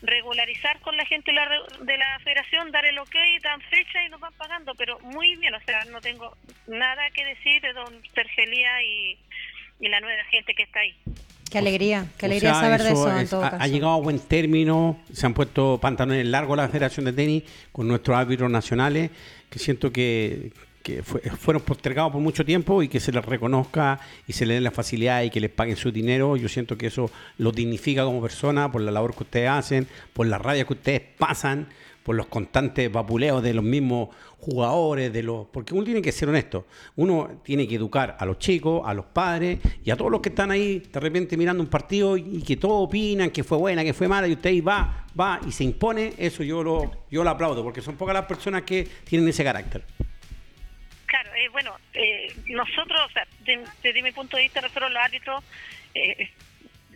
regularizar 0.02 0.80
con 0.82 0.98
la 0.98 1.06
gente 1.06 1.32
de 1.32 1.36
la, 1.36 1.46
re- 1.46 1.86
de 1.86 1.98
la 1.98 2.20
federación, 2.24 2.72
dar 2.72 2.86
el 2.86 2.98
ok, 2.98 3.16
dan 3.44 3.62
fecha 3.62 4.04
y 4.06 4.10
nos 4.10 4.20
van 4.20 4.34
pagando, 4.34 4.74
pero 4.76 5.00
muy 5.02 5.36
bien, 5.36 5.54
o 5.54 5.60
sea, 5.62 5.86
no 5.86 6.02
tengo 6.02 6.36
nada 6.68 7.10
que 7.12 7.24
decir 7.26 7.62
de 7.62 7.74
don 7.74 7.94
Sergelía 8.16 8.82
y, 8.84 9.18
y 9.80 9.90
la 9.90 10.00
nueva 10.00 10.24
gente 10.26 10.54
que 10.56 10.64
está 10.64 10.80
ahí. 10.80 10.96
Qué 11.52 11.58
alegría, 11.58 12.06
qué 12.18 12.26
O 12.26 12.30
alegría 12.30 12.52
sea, 12.54 12.62
saber 12.62 12.82
de 12.82 12.92
eso 12.92 13.08
eso 13.08 13.18
en 13.18 13.24
es- 13.24 13.30
todo 13.30 13.44
ha, 13.44 13.52
caso. 13.52 13.64
ha 13.64 13.68
llegado 13.68 13.94
a 13.94 13.98
buen 14.00 14.20
término, 14.20 15.00
se 15.14 15.26
han 15.26 15.34
puesto 15.34 15.78
pantalones 15.80 16.26
largos 16.26 16.58
la 16.58 16.68
Federación 16.70 17.06
de 17.06 17.14
Tenis 17.14 17.44
con 17.72 17.88
nuestros 17.88 18.18
árbitros 18.18 18.50
nacionales, 18.50 19.12
que 19.52 19.60
siento 19.60 19.92
que, 19.92 20.52
que 20.82 21.04
fue- 21.04 21.22
fueron 21.22 21.62
postergados 21.64 22.12
por 22.12 22.22
mucho 22.22 22.44
tiempo 22.46 22.82
y 22.84 22.88
que 22.88 23.00
se 23.00 23.12
les 23.12 23.24
reconozca 23.26 24.00
y 24.28 24.34
se 24.34 24.46
les 24.46 24.56
den 24.58 24.64
la 24.64 24.72
facilidad 24.72 25.24
y 25.24 25.30
que 25.30 25.40
les 25.40 25.50
paguen 25.52 25.76
su 25.76 25.92
dinero. 25.92 26.36
Yo 26.38 26.48
siento 26.50 26.78
que 26.78 26.88
eso 26.88 27.10
los 27.38 27.54
dignifica 27.54 28.04
como 28.04 28.22
persona 28.22 28.72
por 28.72 28.82
la 28.82 28.92
labor 28.92 29.16
que 29.16 29.24
ustedes 29.24 29.50
hacen, 29.50 29.88
por 30.14 30.28
la 30.28 30.38
rabia 30.38 30.66
que 30.66 30.74
ustedes 30.74 31.02
pasan, 31.18 31.68
por 32.04 32.16
los 32.16 32.26
constantes 32.26 32.92
vapuleos 32.92 33.44
de 33.44 33.54
los 33.54 33.64
mismos 33.64 34.10
jugadores, 34.40 35.14
de 35.14 35.22
los 35.22 35.46
porque 35.48 35.76
uno 35.76 35.84
tiene 35.84 36.02
que 36.02 36.12
ser 36.12 36.28
honesto. 36.30 36.66
Uno 36.96 37.30
tiene 37.44 37.68
que 37.68 37.76
educar 37.76 38.18
a 38.20 38.26
los 38.26 38.40
chicos, 38.40 38.82
a 38.84 38.94
los 38.96 39.06
padres 39.06 39.60
y 39.84 39.92
a 39.92 39.96
todos 39.96 40.10
los 40.10 40.20
que 40.20 40.30
están 40.30 40.50
ahí 40.50 40.80
de 40.92 41.00
repente 41.00 41.38
mirando 41.38 41.62
un 41.62 41.70
partido 41.70 42.18
y, 42.18 42.42
que 42.42 42.58
todos 42.58 42.88
opinan 42.88 43.30
que 43.30 43.44
fue 43.44 43.58
buena, 43.60 43.84
que 43.84 43.94
fue 43.94 44.08
mala 44.08 44.28
y 44.28 44.34
usted 44.34 44.64
va, 44.64 45.06
va 45.20 45.40
y 45.48 45.52
se 45.52 45.64
impone, 45.64 46.14
eso 46.18 46.42
yo 46.44 46.64
lo 46.64 46.90
yo 47.12 47.24
lo 47.24 47.30
aplaudo 47.30 47.62
porque 47.64 47.82
son 47.82 47.96
pocas 47.96 48.16
las 48.16 48.26
personas 48.26 48.64
que 48.64 48.88
tienen 49.04 49.28
ese 49.30 49.44
carácter. 49.44 49.84
Eh, 51.42 51.50
bueno, 51.50 51.76
eh, 51.94 52.32
nosotros, 52.48 53.02
o 53.04 53.10
sea, 53.14 53.26
de- 53.40 53.66
desde 53.82 54.04
mi 54.04 54.12
punto 54.12 54.38
de 54.38 54.44
vista, 54.44 54.62
nosotros 54.62 54.92
los 54.92 55.02
árbitros, 55.04 55.44
eh, 55.96 56.30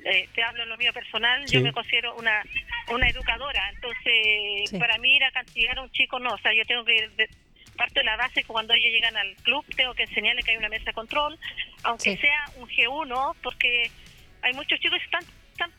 eh, 0.06 0.30
te 0.36 0.44
hablo 0.44 0.62
en 0.64 0.70
lo 0.70 0.78
mío 0.78 0.94
personal, 0.94 1.48
Sí. 1.48 1.56
yo 1.56 1.62
me 1.62 1.74
considero 1.74 2.16
una 2.16 2.44
una 2.90 3.10
educadora, 3.10 3.68
entonces 3.74 4.70
Sí. 4.70 4.78
para 4.78 5.00
mí 5.00 5.16
ir 5.16 5.24
a 5.24 5.32
castigar 5.32 5.80
a 5.80 5.82
un 5.82 5.90
chico 5.90 6.20
no, 6.20 6.30
o 6.34 6.38
sea, 6.38 6.54
yo 6.54 6.64
tengo 6.68 6.86
que, 6.86 7.08
de- 7.18 7.30
parte 7.76 8.02
de 8.02 8.04
la 8.06 8.16
base 8.16 8.42
que 8.42 8.48
cuando 8.48 8.76
ellos 8.76 8.92
llegan 8.94 9.18
al 9.18 9.36
club, 9.38 9.66
tengo 9.76 9.96
que 9.96 10.04
enseñarle 10.04 10.44
que 10.44 10.52
hay 10.52 10.58
una 10.58 10.70
mesa 10.70 10.86
de 10.86 10.94
control, 10.94 11.38
aunque 11.82 12.12
Sí. 12.16 12.18
sea 12.18 12.46
un 12.58 12.70
G1, 12.70 13.36
porque 13.42 13.90
hay 14.44 14.54
muchos 14.54 14.80
chicos 14.80 15.00
que 15.00 15.06
están, 15.06 15.24
están 15.54 15.72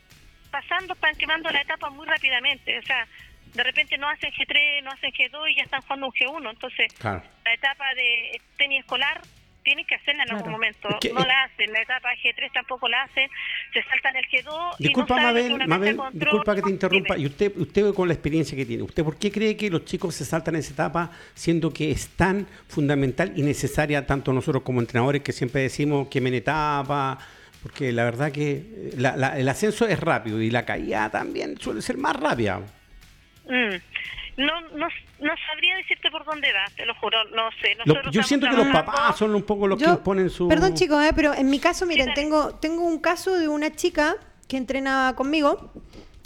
pasando, 0.50 0.94
están 0.94 1.14
quemando 1.14 1.48
la 1.50 1.60
etapa 1.60 1.88
muy 1.90 2.04
rápidamente, 2.08 2.76
o 2.76 2.82
sea, 2.82 3.06
de 3.54 3.62
repente 3.62 3.96
no 3.98 4.08
hacen 4.08 4.30
G3, 4.32 4.82
no 4.84 4.90
hacen 4.90 5.10
G2 5.12 5.50
y 5.50 5.56
ya 5.56 5.62
están 5.64 5.82
jugando 5.82 6.06
un 6.06 6.12
G1, 6.12 6.50
entonces 6.50 6.92
Claro. 6.98 7.22
la 7.44 7.54
etapa 7.54 7.84
de 7.94 8.40
tenis 8.58 8.80
escolar 8.80 9.20
tienen 9.62 9.84
que 9.84 9.96
hacerla 9.96 10.22
en 10.22 10.30
algún 10.30 10.52
momento. 10.52 10.88
No 11.12 11.24
la 11.26 11.42
hacen, 11.42 11.72
la 11.72 11.80
etapa 11.82 12.10
G3 12.22 12.52
tampoco 12.52 12.88
la 12.88 13.02
hacen, 13.02 13.28
se 13.72 13.82
saltan 13.82 14.14
el 14.14 14.24
G2 14.26 14.76
Disculpa, 14.78 15.14
y 15.14 15.16
no 15.16 15.22
Mabel, 15.24 15.52
una 15.54 15.66
Mabel, 15.66 15.96
control. 15.96 16.20
disculpa 16.20 16.54
que 16.54 16.62
te 16.62 16.70
interrumpa. 16.70 17.14
Dime. 17.16 17.24
Y 17.24 17.26
usted, 17.26 17.52
usted 17.56 17.92
con 17.94 18.06
la 18.06 18.14
experiencia 18.14 18.56
que 18.56 18.64
tiene, 18.64 18.84
¿usted 18.84 19.02
por 19.02 19.18
qué 19.18 19.32
cree 19.32 19.56
que 19.56 19.68
los 19.68 19.84
chicos 19.84 20.14
se 20.14 20.24
saltan 20.24 20.54
esa 20.54 20.72
etapa, 20.72 21.10
siendo 21.34 21.72
que 21.72 21.90
es 21.90 22.10
tan 22.10 22.46
fundamental 22.68 23.32
y 23.34 23.42
necesaria 23.42 24.06
tanto 24.06 24.32
nosotros 24.32 24.62
como 24.62 24.78
entrenadores 24.80 25.22
que 25.22 25.32
siempre 25.32 25.62
decimos 25.62 26.06
que 26.06 26.18
en 26.18 26.34
etapa? 26.34 27.18
Porque 27.60 27.90
la 27.90 28.04
verdad 28.04 28.30
que 28.30 28.52
eh, 28.52 28.90
la- 28.98 29.16
la- 29.16 29.36
el 29.36 29.48
ascenso 29.48 29.88
es 29.88 29.98
rápido 29.98 30.40
y 30.40 30.48
la 30.50 30.64
caída 30.64 31.10
también 31.10 31.58
suele 31.58 31.82
ser 31.82 31.96
más 31.96 32.14
rápida. 32.14 32.60
Mm. 33.46 33.76
No, 34.38 34.60
no, 34.76 34.86
no 35.20 35.32
sabría 35.48 35.76
decirte 35.76 36.10
por 36.10 36.24
dónde 36.26 36.52
va, 36.52 36.64
te 36.76 36.84
lo 36.84 36.94
juro, 36.96 37.16
no 37.34 37.48
sé. 37.62 37.74
Lo- 37.86 38.10
yo 38.10 38.22
siento 38.22 38.46
que 38.50 38.56
los 38.56 38.66
papás 38.68 39.16
son 39.16 39.34
un 39.34 39.42
poco 39.44 39.66
los 39.66 39.78
que 39.78 39.88
imponen 39.88 40.28
su... 40.28 40.46
Perdón 40.48 40.74
chicos, 40.74 41.02
eh, 41.02 41.12
pero 41.16 41.32
en 41.32 41.48
mi 41.48 41.58
caso, 41.58 41.86
miren, 41.86 42.12
tengo, 42.12 42.54
tengo 42.56 42.82
un 42.84 42.98
caso 42.98 43.34
de 43.38 43.48
una 43.48 43.74
chica 43.74 44.16
que 44.46 44.58
entrenaba 44.58 45.16
conmigo, 45.16 45.72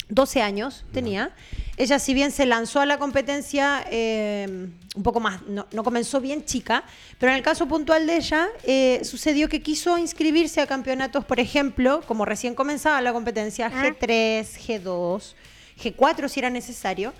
12 0.09 0.41
años 0.41 0.83
tenía. 0.91 1.31
Ella 1.77 1.99
si 1.99 2.13
bien 2.13 2.31
se 2.31 2.45
lanzó 2.45 2.81
a 2.81 2.85
la 2.85 2.97
competencia 2.97 3.85
eh, 3.89 4.67
un 4.93 5.03
poco 5.03 5.21
más, 5.21 5.41
no, 5.43 5.67
no 5.71 5.83
comenzó 5.85 6.19
bien 6.19 6.43
chica, 6.43 6.83
pero 7.17 7.31
en 7.31 7.37
el 7.37 7.43
caso 7.43 7.65
puntual 7.67 8.05
de 8.07 8.17
ella 8.17 8.49
eh, 8.65 8.99
sucedió 9.05 9.47
que 9.47 9.61
quiso 9.61 9.97
inscribirse 9.97 10.59
a 10.59 10.67
campeonatos, 10.67 11.23
por 11.23 11.39
ejemplo, 11.39 12.01
como 12.05 12.25
recién 12.25 12.55
comenzaba 12.55 13.01
la 13.01 13.13
competencia, 13.13 13.71
G3, 13.71 14.43
G2, 14.83 15.33
G4 15.81 16.27
si 16.29 16.39
era 16.39 16.49
necesario, 16.49 17.13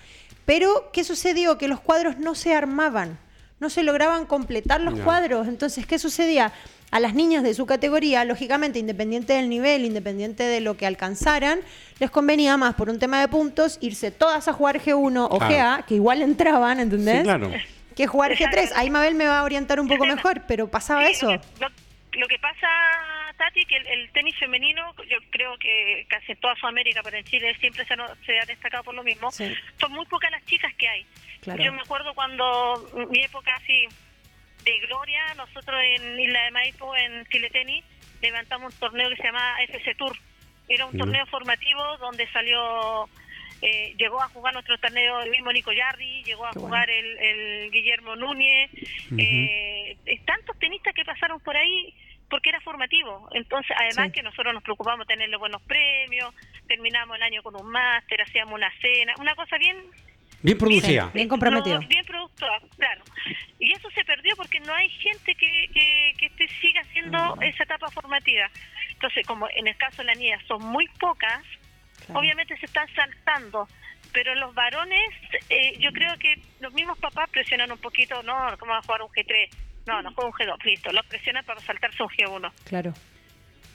pero 0.45 0.89
¿qué 0.93 1.03
sucedió? 1.03 1.57
Que 1.57 1.67
los 1.67 1.79
cuadros 1.79 2.17
no 2.17 2.35
se 2.35 2.53
armaban, 2.53 3.17
no 3.59 3.69
se 3.69 3.83
lograban 3.83 4.25
completar 4.25 4.81
los 4.81 4.99
cuadros. 4.99 5.47
Entonces, 5.47 5.85
¿qué 5.85 5.99
sucedía? 5.99 6.51
A 6.89 6.99
las 6.99 7.13
niñas 7.13 7.43
de 7.43 7.53
su 7.53 7.65
categoría, 7.65 8.25
lógicamente, 8.25 8.77
independiente 8.79 9.33
del 9.33 9.47
nivel, 9.47 9.85
independiente 9.85 10.43
de 10.43 10.59
lo 10.59 10.75
que 10.75 10.85
alcanzaran, 10.85 11.59
les 11.99 12.11
convenía 12.11 12.57
más 12.57 12.73
por 12.75 12.89
un 12.89 12.99
tema 12.99 13.21
de 13.21 13.29
puntos 13.29 13.77
irse 13.81 14.11
todas 14.11 14.47
a 14.49 14.53
jugar 14.53 14.81
G1 14.81 15.27
o 15.29 15.37
Claro. 15.37 15.53
GA, 15.53 15.85
que 15.87 15.95
igual 15.95 16.21
entraban, 16.21 16.79
¿entendés? 16.81 17.17
Sí, 17.19 17.23
claro. 17.23 17.49
Que 17.95 18.07
jugar 18.07 18.31
G3. 18.33 18.41
Exacto. 18.57 18.75
Ahí 18.77 18.89
Mabel 18.89 19.15
me 19.15 19.25
va 19.25 19.39
a 19.39 19.43
orientar 19.43 19.79
un 19.79 19.87
poco 19.87 20.05
mejor, 20.05 20.41
pero 20.47 20.67
pasaba 20.69 21.05
Sí, 21.05 21.11
eso. 21.11 21.31
Lo 21.31 21.39
que, 21.39 21.47
lo- 21.61 21.69
lo 22.21 22.27
que 22.27 22.39
pasa, 22.39 22.67
Que 23.67 23.75
el, 23.75 23.87
el 23.87 24.11
tenis 24.11 24.35
femenino, 24.37 24.93
yo 25.09 25.17
creo 25.31 25.57
que 25.57 26.05
casi 26.07 26.33
en 26.33 26.37
toda 26.39 26.55
Sudamérica, 26.57 27.01
pero 27.03 27.17
en 27.17 27.23
Chile 27.23 27.55
siempre 27.59 27.83
se, 27.85 27.95
ha- 27.95 28.15
se 28.23 28.39
ha 28.39 28.45
destacado 28.45 28.83
por 28.83 28.93
lo 28.93 29.03
mismo, 29.03 29.31
Sí. 29.31 29.51
son 29.79 29.91
muy 29.93 30.05
pocas 30.05 30.29
las 30.29 30.45
chicas 30.45 30.71
que 30.75 30.87
hay. 30.87 31.05
Claro. 31.41 31.63
Yo 31.63 31.73
me 31.73 31.81
acuerdo 31.81 32.13
cuando 32.13 32.87
mi 33.09 33.19
época 33.23 33.55
así 33.55 33.87
de 34.63 34.79
gloria, 34.85 35.33
nosotros 35.33 35.81
en 35.83 36.19
Isla 36.19 36.43
de 36.43 36.51
Maipo, 36.51 36.95
en 36.95 37.25
Chile 37.27 37.49
Tenis, 37.49 37.83
levantamos 38.21 38.73
un 38.75 38.79
torneo 38.79 39.09
que 39.09 39.15
se 39.15 39.23
llama 39.23 39.55
FC 39.63 39.95
Tour. 39.95 40.15
Era 40.69 40.85
un 40.85 40.91
Ya. 40.93 40.99
torneo 40.99 41.25
formativo 41.25 41.97
donde 41.97 42.27
salió, 42.31 43.09
eh, 43.63 43.95
llegó 43.97 44.21
a 44.21 44.29
jugar 44.29 44.53
nuestro 44.53 44.77
torneo 44.77 45.19
el 45.21 45.31
mismo 45.31 45.51
Nico 45.51 45.71
Yarri, 45.71 46.23
llegó 46.23 46.45
a 46.45 46.51
Qué 46.51 46.59
jugar 46.59 46.89
el, 46.91 47.17
el 47.17 47.71
Guillermo 47.71 48.15
Núñez, 48.15 48.69
eh, 49.17 49.97
tantos 50.25 50.57
tenistas 50.59 50.93
que 50.93 51.03
pasaron 51.03 51.39
por 51.39 51.57
ahí 51.57 51.93
porque 52.31 52.49
era 52.49 52.59
formativo. 52.61 53.29
Entonces, 53.33 53.75
además 53.77 54.07
Sí. 54.07 54.13
que 54.13 54.23
nosotros 54.23 54.53
nos 54.53 54.63
preocupamos 54.63 55.05
de 55.05 55.13
tenerle 55.13 55.37
buenos 55.37 55.61
premios, 55.63 56.33
terminamos 56.67 57.15
el 57.17 57.21
año 57.23 57.43
con 57.43 57.55
un 57.55 57.67
máster, 57.69 58.21
hacíamos 58.21 58.55
una 58.55 58.71
cena, 58.81 59.13
una 59.19 59.35
cosa 59.35 59.57
bien 59.59 59.77
Bien 60.43 60.57
producida. 60.57 61.11
Bien 61.13 61.27
comprometido. 61.27 61.79
no, 61.79 61.87
bien 61.87 62.03
productora, 62.05 62.59
claro. 62.75 63.03
Y 63.59 63.73
eso 63.73 63.87
se 63.91 64.03
perdió 64.03 64.35
porque 64.35 64.59
no 64.61 64.73
hay 64.73 64.89
gente 64.89 65.35
que, 65.35 65.67
que, 65.71 66.13
que 66.17 66.29
te 66.31 66.47
siga 66.59 66.81
haciendo 66.81 67.37
esa 67.41 67.63
etapa 67.63 67.91
formativa. 67.91 68.49
Entonces, 68.93 69.27
como 69.27 69.47
en 69.55 69.67
el 69.67 69.77
caso 69.77 69.97
de 69.97 70.05
las 70.05 70.17
niñas 70.17 70.41
son 70.47 70.63
muy 70.65 70.87
pocas, 70.99 71.43
Claro. 72.07 72.19
obviamente 72.21 72.57
se 72.57 72.65
están 72.65 72.87
saltando. 72.95 73.67
Pero 74.13 74.33
los 74.35 74.55
varones, 74.55 75.09
eh, 75.49 75.77
yo 75.77 75.91
creo 75.91 76.17
que 76.17 76.41
los 76.59 76.73
mismos 76.73 76.97
papás 76.97 77.29
presionan 77.29 77.71
un 77.71 77.77
poquito, 77.77 78.23
no, 78.23 78.57
¿cómo 78.57 78.71
va 78.71 78.79
a 78.79 78.81
jugar 78.81 79.03
un 79.03 79.09
G3? 79.09 79.47
No, 79.85 80.01
no 80.01 80.11
juega 80.13 80.29
un 80.29 80.33
G2, 80.33 80.63
listo, 80.63 80.91
los 80.91 81.05
presionan 81.07 81.43
para 81.45 81.59
saltarse 81.61 82.03
un 82.03 82.09
G1. 82.09 82.51
Claro. 82.65 82.93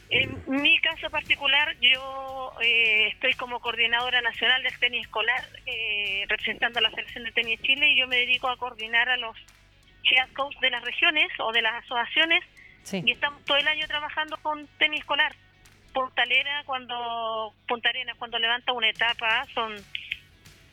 En 0.08 0.40
mi 0.46 0.78
caso 0.78 1.10
particular, 1.10 1.76
yo 1.80 2.52
eh, 2.62 3.08
estoy 3.08 3.32
como 3.34 3.58
coordinadora 3.60 4.20
nacional 4.20 4.62
del 4.62 4.78
tenis 4.78 5.04
escolar, 5.06 5.44
eh, 5.66 6.24
representando 6.28 6.78
a 6.78 6.82
la 6.82 6.90
Selección 6.90 7.24
de 7.24 7.32
Tenis 7.32 7.60
Chile, 7.62 7.90
y 7.90 7.98
yo 7.98 8.06
me 8.06 8.16
dedico 8.16 8.48
a 8.48 8.56
coordinar 8.56 9.08
a 9.08 9.16
los 9.16 9.36
head 10.04 10.32
coach 10.34 10.56
de 10.60 10.70
las 10.70 10.84
regiones 10.84 11.28
o 11.40 11.50
de 11.52 11.62
las 11.62 11.82
asociaciones, 11.84 12.44
Sí. 12.84 13.02
y 13.04 13.10
estamos 13.10 13.44
todo 13.44 13.56
el 13.56 13.66
año 13.66 13.84
trabajando 13.88 14.36
con 14.42 14.68
tenis 14.78 15.00
escolar. 15.00 15.34
Punta 15.92 16.22
Arena, 16.22 16.62
cuando, 16.66 17.52
Punta 17.66 17.88
Arenas, 17.88 18.16
cuando 18.16 18.38
levanta 18.38 18.72
una 18.72 18.88
etapa, 18.90 19.44
son 19.54 19.74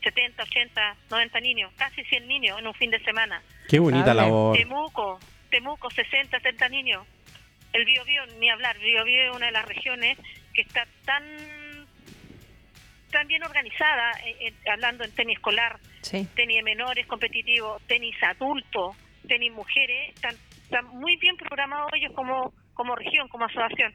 70, 0.03 0.43
80, 0.43 0.95
90 1.09 1.39
niños, 1.39 1.71
casi 1.77 2.03
100 2.03 2.27
niños 2.27 2.59
en 2.59 2.67
un 2.67 2.73
fin 2.75 2.91
de 2.91 2.99
semana. 3.03 3.41
Qué 3.67 3.79
bonita 3.79 4.11
Hable. 4.11 4.21
labor. 4.21 4.57
Temuco, 4.57 5.19
Temuco, 5.49 5.89
60, 5.89 6.39
70 6.39 6.69
niños. 6.69 7.05
El 7.71 7.85
Bío 7.85 8.03
Bío, 8.05 8.25
ni 8.39 8.49
hablar, 8.49 8.77
Bío 8.79 9.03
Bío 9.03 9.31
es 9.31 9.35
una 9.35 9.47
de 9.47 9.51
las 9.51 9.65
regiones 9.65 10.17
que 10.53 10.61
está 10.61 10.85
tan 11.05 11.23
tan 13.11 13.27
bien 13.27 13.43
organizada, 13.43 14.11
eh, 14.25 14.47
eh, 14.47 14.53
hablando 14.71 15.03
en 15.03 15.11
tenis 15.11 15.37
escolar, 15.37 15.79
Sí. 16.01 16.27
tenis 16.35 16.57
de 16.57 16.63
menores 16.63 17.05
competitivo, 17.05 17.79
tenis 17.87 18.15
adulto, 18.23 18.95
tenis 19.27 19.51
mujeres, 19.51 20.09
están, 20.15 20.35
están 20.63 20.87
muy 20.87 21.15
bien 21.17 21.37
programados 21.37 21.91
ellos 21.93 22.11
como, 22.15 22.51
como 22.73 22.95
región, 22.95 23.27
como 23.27 23.45
asociación. 23.45 23.93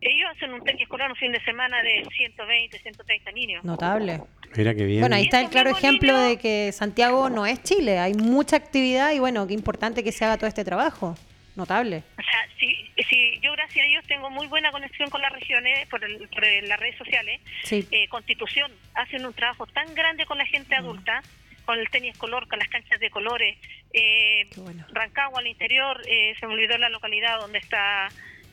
Ellos 0.00 0.28
hacen 0.34 0.52
un 0.52 0.62
tenis 0.62 0.82
escolar 0.82 1.10
un 1.10 1.16
fin 1.16 1.32
de 1.32 1.42
semana 1.42 1.82
de 1.82 2.06
120, 2.16 2.78
130 2.78 3.32
niños. 3.32 3.64
Notable. 3.64 4.20
Mira 4.56 4.74
qué 4.74 4.84
bien. 4.84 5.00
Bueno, 5.00 5.16
ahí 5.16 5.24
está 5.24 5.40
el 5.40 5.48
claro 5.50 5.70
ejemplo 5.70 6.12
niños- 6.12 6.28
de 6.28 6.38
que 6.38 6.72
Santiago 6.72 7.28
no 7.30 7.46
es 7.46 7.62
Chile. 7.62 7.98
Hay 7.98 8.14
mucha 8.14 8.56
actividad 8.56 9.12
y 9.12 9.18
bueno, 9.18 9.46
qué 9.46 9.54
importante 9.54 10.04
que 10.04 10.12
se 10.12 10.24
haga 10.24 10.36
todo 10.36 10.46
este 10.46 10.64
trabajo. 10.64 11.16
Notable. 11.56 12.04
O 12.16 12.22
sea, 12.22 12.46
si, 12.60 12.88
si 13.10 13.40
yo 13.40 13.50
gracias 13.52 13.84
a 13.84 13.88
Dios 13.88 14.04
tengo 14.06 14.30
muy 14.30 14.46
buena 14.46 14.70
conexión 14.70 15.10
con 15.10 15.20
las 15.20 15.32
regiones 15.32 15.88
por, 15.88 16.04
el- 16.04 16.28
por 16.28 16.44
el- 16.44 16.68
las 16.68 16.78
redes 16.78 16.96
sociales, 16.96 17.40
Sí. 17.64 17.84
eh, 17.90 18.06
Constitución 18.08 18.70
hacen 18.94 19.26
un 19.26 19.34
trabajo 19.34 19.66
tan 19.66 19.92
grande 19.96 20.24
con 20.26 20.38
la 20.38 20.46
gente 20.46 20.76
Mm. 20.76 20.78
adulta, 20.78 21.22
con 21.64 21.80
el 21.80 21.88
tenis 21.90 22.16
color, 22.16 22.46
con 22.46 22.60
las 22.60 22.68
canchas 22.68 23.00
de 23.00 23.10
colores. 23.10 23.58
Eh, 23.92 24.46
Qué 24.54 24.60
bueno. 24.60 24.86
Rancagua 24.92 25.40
al 25.40 25.48
interior, 25.48 26.00
eh, 26.06 26.34
se 26.38 26.46
me 26.46 26.54
olvidó 26.54 26.78
la 26.78 26.88
localidad 26.90 27.40
donde 27.40 27.58
está 27.58 28.08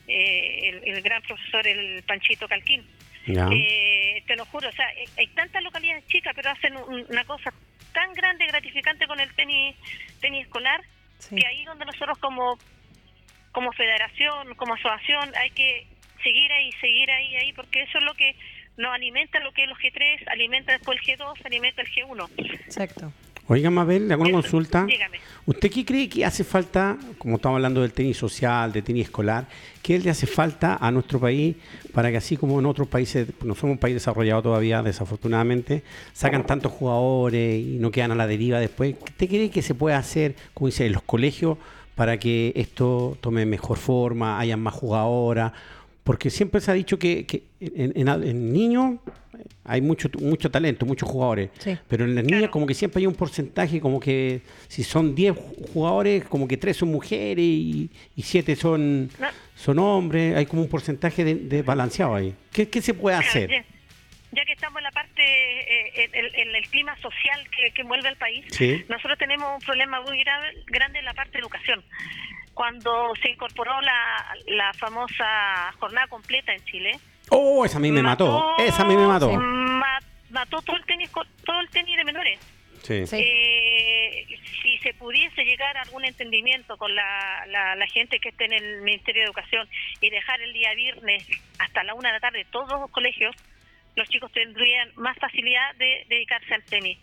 eh, 0.08 0.60
el, 0.68 0.94
el 0.96 1.02
gran 1.02 1.22
profesor, 1.22 1.66
el 1.66 2.02
Panchito 2.04 2.48
Calquín. 2.48 2.84
Eh, 3.28 4.22
te 4.26 4.36
lo 4.36 4.44
juro, 4.46 4.68
o 4.68 4.72
sea, 4.72 4.86
hay 5.16 5.26
tantas 5.28 5.60
localidades 5.62 6.06
chicas, 6.06 6.32
pero 6.36 6.50
hacen 6.50 6.76
un- 6.76 7.04
una 7.08 7.24
cosa 7.24 7.52
tan 7.92 8.12
grande, 8.14 8.46
gratificante 8.46 9.06
con 9.08 9.18
el 9.18 9.32
tenis, 9.34 9.74
tenis 10.20 10.42
escolar, 10.46 10.80
Sí. 11.18 11.34
que 11.34 11.46
ahí 11.46 11.64
donde 11.64 11.84
nosotros 11.86 12.18
como 12.18 12.58
como 13.52 13.72
federación, 13.72 14.54
como 14.56 14.74
asociación, 14.74 15.32
hay 15.34 15.48
que 15.50 15.86
seguir 16.22 16.52
ahí, 16.52 16.70
seguir 16.72 17.10
ahí, 17.10 17.36
ahí, 17.36 17.52
porque 17.54 17.82
eso 17.84 17.96
es 17.98 18.04
lo 18.04 18.12
que 18.12 18.36
nos 18.76 18.92
alimenta 18.94 19.40
lo 19.40 19.50
que 19.52 19.62
es 19.62 19.68
los 19.68 19.78
G3, 19.78 20.28
alimenta 20.28 20.72
después 20.72 20.98
el 21.00 21.04
G2, 21.18 21.40
alimenta 21.46 21.80
el 21.80 21.88
G1. 21.88 22.28
Exacto. 22.66 23.10
Oiga, 23.48 23.70
Mabel, 23.70 24.08
le 24.08 24.14
hago 24.14 24.22
una 24.24 24.32
consulta. 24.32 24.84
dígame. 24.86 25.18
¿Usted 25.48 25.70
qué 25.70 25.84
cree 25.84 26.08
que 26.08 26.24
hace 26.24 26.42
falta, 26.42 26.96
como 27.18 27.36
estamos 27.36 27.56
hablando 27.58 27.80
del 27.80 27.92
tenis 27.92 28.16
social, 28.16 28.72
de 28.72 28.82
tenis 28.82 29.04
escolar, 29.04 29.46
qué 29.80 29.96
le 30.00 30.10
hace 30.10 30.26
falta 30.26 30.76
a 30.80 30.90
nuestro 30.90 31.20
país 31.20 31.54
para 31.92 32.10
que 32.10 32.16
así 32.16 32.36
como 32.36 32.58
en 32.58 32.66
otros 32.66 32.88
países, 32.88 33.28
no 33.44 33.54
somos 33.54 33.74
un 33.74 33.78
país 33.78 33.94
desarrollado 33.94 34.42
todavía, 34.42 34.82
desafortunadamente, 34.82 35.84
sacan 36.12 36.44
tantos 36.46 36.72
jugadores 36.72 37.64
y 37.64 37.76
no 37.78 37.92
quedan 37.92 38.10
a 38.10 38.16
la 38.16 38.26
deriva 38.26 38.58
después? 38.58 38.96
¿Usted 39.00 39.28
cree 39.28 39.50
que 39.50 39.62
se 39.62 39.74
puede 39.76 39.94
hacer, 39.94 40.34
como 40.52 40.66
dice, 40.66 40.84
en 40.86 40.92
los 40.94 41.02
colegios 41.02 41.58
para 41.94 42.18
que 42.18 42.52
esto 42.56 43.16
tome 43.20 43.46
mejor 43.46 43.76
forma, 43.78 44.40
hayan 44.40 44.58
más 44.58 44.74
jugadoras? 44.74 45.52
Porque 46.02 46.30
siempre 46.30 46.60
se 46.60 46.72
ha 46.72 46.74
dicho 46.74 46.98
que, 46.98 47.24
que 47.24 47.44
en, 47.60 47.92
en- 47.94 48.08
en 48.24 48.52
niños 48.52 48.96
hay 49.64 49.80
mucho, 49.80 50.08
mucho 50.20 50.50
talento, 50.50 50.86
muchos 50.86 51.08
jugadores. 51.08 51.50
Sí. 51.58 51.76
Pero 51.88 52.04
en 52.04 52.14
las 52.14 52.24
niñas 52.24 52.50
como 52.50 52.66
que 52.66 52.74
siempre 52.74 53.00
hay 53.00 53.06
un 53.06 53.14
porcentaje, 53.14 53.80
como 53.80 54.00
que 54.00 54.40
si 54.68 54.82
son 54.84 55.14
10 55.14 55.34
ju- 55.34 55.72
jugadores, 55.72 56.24
como 56.24 56.46
que 56.48 56.56
3 56.56 56.76
son 56.76 56.90
mujeres 56.90 57.44
y, 57.44 57.90
y 58.16 58.22
7 58.22 58.56
son, 58.56 59.06
No. 59.18 59.28
son 59.54 59.78
hombres. 59.78 60.36
Hay 60.36 60.46
como 60.46 60.62
un 60.62 60.68
porcentaje 60.68 61.24
de, 61.24 61.34
de 61.34 61.62
balanceado 61.62 62.14
ahí. 62.14 62.34
¿Qué, 62.52 62.68
qué 62.68 62.80
se 62.82 62.94
puede 62.94 63.16
hacer? 63.16 63.50
Ya, 63.50 63.64
ya 64.32 64.44
que 64.44 64.52
estamos 64.52 64.78
en 64.78 64.84
la 64.84 64.90
parte, 64.90 65.22
eh, 65.22 66.10
en, 66.12 66.24
el- 66.24 66.34
en 66.34 66.54
el 66.56 66.68
clima 66.68 66.96
social 67.00 67.40
que, 67.56 67.70
que 67.72 67.82
envuelve 67.82 68.08
al 68.08 68.16
país, 68.16 68.44
Sí. 68.50 68.84
nosotros 68.88 69.18
tenemos 69.18 69.48
un 69.54 69.60
problema 69.66 70.00
muy 70.02 70.18
grave, 70.20 70.48
grande 70.66 70.98
en 70.98 71.04
la 71.04 71.14
parte 71.14 71.32
de 71.32 71.38
educación. 71.40 71.82
Cuando 72.54 73.12
se 73.22 73.30
incorporó 73.30 73.78
la, 73.82 74.34
la 74.46 74.72
famosa 74.74 75.72
jornada 75.78 76.06
completa 76.06 76.54
en 76.54 76.64
Chile, 76.64 76.92
Oh, 77.30 77.64
esa 77.64 77.78
a 77.78 77.80
mí 77.80 77.90
me 77.90 78.02
mató. 78.02 78.54
Esa 78.58 78.82
a 78.82 78.84
mí 78.84 78.96
me 78.96 79.06
mató. 79.06 79.32
ma- 79.32 79.98
mató 80.30 80.60
todo 80.62 80.76
el 80.76 80.84
tenis, 80.84 81.10
todo 81.44 81.60
el 81.60 81.68
tenis 81.70 81.96
de 81.96 82.04
menores. 82.04 82.38
Sí. 82.82 83.06
Sí. 83.06 83.16
Eh, 83.18 84.26
si 84.62 84.78
se 84.78 84.94
pudiese 84.94 85.44
llegar 85.44 85.76
a 85.76 85.82
algún 85.82 86.04
entendimiento 86.04 86.76
con 86.76 86.94
la, 86.94 87.44
la, 87.48 87.74
la 87.74 87.86
gente 87.88 88.20
que 88.20 88.28
esté 88.28 88.44
en 88.44 88.52
el 88.52 88.82
Ministerio 88.82 89.22
de 89.22 89.26
Educación 89.26 89.68
y 90.00 90.10
dejar 90.10 90.40
el 90.40 90.52
día 90.52 90.72
viernes 90.74 91.26
hasta 91.58 91.82
la 91.82 91.94
una 91.94 92.10
de 92.10 92.14
la 92.14 92.20
tarde 92.20 92.46
todos 92.52 92.80
los 92.80 92.90
colegios, 92.90 93.34
los 93.96 94.08
chicos 94.08 94.30
tendrían 94.32 94.90
más 94.96 95.16
facilidad 95.18 95.74
de 95.78 96.04
dedicarse 96.08 96.54
al 96.54 96.62
tenis. 96.64 96.98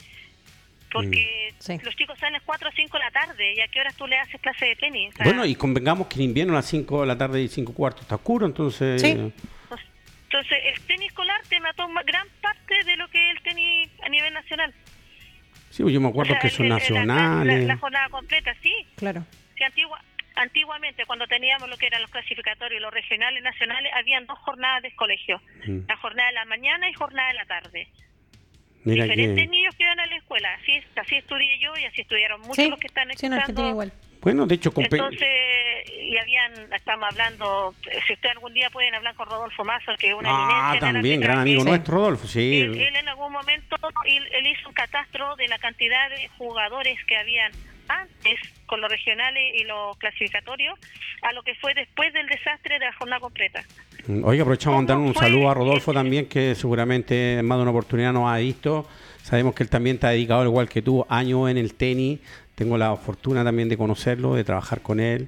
Porque 0.91 1.49
Mm, 1.51 1.55
sí. 1.59 1.77
los 1.83 1.95
chicos 1.95 2.17
salen 2.19 2.35
a 2.35 2.37
las 2.37 2.45
4 2.45 2.69
o 2.69 2.71
5 2.71 2.97
de 2.97 3.03
la 3.03 3.11
tarde 3.11 3.53
y 3.55 3.59
a 3.61 3.67
qué 3.67 3.79
horas 3.81 3.95
tú 3.95 4.05
le 4.07 4.17
haces 4.17 4.39
clase 4.39 4.65
de 4.67 4.75
tenis. 4.75 5.11
O 5.13 5.17
sea, 5.17 5.25
Bueno, 5.25 5.43
y 5.45 5.55
convengamos 5.55 6.07
que 6.07 6.15
en 6.17 6.21
invierno 6.23 6.53
a 6.53 6.57
las 6.57 6.67
5 6.67 7.01
de 7.01 7.07
la 7.07 7.17
tarde 7.17 7.41
y 7.41 7.47
5 7.47 7.73
cuartos 7.73 8.03
está 8.03 8.15
oscuro, 8.15 8.45
entonces... 8.45 9.01
Sí. 9.01 9.33
Entonces, 10.33 10.57
el 10.65 10.81
tenis 10.87 11.07
escolar 11.09 11.39
te 11.47 11.59
mató 11.59 11.87
ma- 11.89 12.01
gran 12.01 12.27
parte 12.41 12.83
de 12.85 12.95
lo 12.97 13.07
que 13.09 13.29
es 13.29 13.37
el 13.37 13.43
tenis 13.43 13.87
a 14.01 14.09
nivel 14.09 14.33
nacional. 14.33 14.73
Sí, 15.69 15.83
yo 15.91 16.01
me 16.01 16.07
acuerdo 16.09 16.31
O 16.33 16.33
sea, 16.33 16.41
que 16.41 16.49
son 16.49 16.69
la- 16.69 16.75
nacionales. 16.75 17.61
La, 17.61 17.75
la 17.75 17.77
jornada 17.77 18.09
completa, 18.09 18.51
sí. 18.63 18.73
Claro. 18.95 19.23
Sí, 19.55 19.63
antigua, 19.63 20.01
antiguamente, 20.35 21.05
cuando 21.05 21.27
teníamos 21.27 21.69
lo 21.69 21.77
que 21.77 21.85
eran 21.85 22.01
los 22.01 22.09
clasificatorios, 22.09 22.81
los 22.81 22.91
regionales, 22.91 23.43
nacionales, 23.43 23.93
habían 23.93 24.25
dos 24.25 24.39
jornadas 24.39 24.81
de 24.81 24.95
colegio. 24.95 25.39
Mm. 25.67 25.81
La 25.87 25.97
jornada 25.97 26.29
de 26.29 26.33
la 26.33 26.45
mañana 26.45 26.89
y 26.89 26.93
jornada 26.93 27.27
de 27.27 27.33
la 27.35 27.45
tarde. 27.45 27.87
Mira 28.85 29.03
Diferentes 29.03 29.45
que... 29.45 29.51
niños 29.51 29.75
que 29.75 29.83
iban 29.83 29.99
a 29.99 30.05
la 30.07 30.15
escuela. 30.15 30.51
Así, 30.55 30.81
así 30.95 31.15
estudié 31.15 31.59
yo 31.59 31.77
y 31.77 31.85
así 31.85 32.01
estudiaron 32.01 32.41
muchos 32.41 32.55
Sí, 32.55 32.69
los 32.71 32.79
que 32.79 32.87
están 32.87 33.07
sí, 33.15 33.27
en 33.27 33.33
Argentina 33.33 33.39
escuchando. 33.69 33.69
igual. 33.69 33.93
Bueno, 34.23 34.45
de 34.47 34.55
hecho, 34.55 34.73
compe- 34.73 34.93
Entonces, 34.93 35.27
y 35.99 36.17
habían, 36.17 36.73
estamos 36.73 37.05
hablando, 37.11 37.75
si 38.07 38.13
usted 38.13 38.29
algún 38.29 38.53
día 38.53 38.69
pueden 38.69 38.93
hablar 38.95 39.15
con 39.15 39.27
Rodolfo 39.27 39.63
Mazo, 39.63 39.91
que 39.99 40.09
es 40.09 40.13
una 40.13 40.29
Ah, 40.29 40.43
eminencia 40.43 40.69
en 40.69 40.73
el 40.73 40.93
también, 41.01 41.21
gran 41.21 41.39
amigo 41.39 41.63
nuestro, 41.63 41.95
Rodolfo, 41.95 42.27
sí. 42.27 42.61
Él, 42.61 42.77
él 42.79 42.95
en 42.95 43.09
algún 43.09 43.31
momento 43.31 43.75
él, 44.05 44.23
él 44.33 44.47
hizo 44.47 44.67
un 44.69 44.73
catastro 44.75 45.35
de 45.35 45.47
la 45.47 45.57
cantidad 45.57 46.09
de 46.09 46.27
jugadores 46.37 46.97
que 47.07 47.17
habían 47.17 47.51
antes 47.87 48.39
con 48.65 48.79
los 48.79 48.89
regionales 48.89 49.43
y 49.59 49.63
los 49.65 49.97
clasificatorios 49.97 50.79
a 51.21 51.33
lo 51.33 51.43
que 51.43 51.53
fue 51.55 51.73
después 51.73 52.13
del 52.13 52.27
desastre 52.27 52.79
de 52.79 52.85
la 52.85 52.93
jornada 52.93 53.19
completa. 53.19 53.61
Oiga, 54.23 54.43
aprovechamos 54.43 54.75
a 54.75 54.77
mandar 54.79 54.97
¿Cómo 54.97 55.07
un 55.09 55.15
saludo 55.15 55.49
a 55.49 55.53
Rodolfo 55.53 55.93
también, 55.93 56.27
que 56.27 56.55
seguramente 56.55 57.39
en 57.39 57.45
más 57.45 57.57
de 57.57 57.61
una 57.63 57.71
oportunidad 57.71 58.13
nos 58.13 58.31
ha 58.31 58.37
visto. 58.37 58.87
Sabemos 59.21 59.55
que 59.55 59.63
él 59.63 59.69
también 59.69 59.95
está 59.95 60.09
dedicado, 60.09 60.41
al 60.41 60.47
igual 60.47 60.67
que 60.67 60.81
tú, 60.81 61.05
años 61.09 61.49
en 61.49 61.57
el 61.57 61.75
tenis. 61.75 62.19
Tengo 62.55 62.77
la 62.77 62.95
fortuna 62.95 63.43
también 63.43 63.69
de 63.69 63.77
conocerlo, 63.77 64.35
de 64.35 64.43
trabajar 64.43 64.81
con 64.81 64.99
él. 64.99 65.27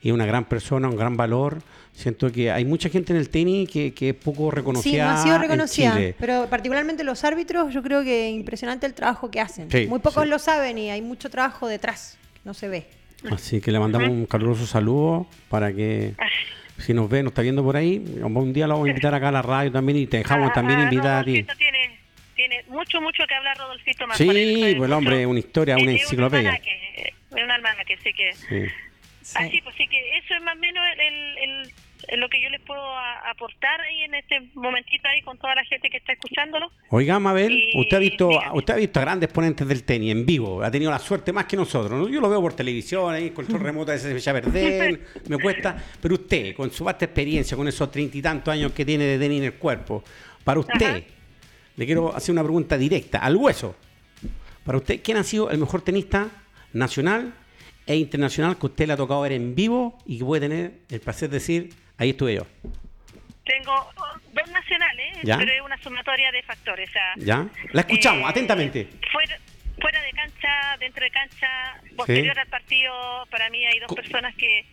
Y 0.00 0.08
es 0.08 0.14
una 0.14 0.26
gran 0.26 0.46
persona, 0.46 0.88
un 0.88 0.96
gran 0.96 1.16
valor. 1.16 1.62
Siento 1.92 2.32
que 2.32 2.50
hay 2.50 2.64
mucha 2.64 2.88
gente 2.88 3.12
en 3.12 3.18
el 3.18 3.28
tenis 3.28 3.68
que, 3.68 3.92
que 3.94 4.10
es 4.10 4.14
poco 4.14 4.50
reconocida. 4.50 4.92
Sí, 4.92 4.98
no 4.98 5.10
ha 5.10 5.22
sido 5.22 5.38
reconocida, 5.38 5.96
pero 6.18 6.46
particularmente 6.48 7.04
los 7.04 7.22
árbitros, 7.22 7.72
yo 7.72 7.82
creo 7.82 8.02
que 8.02 8.30
impresionante 8.30 8.86
el 8.86 8.94
trabajo 8.94 9.30
que 9.30 9.40
hacen. 9.40 9.70
Sí, 9.70 9.86
Muy 9.86 10.00
pocos 10.00 10.24
sí. 10.24 10.28
lo 10.28 10.38
saben 10.38 10.78
y 10.78 10.90
hay 10.90 11.02
mucho 11.02 11.30
trabajo 11.30 11.68
detrás, 11.68 12.16
no 12.44 12.54
se 12.54 12.68
ve. 12.68 12.86
Así 13.30 13.60
que 13.60 13.70
le 13.70 13.78
mandamos 13.78 14.08
un 14.08 14.26
caluroso 14.26 14.66
saludo 14.66 15.26
para 15.48 15.72
que, 15.72 16.14
si 16.78 16.92
nos 16.94 17.08
ve, 17.08 17.22
nos 17.22 17.30
está 17.30 17.42
viendo 17.42 17.62
por 17.62 17.76
ahí, 17.76 18.02
un 18.24 18.52
día 18.52 18.66
lo 18.66 18.74
vamos 18.74 18.86
a 18.86 18.90
invitar 18.90 19.14
acá 19.14 19.28
a 19.28 19.32
la 19.32 19.42
radio 19.42 19.70
también 19.70 19.98
y 19.98 20.06
te 20.06 20.16
dejamos 20.16 20.50
Ah, 20.50 20.54
también 20.54 20.80
ah, 20.80 20.84
invitar 20.84 21.20
a 21.20 21.24
ti. 21.24 21.42
Rodolfito 21.42 21.52
tiene, 22.48 22.64
mucho, 22.68 23.00
mucho 23.00 23.24
que 23.26 23.34
hablar 23.34 23.56
Rodolfito. 23.58 24.04
Sí, 24.14 24.24
pues 24.26 24.36
el 24.36 24.76
mucho. 24.78 24.96
hombre 24.96 25.20
es 25.20 25.26
una 25.26 25.38
historia, 25.38 25.76
una 25.76 25.92
enciclopedia. 25.92 26.60
Un 27.30 27.50
almanaque, 27.50 27.94
así 27.94 28.12
que... 28.12 28.32
Sí. 28.34 28.72
Sí. 29.22 29.36
Así, 29.38 29.60
pues 29.62 29.76
sí 29.76 29.86
que 29.86 30.18
eso 30.18 30.34
es 30.34 30.42
más 30.42 30.56
o 30.56 30.58
menos 30.58 30.82
el, 30.94 31.00
el- 31.00 31.38
el- 31.38 31.72
el- 32.08 32.20
lo 32.20 32.28
que 32.28 32.42
yo 32.42 32.50
les 32.50 32.60
puedo 32.62 32.82
a- 32.82 33.30
aportar 33.30 33.80
ahí 33.80 34.02
en 34.02 34.14
este 34.16 34.40
momentito 34.54 35.06
ahí 35.08 35.22
con 35.22 35.38
toda 35.38 35.54
la 35.54 35.64
gente 35.64 35.88
que 35.88 35.98
está 35.98 36.12
escuchándolo. 36.12 36.72
Oiga, 36.90 37.20
Mabel, 37.20 37.52
Y- 37.52 37.78
usted 37.80 37.98
ha 37.98 38.00
visto, 38.00 38.28
dígame. 38.30 38.58
usted 38.58 38.74
ha 38.74 38.76
visto 38.78 38.98
a 38.98 39.02
grandes 39.02 39.28
ponentes 39.32 39.68
del 39.68 39.84
tenis 39.84 40.10
en 40.10 40.26
vivo, 40.26 40.60
ha 40.64 40.72
tenido 40.72 40.90
la 40.90 40.98
suerte 40.98 41.32
más 41.32 41.44
que 41.44 41.56
nosotros. 41.56 41.92
¿no? 41.92 42.08
Yo 42.08 42.20
lo 42.20 42.28
veo 42.28 42.40
por 42.40 42.54
televisión, 42.54 43.14
ahí, 43.14 43.30
control 43.30 43.60
remoto 43.60 43.92
de 43.92 43.98
ese 43.98 44.32
Verdén, 44.32 45.00
me 45.28 45.38
cuesta, 45.38 45.76
pero 46.02 46.14
usted, 46.14 46.56
con 46.56 46.72
su 46.72 46.82
vasta 46.82 47.04
experiencia, 47.04 47.56
con 47.56 47.68
esos 47.68 47.88
treinta 47.92 48.18
y 48.18 48.22
tantos 48.22 48.52
años 48.52 48.72
que 48.72 48.84
tiene 48.84 49.04
de 49.04 49.18
tenis 49.20 49.38
en 49.38 49.44
el 49.44 49.54
cuerpo, 49.54 50.02
para 50.42 50.58
usted, 50.58 50.84
Ajá. 50.96 51.00
Le 51.76 51.86
quiero 51.86 52.14
hacer 52.14 52.32
una 52.32 52.42
pregunta 52.42 52.76
directa, 52.76 53.18
al 53.18 53.36
hueso. 53.36 53.76
Para 54.64 54.78
usted, 54.78 55.00
¿quién 55.02 55.16
ha 55.16 55.24
sido 55.24 55.50
el 55.50 55.58
mejor 55.58 55.82
tenista 55.82 56.28
nacional 56.72 57.34
e 57.86 57.96
internacional 57.96 58.56
que 58.58 58.66
usted 58.66 58.86
le 58.86 58.92
ha 58.92 58.96
tocado 58.96 59.20
ver 59.22 59.32
en 59.32 59.54
vivo 59.54 59.98
y 60.06 60.18
que 60.18 60.24
puede 60.24 60.48
tener 60.48 60.72
el 60.88 61.00
placer 61.00 61.28
de 61.30 61.34
decir, 61.38 61.70
ahí 61.98 62.10
estuve 62.10 62.34
yo? 62.36 62.46
Tengo 63.44 63.72
oh, 63.74 64.18
dos 64.32 64.50
nacionales, 64.52 65.18
¿Ya? 65.24 65.36
pero 65.38 65.50
es 65.52 65.60
una 65.62 65.76
sumatoria 65.82 66.30
de 66.30 66.42
factores. 66.44 66.88
O 66.88 66.92
sea, 66.92 67.12
¿Ya? 67.16 67.48
La 67.72 67.80
escuchamos 67.80 68.22
eh, 68.22 68.28
atentamente. 68.28 68.88
Fuera, 69.10 69.36
fuera 69.80 70.00
de 70.00 70.10
cancha, 70.12 70.76
dentro 70.78 71.02
de 71.02 71.10
cancha, 71.10 71.48
posterior 71.96 72.38
al 72.38 72.46
partido, 72.46 72.92
para 73.30 73.50
mí 73.50 73.66
hay 73.66 73.80
dos 73.80 73.88
Co- 73.88 73.96
personas 73.96 74.34
que, 74.36 74.64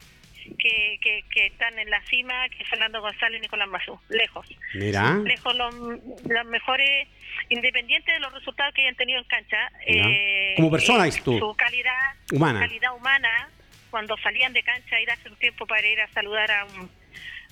que, 0.59 0.99
que, 1.01 1.23
que 1.31 1.47
están 1.47 1.77
en 1.79 1.89
la 1.89 2.01
cima, 2.05 2.47
que 2.49 2.61
es 2.63 2.69
Fernando 2.69 3.01
González 3.01 3.39
y 3.39 3.41
Nicolás 3.41 3.67
Mazú, 3.69 3.99
lejos. 4.09 4.47
Mira. 4.75 5.15
lejos 5.25 5.55
los, 5.55 5.73
los 5.75 6.45
mejores, 6.45 7.07
independientes 7.49 8.13
de 8.13 8.19
los 8.19 8.31
resultados 8.33 8.73
que 8.73 8.81
hayan 8.81 8.95
tenido 8.95 9.19
en 9.19 9.25
cancha. 9.25 9.71
eh, 9.85 10.53
Como 10.57 10.69
persona, 10.71 11.07
eh, 11.07 11.11
tú. 11.23 11.39
Su 11.39 11.55
calidad 11.55 12.13
Humana. 12.31 12.59
calidad 12.59 12.95
humana, 12.95 13.49
cuando 13.89 14.15
salían 14.17 14.53
de 14.53 14.61
cancha, 14.63 14.99
ir 15.01 15.09
hace 15.09 15.29
un 15.29 15.35
tiempo 15.37 15.65
para 15.65 15.87
ir 15.87 15.99
a 16.01 16.07
saludar 16.09 16.51
a 16.51 16.65
un, 16.65 16.89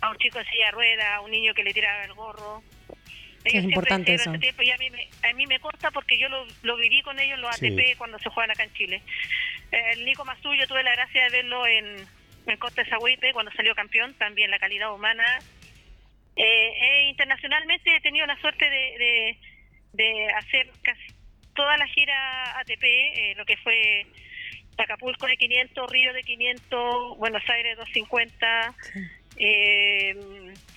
a 0.01 0.09
un 0.11 0.17
chico 0.17 0.37
en 0.39 0.45
silla 0.45 0.65
de 0.67 0.71
ruedas, 0.71 1.07
a 1.15 1.21
un 1.21 1.31
niño 1.31 1.53
que 1.55 1.63
le 1.63 1.73
tiraba 1.73 2.03
el 2.03 2.13
gorro. 2.13 2.61
es 3.43 3.51
siempre 3.51 3.69
importante 3.71 4.13
eso. 4.13 4.29
ese 4.29 4.39
tiempo 4.39 4.61
y 4.61 4.71
a 4.71 4.77
mí 4.77 4.89
me, 4.91 5.07
a 5.27 5.33
mí 5.33 5.47
me 5.47 5.59
consta 5.59 5.89
porque 5.91 6.17
yo 6.19 6.27
lo, 6.29 6.45
lo 6.63 6.75
viví 6.77 7.01
con 7.01 7.17
ellos 7.19 7.35
en 7.35 7.41
los 7.41 7.55
Sí. 7.55 7.67
ATP 7.67 7.97
cuando 7.97 8.19
se 8.19 8.29
juegan 8.29 8.51
acá 8.51 8.63
en 8.63 8.73
Chile. 8.73 9.01
El 9.71 10.05
Nico 10.05 10.23
Mazú, 10.25 10.53
yo 10.53 10.67
tuve 10.67 10.83
la 10.83 10.91
gracia 10.93 11.23
de 11.23 11.29
verlo 11.29 11.65
en, 11.67 12.05
en 12.51 12.57
Costa 12.57 12.83
de 12.83 12.89
Zahuipe 12.89 13.33
cuando 13.33 13.51
salió 13.51 13.73
campeón, 13.75 14.13
también 14.15 14.51
la 14.51 14.59
calidad 14.59 14.93
humana. 14.93 15.23
Eh, 16.35 16.43
eh, 16.81 17.09
internacionalmente 17.09 17.95
he 17.95 18.01
tenido 18.01 18.25
la 18.27 18.39
suerte 18.39 18.69
de, 18.69 18.97
de, 18.97 19.37
de 19.93 20.29
hacer 20.33 20.69
casi 20.83 21.01
toda 21.55 21.75
la 21.77 21.87
gira 21.87 22.59
ATP, 22.59 22.83
eh, 22.83 23.33
lo 23.35 23.45
que 23.45 23.57
fue 23.57 24.05
Acapulco 24.77 25.25
de 25.25 25.35
500, 25.37 25.89
Río 25.89 26.13
de 26.13 26.21
500, 26.21 27.17
Buenos 27.17 27.41
Aires 27.49 27.75
250, 27.77 28.75
eh, 29.37 30.15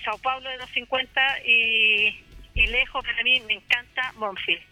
Sao 0.05 0.17
Paulo 0.19 0.49
de 0.49 0.57
250 0.57 1.21
y, 1.47 2.19
y 2.55 2.67
lejos 2.69 3.05
para 3.05 3.23
mí 3.23 3.41
me 3.47 3.55
encanta 3.55 4.13
Monfield, 4.17 4.63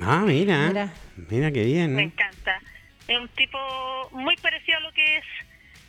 Ah, 0.00 0.22
mira. 0.26 0.68
Mira. 0.68 0.92
Mira, 1.30 1.50
qué 1.50 1.64
bien. 1.64 1.94
me 1.96 2.02
encanta. 2.02 2.60
Es 3.08 3.18
un 3.18 3.28
tipo 3.28 3.58
muy 4.12 4.36
parecido 4.36 4.76
a 4.78 4.80
lo 4.82 4.92
que 4.92 5.16
es 5.16 5.24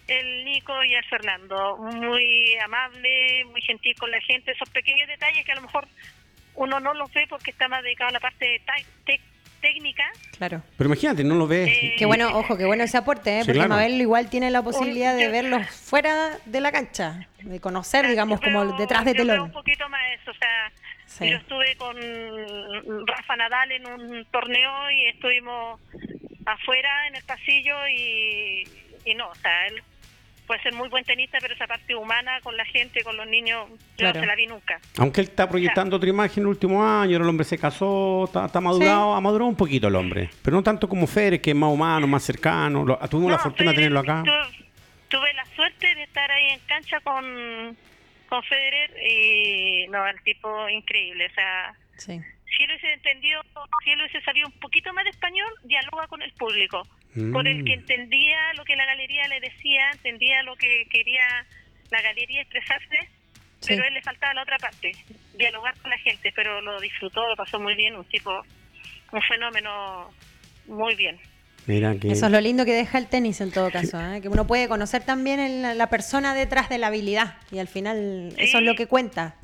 el 0.08 0.45
Nico 0.45 0.84
y 0.84 0.93
el 0.93 1.03
Fernando, 1.05 1.78
muy 1.78 2.55
amable, 2.64 3.45
muy 3.45 3.62
gentil 3.62 3.95
con 3.97 4.10
la 4.12 4.22
gente, 4.22 4.51
esos 4.51 4.70
pequeños 4.70 5.08
detalles 5.08 5.45
que 5.45 5.51
a 5.51 5.55
lo 5.55 5.62
mejor 5.62 5.88
uno 6.55 6.80
no 6.80 6.93
los 6.93 7.12
ve 7.14 7.26
porque 7.30 7.51
está 7.51 7.68
más 7.68 7.84
dedicado 7.84 8.10
a 8.10 8.14
la 8.14 8.20
parte 8.20 8.62
técnica. 9.62 10.03
Claro. 10.38 10.62
Pero 10.78 10.88
imagínate, 10.88 11.24
no 11.24 11.36
lo 11.36 11.47
ves. 11.47 11.68
Eh, 11.70 11.95
Qué 11.97 12.05
bueno, 12.05 12.30
ojo, 12.38 12.58
qué 12.58 12.66
bueno 12.66 12.84
ese 12.84 12.97
aporte, 12.97 13.38
¿eh? 13.39 13.41
Sí, 13.41 13.47
porque 13.47 13.60
claro. 13.60 13.70
Mabel 13.70 13.99
igual 13.99 14.30
tiene 14.30 14.49
la 14.51 14.62
posibilidad 14.62 15.16
de 15.16 15.28
verlos 15.30 15.68
fuera 15.70 16.38
de 16.45 16.62
la 16.62 16.72
cancha, 16.72 17.28
de 17.41 17.60
conocer, 17.60 18.08
digamos, 18.08 18.39
Yo 18.39 18.45
como 18.45 18.66
veo- 18.66 18.78
detrás 18.78 19.03
de 19.03 19.12
yo 19.14 19.18
veo 19.26 19.34
telón. 19.34 19.45
un 19.47 19.51
poquito 19.51 19.89
más 19.89 20.01
eso, 20.22 20.32
o 20.32 20.36
sea, 20.36 20.72
Sí. 21.08 21.30
yo 21.30 21.38
estuve 21.38 21.76
con 21.78 21.95
Rafa 23.08 23.36
Nadal 23.36 23.72
en 23.72 23.88
un 23.88 24.26
torneo 24.26 24.91
y 24.91 25.05
estuvimos 25.08 25.80
afuera 26.45 27.08
en 27.08 27.16
el 27.16 27.24
pasillo 27.24 27.76
y, 27.89 28.64
y 29.05 29.16
no, 29.16 29.28
o 29.30 29.36
sea, 29.36 29.68
él 29.68 29.82
puede 30.48 30.62
ser 30.64 30.74
muy 30.74 30.88
buen 30.89 31.04
tenista, 31.04 31.38
pero 31.41 31.54
esa 31.54 31.68
parte 31.68 31.93
humana 31.93 32.39
con 32.41 32.56
la 32.58 32.66
gente, 32.66 33.04
con 33.04 33.16
los 33.18 33.28
niños, 33.28 33.68
yo 33.70 33.76
Claro. 33.98 34.16
no 34.16 34.22
se 34.22 34.26
la 34.28 34.36
vi 34.36 34.48
nunca. 34.48 34.80
Aunque 34.98 35.22
él 35.22 35.28
está 35.28 35.48
proyectando 35.50 35.98
otra 35.98 36.10
imagen 36.10 36.38
en 36.38 36.41
el 36.43 36.48
último 36.48 36.84
año, 36.84 37.18
el 37.18 37.24
hombre 37.24 37.43
se 37.45 37.58
casó, 37.58 38.24
está, 38.26 38.45
está 38.45 38.62
madurado, 38.62 39.14
ha 39.14 39.22
madurado 39.22 39.50
un 39.50 39.56
poquito 39.58 39.88
el 39.89 39.95
hombre. 39.95 40.30
Pero 40.41 40.56
no 40.58 40.64
tanto 40.64 40.88
como 40.89 41.06
Férez, 41.06 41.41
que 41.41 41.52
es 41.52 41.56
más 41.56 41.70
humano, 41.72 42.08
más 42.08 42.24
cercano. 42.24 42.86
Lo- 42.86 42.98
tuvimos 43.10 43.32
la 43.32 43.38
fortuna 43.39 43.72
de 43.72 43.76
Federer, 43.76 43.93
tenerlo 43.93 44.00
acá. 44.00 44.24
tu- 44.24 45.18
tuve 45.18 45.34
la 45.34 45.45
suerte 45.56 45.93
de 45.95 46.04
estar 46.04 46.32
ahí 46.32 46.50
en 46.50 46.60
cancha 46.62 47.00
con, 47.02 47.78
con 48.30 48.43
Federer 48.43 48.91
y 49.06 49.88
no, 49.89 50.08
el 50.08 50.22
tipo 50.24 50.70
increíble, 50.70 51.28
o 51.28 51.34
sea, 51.34 51.74
Sí. 51.98 52.20
si 52.56 52.64
él 52.64 52.70
hubiese 52.72 52.93
entendido, 52.93 53.41
si 53.84 53.91
él 53.91 54.00
hubiese 54.00 54.22
sabido 54.22 54.48
un 54.48 54.60
poquito 54.60 54.93
más 54.93 55.04
de 55.04 55.10
español, 55.12 55.50
dialoga 55.64 56.08
con 56.08 56.22
el 56.22 56.32
público. 56.34 56.88
Por 57.34 57.47
el 57.47 57.63
que 57.65 57.76
Mm. 57.76 57.80
entendía 57.80 58.53
lo 58.55 58.63
que 58.63 58.76
la 58.76 58.86
galería 58.86 59.28
le 59.28 59.39
decía, 59.39 59.89
entendía 59.91 60.43
lo 60.43 60.55
que 60.55 60.86
quería 60.91 61.45
la 61.89 62.01
galería 62.01 62.41
expresarse, 62.41 63.09
Sí. 63.59 63.70
pero 63.70 63.84
a 63.84 63.88
él 63.88 63.93
le 63.95 64.01
faltaba 64.01 64.34
la 64.36 64.43
otra 64.43 64.57
parte, 64.59 64.91
dialogar 65.36 65.76
con 65.80 65.89
la 65.89 65.97
gente, 65.99 66.32
pero 66.36 66.61
lo 66.61 66.80
disfrutó, 66.80 67.28
lo 67.28 67.36
pasó 67.36 67.59
muy 67.59 67.76
bien, 67.76 67.95
un 67.95 68.05
tipo, 68.05 68.43
un 69.13 69.22
fenómeno 69.24 70.11
muy 70.68 70.95
bien. 70.95 71.18
Mira 71.65 71.95
que. 71.99 72.11
Eso 72.11 72.28
es 72.28 72.32
lo 72.32 72.39
lindo 72.39 72.65
que 72.65 72.74
deja 72.74 72.97
el 72.97 73.07
tenis 73.07 73.41
en 73.41 73.51
todo 73.51 73.72
caso, 73.72 73.99
¿eh? 73.99 74.22
que 74.22 74.30
uno 74.30 74.45
puede 74.45 74.68
conocer 74.68 75.03
también 75.03 75.39
el- 75.39 75.78
la 75.78 75.89
persona 75.89 76.34
detrás 76.36 76.70
de 76.70 76.78
la 76.78 76.88
habilidad 76.88 77.36
y 77.51 77.59
al 77.59 77.68
final 77.68 78.34
eso 78.38 78.57
es 78.59 78.63
lo 78.63 78.76
que 78.76 78.86
cuenta. 78.88 79.36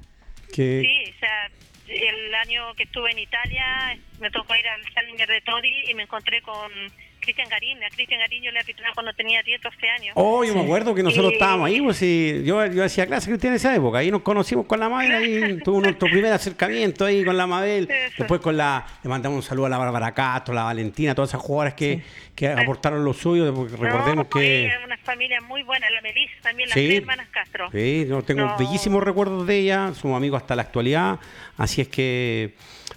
que- 0.54 0.82
Sí, 0.82 1.12
o 1.16 1.20
sea, 1.20 1.50
el 1.88 2.36
año 2.36 2.74
que 2.76 2.84
estuve 2.84 3.10
en 3.12 3.18
Italia 3.20 3.98
me 4.20 4.30
tocó 4.30 4.56
ir 4.56 4.68
al 4.68 4.84
Challenger 4.94 5.28
de 5.28 5.42
Todi 5.42 5.90
y 5.90 5.94
me 5.96 6.04
encontré 6.04 6.42
con 6.44 6.72
Cristian 7.24 7.50
Garín. 7.50 7.84
A 7.84 7.90
Cristian 7.90 8.20
Garín 8.20 8.44
yo 8.44 8.52
le 8.52 8.60
arbitraba 8.60 8.94
cuando 8.94 9.14
tenía 9.14 9.42
10, 9.42 9.62
12 9.62 9.90
años. 9.90 10.12
Oh, 10.16 10.44
yo 10.44 10.54
me 10.54 10.62
acuerdo 10.62 10.94
que 10.94 11.02
nosotros 11.04 11.32
Y- 11.32 11.34
estábamos 11.36 11.68
ahí, 11.68 11.82
pues 11.82 11.98
sí, 11.98 12.42
yo, 12.46 12.66
yo 12.68 12.84
hacía 12.84 13.06
clase 13.08 13.28
cristiana 13.30 13.54
en 13.54 13.58
esa 13.58 13.76
época, 13.76 13.98
ahí 14.00 14.12
nos 14.12 14.22
conocimos 14.22 14.66
con 14.66 14.80
la 14.80 14.90
Mabel, 14.90 15.12
ahí 15.12 15.58
tuvo 15.64 15.82
nuestro 15.82 16.08
primer 16.10 16.32
acercamiento 16.34 17.06
ahí 17.06 17.24
con 17.26 17.36
la 17.38 17.48
Mabel, 17.48 17.90
Eso. 17.90 18.14
después 18.20 18.42
con 18.42 18.56
la, 18.58 18.86
le 19.04 19.10
mandamos 19.10 19.38
un 19.38 19.44
saludo 19.44 19.66
a 19.66 19.70
la 19.70 19.78
Bárbara 19.78 20.14
Castro, 20.14 20.54
la 20.54 20.64
Valentina, 20.64 21.16
todas 21.16 21.30
esas 21.32 21.42
jugadoras 21.42 21.74
que, 21.74 22.02
que 22.36 22.48
aportaron 22.50 23.04
lo 23.04 23.14
suyo, 23.14 23.54
porque 23.54 23.76
recordemos 23.78 24.26
No, 24.26 24.30
que... 24.30 24.66
ella, 24.66 24.80
una 24.86 24.98
familia 24.98 25.42
muy 25.42 25.64
buena, 25.64 25.90
la 25.90 26.02
Melissa 26.02 26.34
también, 26.42 26.70
las 26.70 26.76
Sí. 26.78 26.88
tres 26.88 27.00
hermanas 27.02 27.28
Castro. 27.32 27.70
Sí, 27.72 28.06
yo 28.08 28.22
tengo 28.24 28.46
No. 28.46 28.58
bellísimos 28.58 29.04
recuerdos 29.04 29.48
de 29.48 29.58
ella, 29.60 29.94
somos 29.94 30.18
amigos 30.18 30.42
hasta 30.42 30.56
la 30.56 30.64
actualidad, 30.64 31.20
así 31.58 31.82
es 31.82 31.88
que 31.88 32.54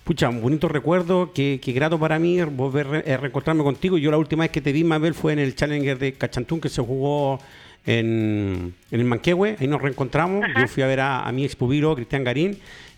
pucha, 0.07 0.29
un 0.29 0.41
bonito 0.41 0.69
recuerdo, 0.69 1.33
que, 1.35 1.59
que 1.61 1.73
grato 1.73 1.99
para 1.99 2.21
mí 2.21 2.41
volver 2.41 2.87
a 2.87 2.99
eh, 3.01 3.17
reencontrarme 3.17 3.65
contigo. 3.65 3.99
Yo 3.99 4.13
la 4.13 4.19
última 4.19 4.45
vez 4.45 4.53
que 4.53 4.61
te 4.61 4.71
vi, 4.71 4.85
Mabel, 4.85 5.15
fue 5.15 5.33
en 5.33 5.41
el 5.41 5.57
Challenger 5.57 5.99
de 5.99 6.13
Cachantún 6.13 6.61
que 6.61 6.69
se 6.69 6.81
jugó 6.81 7.41
en, 7.85 8.73
en 8.93 9.01
el 9.01 9.05
Manquehue, 9.05 9.57
ahí 9.59 9.67
nos 9.67 9.83
reencontramos. 9.83 10.45
Yo 10.57 10.69
fui 10.69 10.85
a 10.85 10.87
ver 10.87 11.01
a, 11.01 11.27
a 11.27 11.33
mi 11.33 11.45
ex 11.45 11.57
Cristian 11.57 12.23
Garín, 12.23 12.57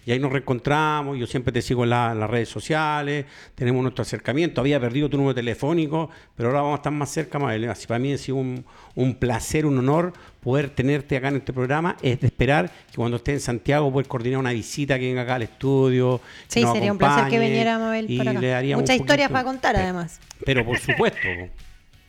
y 0.09 0.13
ahí 0.13 0.19
nos 0.19 0.33
reencontramos. 0.33 1.19
Yo 1.19 1.27
siempre 1.27 1.53
te 1.53 1.61
sigo 1.61 1.85
en, 1.85 1.91
la- 1.91 2.13
en 2.13 2.21
las 2.21 2.31
redes 2.31 2.49
sociales, 2.49 3.27
tenemos 3.55 3.83
nuestro 3.83 4.01
acercamiento. 4.01 4.63
Había 4.63 4.81
perdido 4.81 5.11
tu 5.11 5.19
número 5.19 5.35
telefónico, 5.35 6.09
pero 6.35 6.49
ahora 6.49 6.63
vamos 6.63 6.77
a 6.77 6.81
estar 6.81 6.93
más 6.95 7.11
cerca, 7.11 7.39
Mabel. 7.39 7.69
Así 7.69 7.87
para 7.87 7.99
mí 7.99 8.11
ha 8.15 8.17
sido 8.17 8.37
un, 8.39 8.65
un 8.95 9.15
placer, 9.17 9.67
un 9.67 9.77
honor 9.79 10.15
poder 10.41 10.71
tenerte 10.71 11.19
acá 11.19 11.29
en 11.29 11.37
este 11.37 11.53
programa. 11.53 11.97
Es 12.03 12.21
de 12.21 12.27
esperar 12.29 12.71
que 12.91 12.97
cuando 12.97 13.19
esté 13.19 13.33
en 13.33 13.41
Santiago 13.41 13.93
poder 13.93 14.09
coordinar 14.09 14.39
una 14.41 14.53
visita, 14.53 14.99
que 14.99 15.09
venga 15.09 15.23
acá 15.23 15.35
al 15.35 15.43
estudio. 15.43 16.23
Sí, 16.47 16.63
nos 16.63 16.73
sería 16.73 16.91
un 16.91 16.97
placer 16.97 17.29
que 17.29 17.39
viniera 17.39 17.79
Mabel 17.79 18.07
y 18.09 18.17
para 18.17 18.31
acá. 18.31 18.41
le 18.41 18.49
daríamos 18.49 18.83
Muchas 18.85 18.97
historias 18.97 19.29
poquito- 19.29 19.33
para 19.35 19.45
contar, 19.45 19.77
además. 19.77 20.21
Pero 20.47 20.65
por 20.65 20.79
supuesto. 20.79 21.21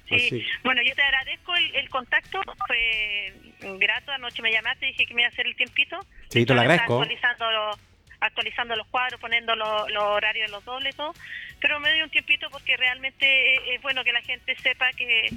Sí, 0.08 0.42
bueno, 0.64 0.82
yo 0.88 0.96
te 0.96 1.04
agradezco 1.04 1.56
el, 1.56 1.76
el 1.76 1.90
contacto, 1.90 2.40
fue 2.66 3.32
grato, 3.78 4.12
anoche 4.12 4.42
me 4.42 4.52
llamaste, 4.52 4.88
dije 4.88 5.06
que 5.06 5.14
me 5.14 5.22
iba 5.22 5.30
a 5.30 5.32
hacer 5.32 5.46
el 5.46 5.56
tiempito. 5.56 5.98
Sí, 6.30 6.46
te 6.48 6.54
lo 6.56 6.62
agradezco. 6.62 7.00
Actualizando, 7.02 7.46
los- 7.52 7.78
actualizando 8.22 8.76
los 8.76 8.88
cuadros, 8.88 9.20
poniendo 9.20 9.56
los, 9.56 9.90
los 9.92 10.04
horarios 10.04 10.48
de 10.48 10.52
los 10.52 10.66
dobles, 10.66 10.96
todo. 10.96 11.14
pero 11.62 11.80
me 11.80 11.90
doy 11.90 12.02
un 12.02 12.10
tiempito 12.10 12.50
porque 12.50 12.76
realmente 12.78 13.56
es, 13.56 13.62
es 13.76 13.82
bueno 13.82 14.04
que 14.04 14.12
la 14.14 14.22
gente 14.22 14.56
sepa 14.62 14.92
que 14.94 15.32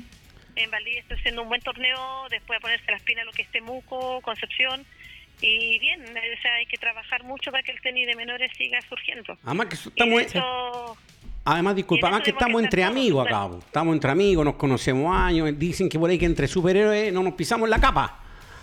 en 0.56 0.70
Valdivia 0.70 1.00
estoy 1.00 1.16
haciendo 1.18 1.42
un 1.42 1.48
buen 1.48 1.60
torneo, 1.62 2.26
después 2.30 2.58
de 2.58 2.60
ponerse 2.60 2.90
las 2.90 3.02
pilas 3.02 3.24
lo 3.24 3.32
que 3.32 3.42
es 3.42 3.48
Temuco, 3.50 4.20
Concepción, 4.22 4.84
y 5.40 5.78
bien, 5.78 6.02
o 6.02 6.42
sea, 6.42 6.54
hay 6.54 6.66
que 6.66 6.76
trabajar 6.76 7.24
mucho 7.24 7.50
para 7.50 7.62
que 7.62 7.72
el 7.72 7.80
tenis 7.80 8.06
de 8.06 8.14
menores 8.14 8.50
siga 8.56 8.78
surgiendo. 8.88 9.36
Además 9.44 9.66
que 9.68 9.74
estamos... 9.76 10.22
eso- 10.22 10.96
Además, 11.44 11.74
disculpa, 11.74 12.08
eso 12.10 12.22
que 12.22 12.30
estamos 12.30 12.60
que 12.60 12.64
entre 12.66 12.84
amigos 12.84 13.26
acá, 13.26 13.48
estamos 13.66 13.94
entre 13.94 14.12
amigos, 14.12 14.44
nos 14.44 14.54
conocemos 14.54 15.12
años, 15.16 15.58
dicen 15.58 15.88
que 15.88 15.98
por 15.98 16.08
ahí 16.08 16.16
que 16.16 16.24
entre 16.26 16.46
superhéroes 16.46 17.12
no 17.12 17.20
nos 17.24 17.34
pisamos 17.34 17.68
la 17.68 17.80
capa. 17.80 18.21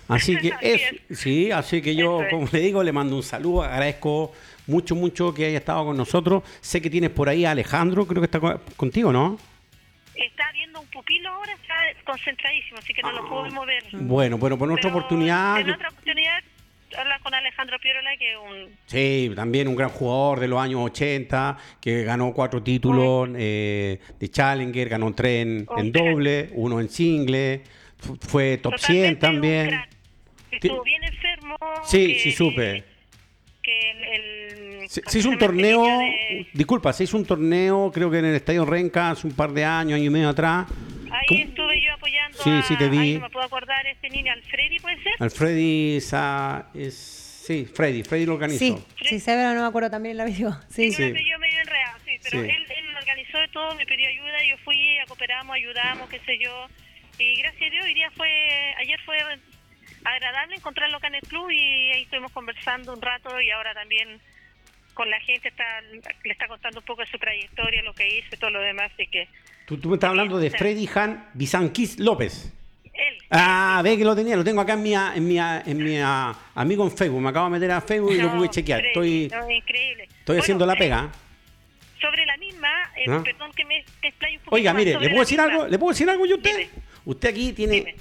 Así 0.10 0.36
que 0.38 0.52
es, 0.62 0.82
sí, 1.18 1.52
así 1.52 1.82
que 1.82 1.96
yo, 1.96 2.22
es. 2.24 2.30
como 2.30 2.48
le 2.52 2.60
digo, 2.60 2.84
le 2.84 2.92
mando 2.92 3.16
un 3.16 3.24
saludo, 3.24 3.64
agradezco 3.64 4.34
mucho, 4.68 4.96
mucho 4.96 5.34
que 5.34 5.46
haya 5.46 5.58
estado 5.60 5.86
con 5.86 5.98
nosotros. 5.98 6.44
Sé 6.62 6.82
que 6.82 6.90
tienes 6.90 7.10
por 7.12 7.30
ahí 7.30 7.46
a 7.46 7.52
Alejandro, 7.52 8.06
creo 8.06 8.22
que 8.22 8.26
está 8.26 8.40
co- 8.40 8.60
contigo, 8.76 9.12
¿no? 9.14 9.38
Está 10.16 10.52
viendo 10.54 10.82
un 10.82 10.88
pupilo 10.88 11.30
ahora, 11.30 11.54
está 11.54 11.74
concentradísimo, 12.06 12.78
así 12.80 12.94
que 12.94 13.02
no 13.02 13.12
lo 13.14 13.30
puedo 13.30 13.46
mover. 13.52 13.84
Bueno, 13.94 14.38
bueno, 14.38 14.58
por 14.58 14.72
otra 14.72 14.90
oportunidad. 14.90 15.60
En 15.62 15.68
yo- 15.68 15.74
otra 15.76 15.90
oportunidad, 15.90 16.40
hablar 16.98 17.22
con 17.22 17.34
Alejandro 17.34 17.78
Pierola, 17.80 18.10
que 18.18 18.32
es 18.32 18.38
un. 18.38 18.76
Sí, 18.88 19.32
también 19.36 19.68
un 19.68 19.76
gran 19.76 19.90
jugador 19.90 20.40
de 20.42 20.48
los 20.50 20.60
años 20.60 20.82
80, 20.82 21.58
que 21.80 22.04
ganó 22.04 22.34
cuatro 22.34 22.62
títulos 22.62 23.30
eh, 23.38 24.00
de 24.20 24.30
Challenger, 24.30 24.90
ganó 24.90 25.14
tres 25.14 25.44
en, 25.46 25.68
en 25.78 25.92
doble, 25.92 26.50
uno 26.54 26.82
en 26.82 26.90
single, 26.90 27.62
fu- 27.98 28.18
fue 28.20 28.58
top 28.58 28.78
100 28.78 29.16
totalmente 29.16 29.20
también. 29.70 29.82
Estuvo 30.52 30.84
bien 30.84 31.04
enfermo. 31.04 31.56
Sí, 31.86 32.14
que- 32.14 32.20
sí 32.20 32.32
supe. 32.32 32.84
Que 33.62 33.92
el. 33.92 34.04
el 34.04 34.90
Se, 34.90 35.02
¿cómo 35.02 35.12
se 35.12 35.20
hizo 35.20 35.30
un 35.30 35.38
torneo, 35.38 35.84
de- 35.86 36.48
disculpa, 36.54 36.94
se 36.94 37.04
hizo 37.04 37.18
un 37.18 37.26
torneo, 37.26 37.92
creo 37.94 38.10
que 38.10 38.20
en 38.20 38.26
el 38.26 38.36
Estadio 38.36 38.66
Renca 38.66 39.12
hace 39.12 39.28
un 39.28 39.34
par 39.34 39.52
de 39.52 39.64
años, 39.66 39.96
año 39.98 40.06
y 40.06 40.10
medio 40.10 40.30
atrás. 40.30 40.68
Ahí 41.12 41.26
¿Cómo? 41.28 41.40
estuve 41.42 41.82
yo 41.82 41.94
apoyando. 41.94 42.38
Sí, 42.44 42.50
a- 42.52 42.62
sí 42.64 42.76
te 42.78 42.88
vi. 42.90 42.98
ay, 42.98 43.14
no 43.16 43.22
me 43.22 43.30
puedo 43.30 43.46
acordar, 43.46 43.86
este 43.88 44.10
niño, 44.10 44.32
Alfredi, 44.32 44.80
¿puede 44.80 45.02
ser? 45.04 45.14
Al 45.20 45.32
Freddy, 45.32 46.00
Sa- 46.02 46.70
es, 46.74 46.96
sí, 47.46 47.66
Freddy, 47.66 48.04
Freddy 48.04 48.26
lo 48.26 48.34
organizó. 48.36 48.60
Sí, 48.60 48.78
sí, 49.06 49.20
sé, 49.20 49.32
pero 49.34 49.54
no 49.54 49.62
me 49.62 49.68
acuerdo 49.68 49.90
también 49.92 50.16
el 50.16 50.22
apellido. 50.22 50.52
Sí, 50.70 50.92
Sí, 50.92 50.94
Sí. 50.94 51.04
apellido 51.04 51.38
medio 51.40 51.60
enredado, 51.62 51.98
sí, 52.06 52.12
pero 52.24 52.42
Sí. 52.44 52.50
Él, 52.50 52.66
él 52.78 52.96
organizó 52.98 53.38
de 53.40 53.48
todo, 53.50 53.76
me 53.76 53.86
pidió 53.86 54.08
ayuda, 54.08 54.38
yo 54.50 54.58
fui, 54.64 54.78
cooperamos, 55.08 55.56
ayudamos, 55.56 56.10
qué 56.10 56.20
sé 56.26 56.38
yo, 56.40 56.68
y 57.20 57.36
gracias 57.42 57.68
a 57.68 57.72
Dios 57.72 57.86
hoy 57.86 57.94
día 57.94 58.10
fue, 58.16 58.30
ayer 58.78 59.00
fue 59.06 59.18
agradable 60.06 60.56
encontrarlo 60.56 60.98
acá 60.98 61.08
en 61.08 61.16
el 61.16 61.22
club 61.22 61.50
y 61.52 61.92
ahí 61.92 62.02
estuvimos 62.04 62.32
conversando 62.32 62.94
un 62.94 63.02
rato 63.02 63.40
y 63.42 63.52
ahora 63.52 63.74
también 63.74 64.20
con 64.94 65.10
la 65.10 65.20
gente 65.22 65.48
está 65.50 65.64
le 65.82 66.32
está 66.32 66.48
contando 66.48 66.80
un 66.80 66.86
poco 66.86 67.02
de 67.02 67.08
su 67.08 67.18
trayectoria, 67.18 67.82
lo 67.84 67.94
que 67.94 68.08
hizo 68.08 68.28
y 68.34 68.38
todo 68.38 68.50
lo 68.50 68.62
demás, 68.62 68.92
así 68.94 69.08
que 69.08 69.28
Tú, 69.66 69.78
tú 69.78 69.90
me 69.90 69.96
estás 69.96 70.10
hablando 70.10 70.40
de. 70.40 70.50
Freddy 70.50 70.90
Han 70.96 71.30
Bizanquis 71.36 72.00
López. 72.00 72.52
él, 72.86 73.18
Ah, 73.30 73.82
ve 73.84 73.98
que 73.98 74.04
lo 74.04 74.16
tenía, 74.16 74.36
lo 74.36 74.44
tengo 74.44 74.62
acá 74.62 74.74
en 74.74 74.82
mi, 74.82 74.96
en 74.96 75.28
mi, 75.28 75.38
en 75.40 75.78
mi 75.78 75.98
ah, 76.00 76.34
amigo 76.56 76.84
en 76.84 76.92
Facebook. 76.92 77.22
Me 77.22 77.30
acabo 77.30 77.46
de 77.46 77.52
meter 77.52 77.72
a 77.72 77.80
Facebook 77.82 78.14
y 78.14 78.18
lo 78.22 78.32
pude 78.36 78.50
chequear. 78.50 78.80
Freddy, 78.80 79.26
Estoy, 79.26 79.40
no, 79.40 79.52
increíble. 79.52 80.04
estoy 80.06 80.18
Bueno, 80.26 80.42
haciendo 80.42 80.66
la 80.66 80.74
eh, 80.74 80.78
pega. 80.78 81.12
Sobre 82.02 82.26
la 82.26 82.36
misma, 82.38 82.70
eh, 82.98 83.06
¿Ah? 83.10 83.22
perdón 83.24 83.52
que 83.54 83.64
me, 83.66 83.78
explaye 84.02 84.38
un 84.38 84.44
poquito 84.44 84.56
Oiga, 84.56 84.74
mire, 84.74 84.92
¿le 85.00 85.10
puedo 85.10 85.20
decir 85.20 85.38
misma. 85.40 85.54
algo? 85.54 85.68
¿Le 85.68 85.78
puedo 85.78 85.92
decir 85.92 86.10
algo 86.10 86.26
yo 86.26 86.34
a 86.36 86.38
usted? 86.38 86.58
Dime. 86.58 86.70
Usted 87.06 87.30
aquí 87.30 87.54
tiene 87.54 87.74
Dime. 87.76 87.96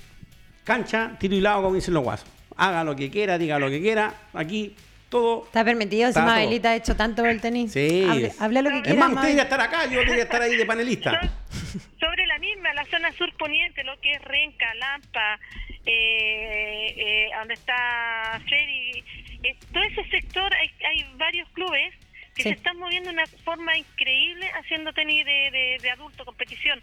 Cancha, 0.69 1.17
tiro 1.19 1.35
y 1.35 1.41
lado, 1.41 1.63
como 1.63 1.75
dicen 1.75 1.95
los 1.95 2.05
guasos. 2.05 2.29
Haga 2.57 2.85
lo 2.85 2.95
que 2.95 3.11
quiera, 3.11 3.39
diga 3.39 3.59
lo 3.59 3.69
que 3.71 3.81
quiera. 3.81 4.13
Aquí 4.35 4.77
todo. 5.09 5.45
Está 5.47 5.65
permitido 5.65 6.13
si. 6.13 6.19
Mabelita 6.21 6.71
ha 6.71 6.77
hecho 6.77 6.95
tanto 6.95 7.23
por 7.23 7.31
el 7.31 7.41
tenis. 7.41 7.73
Sí. 7.73 8.05
Hable, 8.09 8.33
hable 8.39 8.63
lo 8.63 8.71
que 8.71 8.77
Es 8.77 8.83
quiera. 8.83 9.01
más, 9.01 9.09
usted 9.11 9.23
debería 9.23 9.43
estar 9.45 9.61
acá, 9.61 9.87
yo 9.87 10.01
debería 10.01 10.25
estar 10.25 10.43
ahí 10.43 10.55
de 10.57 10.67
panelista. 10.67 11.21
So- 11.21 11.79
sobre 11.99 12.27
la 12.27 12.39
misma, 12.39 12.73
la 12.75 12.85
zona 12.87 13.11
sur 13.13 13.33
poniente, 13.37 13.83
lo 13.85 13.99
que 14.01 14.13
es 14.13 14.23
Renca, 14.23 14.73
Lampa, 14.75 15.39
eh, 15.87 16.95
eh, 16.97 17.29
donde 17.39 17.55
está 17.55 18.41
Freddy, 18.47 19.03
eh, 19.43 19.57
todo 19.73 19.83
ese 19.85 20.05
sector 20.11 20.53
hay, 20.55 20.71
hay 20.87 21.07
varios 21.17 21.49
clubes 21.51 21.95
que 22.35 22.43
Sí. 22.45 22.49
se 22.51 22.55
están 22.57 22.77
moviendo 22.79 23.09
de 23.11 23.15
una 23.15 23.27
forma 23.45 23.77
increíble 23.77 24.47
haciendo 24.61 24.93
tenis 24.93 25.25
de, 25.25 25.51
de, 25.51 25.79
de 25.83 25.91
adulto, 25.91 26.25
competición, 26.25 26.81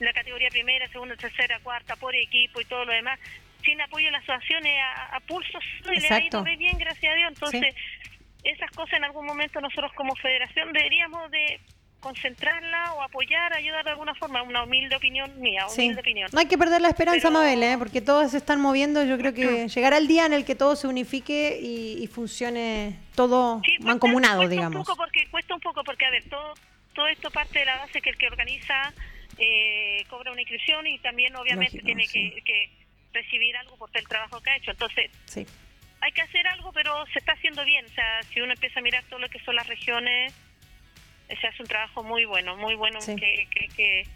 la 0.00 0.12
categoría 0.12 0.48
primera, 0.50 0.88
segunda, 0.88 1.16
tercera, 1.16 1.58
cuarta, 1.60 1.96
por 1.96 2.14
equipo 2.14 2.60
y 2.60 2.64
todo 2.64 2.84
lo 2.84 2.92
demás, 2.92 3.18
sin 3.64 3.80
apoyo 3.80 4.06
de 4.06 4.12
las 4.12 4.22
asociaciones 4.28 4.74
a, 4.82 5.16
a 5.16 5.20
pulso 5.20 5.58
solo 5.82 5.94
y 5.94 6.00
le 6.00 6.08
ha 6.08 6.20
ido 6.24 6.44
re 6.44 6.56
bien, 6.56 6.76
gracias 6.78 7.12
a 7.12 7.16
Dios. 7.16 7.28
Entonces, 7.32 7.74
esas 8.42 8.70
cosas 8.72 8.94
en 8.98 9.04
algún 9.04 9.24
momento 9.26 9.60
nosotros 9.60 9.92
como 9.94 10.14
federación 10.16 10.72
deberíamos 10.72 11.30
de 11.30 11.60
concentrarla 12.00 12.92
o 12.92 13.02
apoyar, 13.02 13.54
ayudar 13.54 13.82
de 13.82 13.90
alguna 13.92 14.14
forma, 14.14 14.42
una 14.42 14.64
humilde 14.64 14.94
opinión 14.94 15.40
mía, 15.40 15.64
Sí. 15.70 15.80
humilde 15.84 16.00
opinión. 16.02 16.28
No 16.34 16.38
hay 16.40 16.46
que 16.46 16.58
perder 16.58 16.82
la 16.82 16.88
esperanza, 16.88 17.18
Pero- 17.28 17.30
Mabel, 17.32 17.62
¿eh? 17.62 17.76
porque 17.78 18.02
todos 18.02 18.30
se 18.32 18.36
están 18.36 18.60
moviendo. 18.60 19.02
Yo 19.04 19.16
creo 19.16 19.32
que 19.32 19.68
llegará 19.74 19.96
el 19.96 20.06
día 20.06 20.26
en 20.26 20.34
el 20.34 20.44
que 20.44 20.54
todo 20.54 20.76
se 20.76 20.86
unifique 20.86 21.58
y, 21.62 22.02
y 22.04 22.06
funcione 22.06 22.98
todo 23.14 23.62
Sí, 23.64 23.76
cuesta- 23.76 23.86
mancomunado, 23.86 24.36
cuesta 24.40 24.50
digamos. 24.54 24.76
Un 24.76 24.84
poco 24.84 24.96
porque, 24.96 25.26
cuesta 25.30 25.54
un 25.54 25.60
poco 25.60 25.82
porque, 25.82 26.04
a 26.04 26.10
ver, 26.10 26.24
todo, 26.28 26.52
todo 26.94 27.06
esto 27.08 27.30
parte 27.30 27.60
de 27.60 27.64
la 27.64 27.76
base 27.78 28.02
que 28.02 28.10
el 28.10 28.18
que 28.18 28.26
organiza 28.26 28.92
eh, 29.38 30.04
cobra 30.08 30.32
una 30.32 30.40
inscripción 30.40 30.86
y 30.86 30.98
también 30.98 31.34
obviamente 31.36 31.78
Lógico, 31.78 31.86
tiene 31.86 32.06
sí. 32.06 32.30
que, 32.36 32.42
que 32.42 32.70
recibir 33.12 33.56
algo 33.56 33.76
por 33.76 33.90
el 33.94 34.06
trabajo 34.08 34.40
que 34.40 34.50
ha 34.50 34.56
hecho. 34.56 34.70
Entonces, 34.72 35.10
Sí. 35.26 35.46
hay 36.00 36.12
que 36.12 36.22
hacer 36.22 36.46
algo, 36.48 36.72
pero 36.72 37.04
se 37.12 37.18
está 37.18 37.32
haciendo 37.32 37.64
bien. 37.64 37.84
O 37.86 37.94
sea, 37.94 38.22
si 38.32 38.40
uno 38.40 38.52
empieza 38.52 38.80
a 38.80 38.82
mirar 38.82 39.04
todo 39.04 39.18
lo 39.20 39.28
que 39.28 39.38
son 39.40 39.54
las 39.56 39.66
regiones, 39.66 40.32
se 41.40 41.46
hace 41.46 41.62
un 41.62 41.68
trabajo 41.68 42.02
muy 42.02 42.24
bueno, 42.24 42.56
muy 42.56 42.74
bueno 42.74 43.00
Sí. 43.00 43.14
que, 43.16 43.46
que, 43.50 43.68
que, 43.68 44.06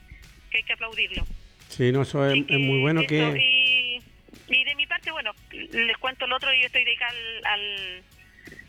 que 0.50 0.56
hay 0.58 0.62
que 0.64 0.72
aplaudirlo. 0.72 1.24
Sí, 1.68 1.92
no, 1.92 2.02
eso 2.02 2.24
es, 2.30 2.36
muy 2.48 2.80
bueno 2.80 3.00
eso, 3.00 3.08
que... 3.08 3.38
Y, 3.40 4.00
y 4.48 4.64
de 4.64 4.74
mi 4.74 4.86
parte, 4.86 5.10
bueno, 5.10 5.32
les 5.50 5.96
cuento 5.98 6.26
lo 6.26 6.36
otro, 6.36 6.52
yo 6.54 6.66
estoy 6.66 6.84
dedicada 6.84 7.10
al, 7.10 7.44
al, 7.46 8.02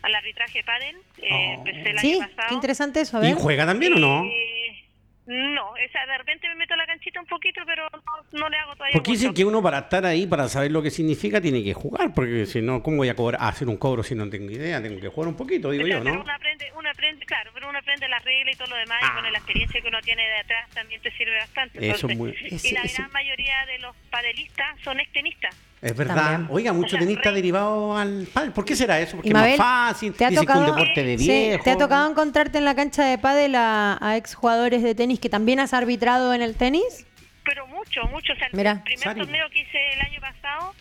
al 0.02 0.14
arbitraje 0.14 0.62
pádel, 0.64 0.96
eh, 1.18 1.28
Oh. 1.30 1.52
empecé 1.66 1.90
el 1.90 1.98
Sí, 1.98 2.12
año 2.14 2.28
pasado. 2.28 2.48
qué 2.48 2.54
interesante 2.54 3.00
eso, 3.00 3.18
a 3.18 3.26
¿Y 3.28 3.32
juega 3.32 3.64
también 3.66 3.94
o 3.94 3.98
no? 3.98 4.24
Eh, 4.26 4.84
no, 5.30 5.76
esa, 5.76 6.04
de 6.06 6.18
repente 6.18 6.48
me 6.48 6.56
meto 6.56 6.74
la 6.76 6.86
canchita 6.86 7.20
un 7.20 7.26
poquito, 7.26 7.60
pero 7.64 7.88
no, 7.92 8.38
no 8.40 8.48
le 8.48 8.56
hago 8.58 8.74
todavía 8.74 8.94
Porque 8.94 9.12
dicen 9.12 9.32
que 9.32 9.44
uno 9.44 9.62
para 9.62 9.78
estar 9.78 10.04
ahí, 10.04 10.26
para 10.26 10.48
saber 10.48 10.72
lo 10.72 10.82
que 10.82 10.90
significa, 10.90 11.40
tiene 11.40 11.62
que 11.62 11.72
jugar, 11.72 12.12
porque 12.14 12.46
si 12.46 12.60
no, 12.60 12.82
¿cómo 12.82 12.98
voy 12.98 13.08
a 13.08 13.14
cobrar, 13.14 13.40
a 13.40 13.48
hacer 13.48 13.68
un 13.68 13.76
cobro 13.76 14.02
si 14.02 14.14
no 14.14 14.28
tengo 14.28 14.50
idea? 14.50 14.82
Tengo 14.82 15.00
que 15.00 15.08
jugar 15.08 15.28
un 15.28 15.36
poquito, 15.36 15.70
digo 15.70 15.84
O 15.84 15.86
sea, 15.86 15.98
yo, 15.98 16.02
pero 16.04 16.14
¿no? 16.16 16.22
uno 16.22 16.32
aprende, 16.32 16.72
uno 16.76 16.90
aprende, 16.90 17.24
claro, 17.26 17.50
pero 17.54 17.68
uno 17.68 17.78
aprende 17.78 18.08
las 18.08 18.24
reglas 18.24 18.54
y 18.54 18.58
todo 18.58 18.68
lo 18.70 18.76
demás, 18.76 18.98
Ah. 19.02 19.06
y 19.08 19.12
bueno, 19.14 19.30
la 19.30 19.38
experiencia 19.38 19.80
que 19.80 19.88
uno 19.88 20.00
tiene 20.02 20.22
de 20.26 20.36
atrás 20.38 20.68
también 20.74 21.00
te 21.00 21.10
sirve 21.12 21.36
bastante. 21.38 21.78
Eso 21.78 22.08
Entonces, 22.08 22.10
es 22.10 22.16
muy- 22.18 22.70
y 22.70 22.74
la 22.74 22.82
ese- 22.82 22.96
gran 23.02 23.12
mayoría 23.12 23.66
de 23.66 23.78
los 23.78 23.94
padelistas 24.10 24.80
son 24.82 24.98
extenistas. 25.00 25.54
Es 25.82 25.96
verdad. 25.96 26.14
También. 26.14 26.48
Oiga, 26.50 26.72
mucho 26.74 26.90
sea, 26.90 27.00
tenista 27.00 27.32
derivado 27.32 27.96
al 27.96 28.26
pádel. 28.32 28.52
¿Por 28.52 28.64
qué 28.66 28.76
será 28.76 29.00
eso? 29.00 29.16
Porque 29.16 29.32
Mabel, 29.32 29.52
es 29.52 29.58
más 29.58 29.88
fácil. 29.92 30.12
¿te 30.12 30.26
ha 30.26 30.30
tocado, 30.30 30.60
un 30.60 30.66
deporte 30.66 31.02
de 31.02 31.18
sí, 31.18 31.26
viejo. 31.26 31.64
¿te 31.64 31.70
ha 31.70 31.78
tocado 31.78 32.10
encontrarte 32.10 32.58
en 32.58 32.66
la 32.66 32.74
cancha 32.74 33.04
de 33.04 33.16
pádel 33.16 33.54
a, 33.54 33.98
a 34.00 34.16
exjugadores 34.16 34.82
de 34.82 34.94
tenis 34.94 35.20
que 35.20 35.30
también 35.30 35.58
has 35.58 35.72
arbitrado 35.72 36.34
en 36.34 36.42
el 36.42 36.54
tenis? 36.54 37.06
Pero 37.44 37.66
mucho, 37.66 38.02
mucho. 38.08 38.34
O 38.34 38.36
sea, 38.36 38.48
Mira. 38.52 38.72
el 38.72 38.82
primer 38.82 39.04
Sari. 39.04 39.20
torneo 39.20 39.48
que 39.48 39.60
hice 39.60 39.92
el 39.94 40.00
año 40.02 40.20
pasado, 40.20 40.74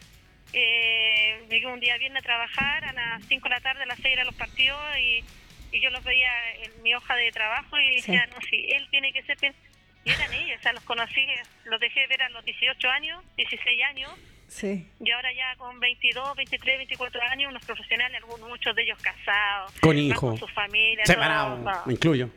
eh, 0.51 1.41
llegué 1.49 1.67
un 1.67 1.79
día 1.79 1.97
viernes 1.97 2.21
a 2.21 2.25
trabajar, 2.25 2.83
a 2.83 2.91
las 2.93 3.23
5 3.25 3.43
de 3.47 3.55
la 3.55 3.61
tarde, 3.61 3.83
a 3.83 3.85
las 3.85 3.99
6 3.99 4.07
eran 4.13 4.25
los 4.25 4.35
partidos 4.35 4.81
y, 4.99 5.23
y 5.71 5.79
yo 5.79 5.89
los 5.91 6.03
veía 6.03 6.29
en 6.63 6.83
mi 6.83 6.93
hoja 6.93 7.15
de 7.15 7.31
trabajo 7.31 7.79
y 7.79 7.95
decía, 7.95 8.27
no, 8.27 8.37
sí, 8.49 8.67
él 8.69 8.85
tiene 8.91 9.13
que 9.13 9.23
ser... 9.23 9.37
bien". 9.39 9.55
Y 10.03 10.11
eran 10.11 10.33
ellos, 10.33 10.57
o 10.59 10.63
sea, 10.63 10.73
los 10.73 10.83
conocí, 10.83 11.25
los 11.65 11.79
dejé 11.79 12.07
ver 12.07 12.21
a 12.23 12.29
los 12.29 12.43
18 12.43 12.89
años, 12.89 13.23
16 13.35 13.83
años, 13.89 14.11
Sí. 14.49 14.87
Y 14.99 15.11
ahora 15.11 15.31
ya 15.31 15.55
con 15.57 15.79
22, 15.79 16.35
23, 16.35 16.77
24 16.77 17.21
años, 17.21 17.51
unos 17.51 17.63
profesionales, 17.63 18.17
algunos, 18.17 18.49
muchos 18.49 18.75
de 18.75 18.83
ellos 18.83 18.99
casados. 19.01 19.71
Con 19.79 19.97
hijos. 19.97 20.19
Con 20.19 20.37
sus 20.37 20.51
familias. 20.51 21.07
Separados, 21.07 21.59
no, 21.59 21.71
no. 21.71 21.85
me 21.85 21.93
incluyo. 21.93 22.29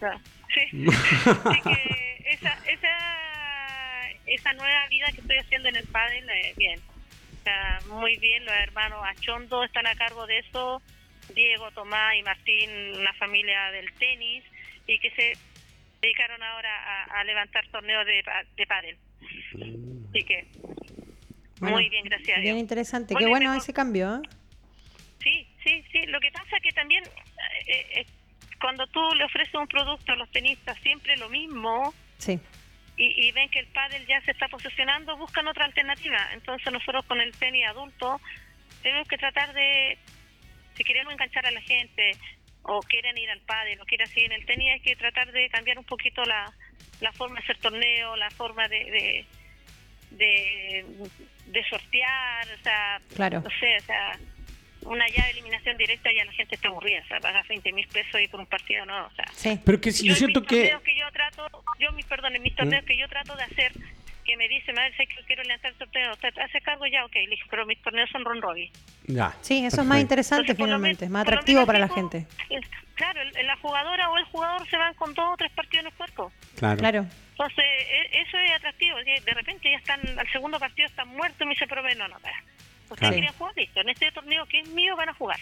No, 0.00 0.20
Sí. 0.54 0.86
Así 0.88 1.60
que 1.62 2.22
esa, 2.26 2.56
esa, 2.70 4.10
esa 4.26 4.52
nueva 4.52 4.86
vida 4.88 5.06
que 5.12 5.20
estoy 5.20 5.38
haciendo 5.38 5.68
en 5.68 5.76
el 5.76 5.86
pádel, 5.88 6.28
eh, 6.28 6.54
bien. 6.56 6.80
O 7.40 7.42
sea, 7.42 7.80
muy 7.88 8.16
bien, 8.18 8.44
los 8.44 8.54
hermanos 8.54 9.02
Achondo 9.04 9.64
están 9.64 9.86
a 9.86 9.94
cargo 9.96 10.26
de 10.26 10.38
eso, 10.38 10.80
Diego, 11.34 11.70
Tomás 11.72 12.14
y 12.16 12.22
Martín, 12.22 12.70
una 12.98 13.12
familia 13.14 13.70
del 13.72 13.92
tenis, 13.94 14.44
y 14.86 14.98
que 14.98 15.10
se 15.10 15.32
dedicaron 16.00 16.42
ahora 16.42 17.04
a, 17.04 17.20
a 17.20 17.24
levantar 17.24 17.66
torneos 17.68 18.06
de, 18.06 18.22
de 18.56 18.66
pádel. 18.66 18.96
Así 20.10 20.22
que, 20.24 20.46
Bueno, 21.64 21.76
muy 21.78 21.88
bien, 21.88 22.04
gracias 22.04 22.38
a 22.38 22.40
Bien 22.40 22.58
interesante. 22.58 23.14
Bueno, 23.14 23.26
Qué 23.26 23.30
bueno 23.30 23.54
ese 23.54 23.72
cambio, 23.72 24.16
¿eh? 24.16 24.20
Sí, 25.22 25.48
sí, 25.64 25.84
sí. 25.90 26.06
Lo 26.06 26.20
que 26.20 26.30
pasa 26.32 26.56
que 26.62 26.70
también 26.72 27.02
eh, 27.66 27.86
eh, 28.00 28.06
cuando 28.60 28.86
tú 28.88 29.00
le 29.14 29.24
ofreces 29.24 29.54
un 29.54 29.66
producto 29.66 30.12
a 30.12 30.16
los 30.16 30.30
tenistas 30.30 30.78
siempre 30.82 31.16
lo 31.16 31.28
mismo 31.28 31.92
Sí. 32.18 32.38
y, 32.96 33.26
y 33.26 33.32
ven 33.32 33.48
que 33.50 33.58
el 33.60 33.66
pádel 33.68 34.06
ya 34.06 34.20
se 34.22 34.30
está 34.32 34.48
posicionando, 34.48 35.16
buscan 35.16 35.46
otra 35.48 35.64
alternativa. 35.64 36.18
Entonces 36.32 36.72
nosotros 36.72 37.04
con 37.06 37.20
el 37.20 37.32
tenis 37.32 37.66
adulto 37.66 38.20
tenemos 38.82 39.08
que 39.08 39.16
tratar 39.16 39.52
de, 39.54 39.98
si 40.74 40.84
queremos 40.84 41.12
enganchar 41.12 41.46
a 41.46 41.50
la 41.50 41.60
gente 41.62 42.12
o 42.62 42.80
quieren 42.80 43.16
ir 43.18 43.30
al 43.30 43.40
pádel 43.40 43.80
o 43.80 43.84
quieren 43.84 44.06
seguir 44.06 44.32
en 44.32 44.40
el 44.40 44.46
tenis, 44.46 44.72
hay 44.72 44.80
que 44.80 44.96
tratar 44.96 45.32
de 45.32 45.48
cambiar 45.50 45.78
un 45.78 45.84
poquito 45.84 46.24
la, 46.24 46.52
la 47.00 47.12
forma 47.12 47.36
de 47.36 47.42
hacer 47.42 47.58
torneo, 47.58 48.16
la 48.16 48.30
forma 48.30 48.68
de... 48.68 48.76
de 48.90 49.26
de, 50.16 50.84
de 51.46 51.64
sortear, 51.68 52.46
o 52.58 52.62
sea, 52.62 53.00
Claro. 53.14 53.40
no 53.40 53.50
sé, 53.60 53.76
o 53.76 53.80
sea, 53.84 54.18
una 54.82 55.06
llave 55.08 55.24
de 55.24 55.30
eliminación 55.30 55.76
directa 55.78 56.10
ya 56.14 56.24
la 56.24 56.32
gente 56.32 56.54
está 56.56 56.68
aburrida, 56.68 57.00
o 57.04 57.08
sea, 57.08 57.20
pagas 57.20 57.46
20 57.48 57.72
mil 57.72 57.86
pesos 57.88 58.20
y 58.20 58.28
por 58.28 58.40
un 58.40 58.46
partido 58.46 58.84
no, 58.86 59.06
o 59.06 59.10
sea, 59.14 59.24
Sí. 59.32 59.58
Pero 59.64 59.80
que 59.80 59.92
si 59.92 60.04
yo 60.06 60.12
en 60.12 60.18
siento 60.18 60.40
mis 60.40 60.48
que... 60.48 60.68
yo 60.98 61.10
trato, 61.12 61.46
yo 61.78 61.92
mis 61.92 62.04
perdón, 62.06 62.36
en 62.36 62.42
mis 62.42 62.54
torneos 62.54 62.84
que 62.84 62.96
yo 62.96 63.08
trato 63.08 63.34
de 63.36 63.44
hacer, 63.44 63.72
que 64.24 64.36
me 64.38 64.48
dice, 64.48 64.72
madre, 64.72 64.94
sé 64.96 65.06
que 65.06 65.16
quiero 65.26 65.42
levantar 65.42 65.72
el 65.72 65.76
torneo, 65.78 66.12
¿usted 66.12 66.32
hace 66.38 66.60
cargo 66.62 66.86
ya? 66.86 67.04
Ok, 67.04 67.14
listo, 67.28 67.46
pero 67.50 67.66
mis 67.66 67.80
torneos 67.82 68.08
son 68.10 68.24
ron 68.24 68.40
robin. 68.40 68.70
Ya, 69.06 69.34
Sí, 69.42 69.64
eso 69.66 69.82
es 69.82 69.86
más 69.86 70.00
interesante 70.00 70.52
Entonces, 70.52 70.64
finalmente, 70.64 71.04
men- 71.06 71.12
más 71.12 71.22
atractivo 71.22 71.66
para 71.66 71.78
la 71.78 71.88
gente. 71.88 72.26
Claro, 72.94 73.20
el- 73.22 73.46
la 73.46 73.56
jugadora 73.56 74.08
o 74.10 74.16
el 74.18 74.24
jugador 74.24 74.66
se 74.68 74.76
van 74.78 74.94
con 74.94 75.12
dos 75.14 75.26
o 75.32 75.36
tres 75.36 75.50
partidos 75.52 75.82
en 75.84 75.86
el 75.90 75.92
cuerpo. 75.94 76.32
Claro. 76.56 76.78
Claro. 76.78 77.06
Entonces, 77.34 77.64
e- 77.66 78.20
eso 78.22 78.38
es 78.38 78.52
atractivo. 78.52 78.96
que 79.04 79.20
De 79.20 79.34
repente 79.34 79.70
ya 79.70 79.76
están, 79.78 80.00
al 80.18 80.30
segundo 80.30 80.58
partido 80.58 80.86
están 80.88 81.08
muertos 81.08 81.40
y 81.40 81.44
me 81.46 81.50
dice, 81.50 81.66
pero 81.66 81.82
ven, 81.82 81.98
no, 81.98 82.06
no, 82.08 82.18
para. 82.20 82.36
Ustedes 82.84 82.98
Claro. 82.98 83.14
quieren 83.14 83.32
jugar, 83.32 83.52
listo. 83.56 83.80
En 83.80 83.88
este 83.88 84.12
torneo 84.12 84.46
que 84.46 84.60
es 84.60 84.68
mío 84.68 84.94
van 84.96 85.08
a 85.08 85.14
jugar. 85.14 85.38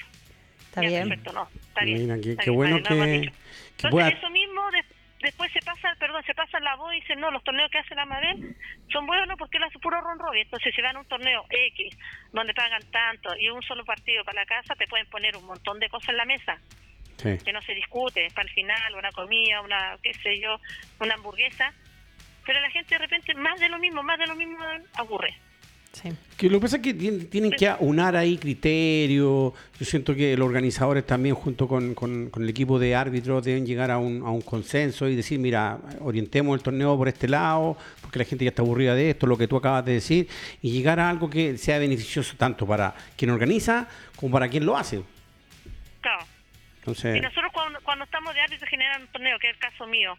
Está 0.61 0.83
Ya, 0.83 0.89
bien. 0.89 1.09
Perfecto, 1.09 1.33
no, 1.33 1.49
está 1.69 1.85
bien. 1.85 2.03
Mira, 2.03 2.15
qué, 2.23 2.31
está 2.31 2.45
qué 2.45 2.51
bien, 2.51 2.57
bueno 2.57 2.77
no 2.79 2.83
que, 2.85 2.95
Entonces, 2.95 3.91
pueda... 3.91 4.09
eso 4.09 4.31
mismo 4.31 4.71
de- 4.71 4.85
después 5.21 5.53
se 5.53 5.61
pasa, 5.61 5.95
perdón, 5.99 6.23
se 6.25 6.35
pasa 6.35 6.59
la 6.61 6.77
voz 6.77 6.95
y 6.95 7.01
dicen, 7.01 7.21
no, 7.21 7.31
los 7.31 7.45
torneos 7.45 7.71
que 7.71 7.79
hace 7.79 7.95
la 7.95 8.07
Mabel 8.07 8.57
son 8.91 9.07
buenos 9.07 9.37
porque 9.39 9.59
él 9.59 9.65
hace 9.65 9.79
puro 9.81 10.01
ron 10.01 10.19
robin. 10.19 10.43
Entonces, 10.43 10.75
si 10.75 10.81
van 10.81 10.97
a 10.97 11.01
un 11.01 11.07
torneo 11.07 11.45
X, 11.51 11.95
donde 12.33 12.55
pagan 12.55 12.83
tanto 12.91 13.37
y 13.39 13.51
un 13.51 13.63
solo 13.63 13.85
partido 13.85 14.25
para 14.25 14.41
la 14.41 14.47
casa, 14.47 14.75
te 14.77 14.87
pueden 14.87 15.07
poner 15.11 15.37
un 15.37 15.45
montón 15.45 15.79
de 15.79 15.89
cosas 15.91 16.09
en 16.11 16.17
la 16.17 16.25
mesa 16.25 16.59
Sí. 17.17 17.39
que 17.45 17.53
no 17.53 17.63
se 17.63 17.75
discute, 17.75 18.29
para 18.35 18.49
el 18.49 18.55
final, 18.55 18.95
una 18.99 19.13
comida, 19.13 19.61
una, 19.61 19.97
qué 20.03 20.13
sé 20.15 20.41
yo, 20.41 20.59
una 21.01 21.15
hamburguesa. 21.15 21.73
Pero 22.45 22.61
la 22.61 22.71
gente 22.71 22.95
de 22.95 22.99
repente, 22.99 23.35
más 23.35 23.61
de 23.61 23.69
lo 23.69 23.79
mismo, 23.79 24.03
más 24.03 24.19
de 24.19 24.27
lo 24.27 24.35
mismo, 24.35 24.59
aburre. 24.95 25.35
Sí. 25.93 26.09
Que 26.39 26.49
lo 26.49 26.59
que 26.59 26.63
pasa 26.63 26.77
es 26.79 26.83
que 26.83 26.95
tien- 26.97 27.29
tienen 27.29 27.51
que 27.53 27.71
unar 27.81 28.17
ahí 28.17 28.39
criterios. 28.39 29.53
Yo 29.79 29.85
siento 29.85 30.15
que 30.15 30.35
los 30.37 30.49
organizadores 30.49 31.07
también, 31.07 31.35
junto 31.35 31.69
con, 31.69 31.95
con- 31.95 32.31
con 32.31 32.43
el 32.43 32.49
equipo 32.49 32.79
de 32.79 32.95
árbitros, 32.97 33.45
deben 33.45 33.67
llegar 33.67 33.91
a 33.91 33.99
un, 33.99 34.23
a 34.27 34.31
un 34.31 34.41
consenso 34.41 35.07
y 35.07 35.15
decir, 35.15 35.39
mira, 35.39 35.79
orientemos 36.01 36.57
el 36.57 36.63
torneo 36.65 36.97
por 36.97 37.09
este 37.09 37.29
lado, 37.29 37.77
porque 38.01 38.19
la 38.19 38.25
gente 38.25 38.45
ya 38.45 38.49
está 38.49 38.63
aburrida 38.63 38.95
de 38.95 39.11
esto, 39.11 39.27
lo 39.27 39.37
que 39.37 39.47
tú 39.47 39.57
acabas 39.57 39.85
de 39.85 39.93
decir, 39.93 40.29
y 40.63 40.73
llegar 40.73 40.99
a 40.99 41.11
algo 41.11 41.29
que 41.29 41.59
sea 41.59 41.79
beneficioso 41.79 42.35
tanto 42.39 42.67
para 42.67 42.95
quien 43.17 43.31
organiza 43.31 43.87
como 44.17 44.33
para 44.33 44.49
quien 44.49 44.65
lo 44.65 44.77
hace. 44.77 45.03
Claro. 46.01 46.25
Entonces, 46.83 47.17
Y 47.17 47.21
nosotros 47.21 47.53
cuando, 47.53 47.81
cuando 47.83 48.05
estamos 48.05 48.35
de 48.35 48.41
árbitro 48.41 48.67
general 48.67 49.03
un 49.03 49.09
torneo, 49.09 49.39
que 49.39 49.49
es 49.51 49.55
el 49.55 49.61
caso 49.61 49.87
mío, 49.87 50.19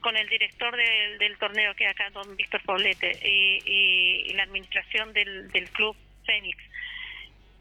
con 0.00 0.16
el 0.16 0.26
director 0.30 0.74
del, 0.74 1.18
del 1.18 1.36
torneo, 1.36 1.74
que 1.74 1.84
es 1.84 1.90
acá, 1.90 2.08
don 2.10 2.34
Víctor 2.36 2.62
Poblete, 2.62 3.18
y, 3.22 3.60
y- 3.66 4.30
y 4.30 4.32
la 4.32 4.44
administración 4.44 5.12
del, 5.12 5.50
del 5.50 5.68
club 5.70 5.94
Fénix. 6.24 6.56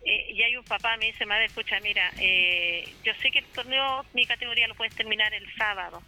Eh, 0.06 0.32
y 0.32 0.42
hay 0.44 0.56
un 0.56 0.64
papá, 0.64 0.96
me 0.96 1.08
dice, 1.08 1.26
madre, 1.26 1.46
escucha, 1.46 1.82
mira, 1.82 2.14
eh, 2.18 2.86
yo 3.04 3.12
sé 3.22 3.30
que 3.30 3.40
el 3.40 3.46
torneo, 3.48 4.06
mi 4.14 4.26
categoría 4.26 4.70
lo 4.70 4.76
puedes 4.76 4.96
terminar 4.96 5.34
el 5.34 5.46
sábado, 5.56 6.02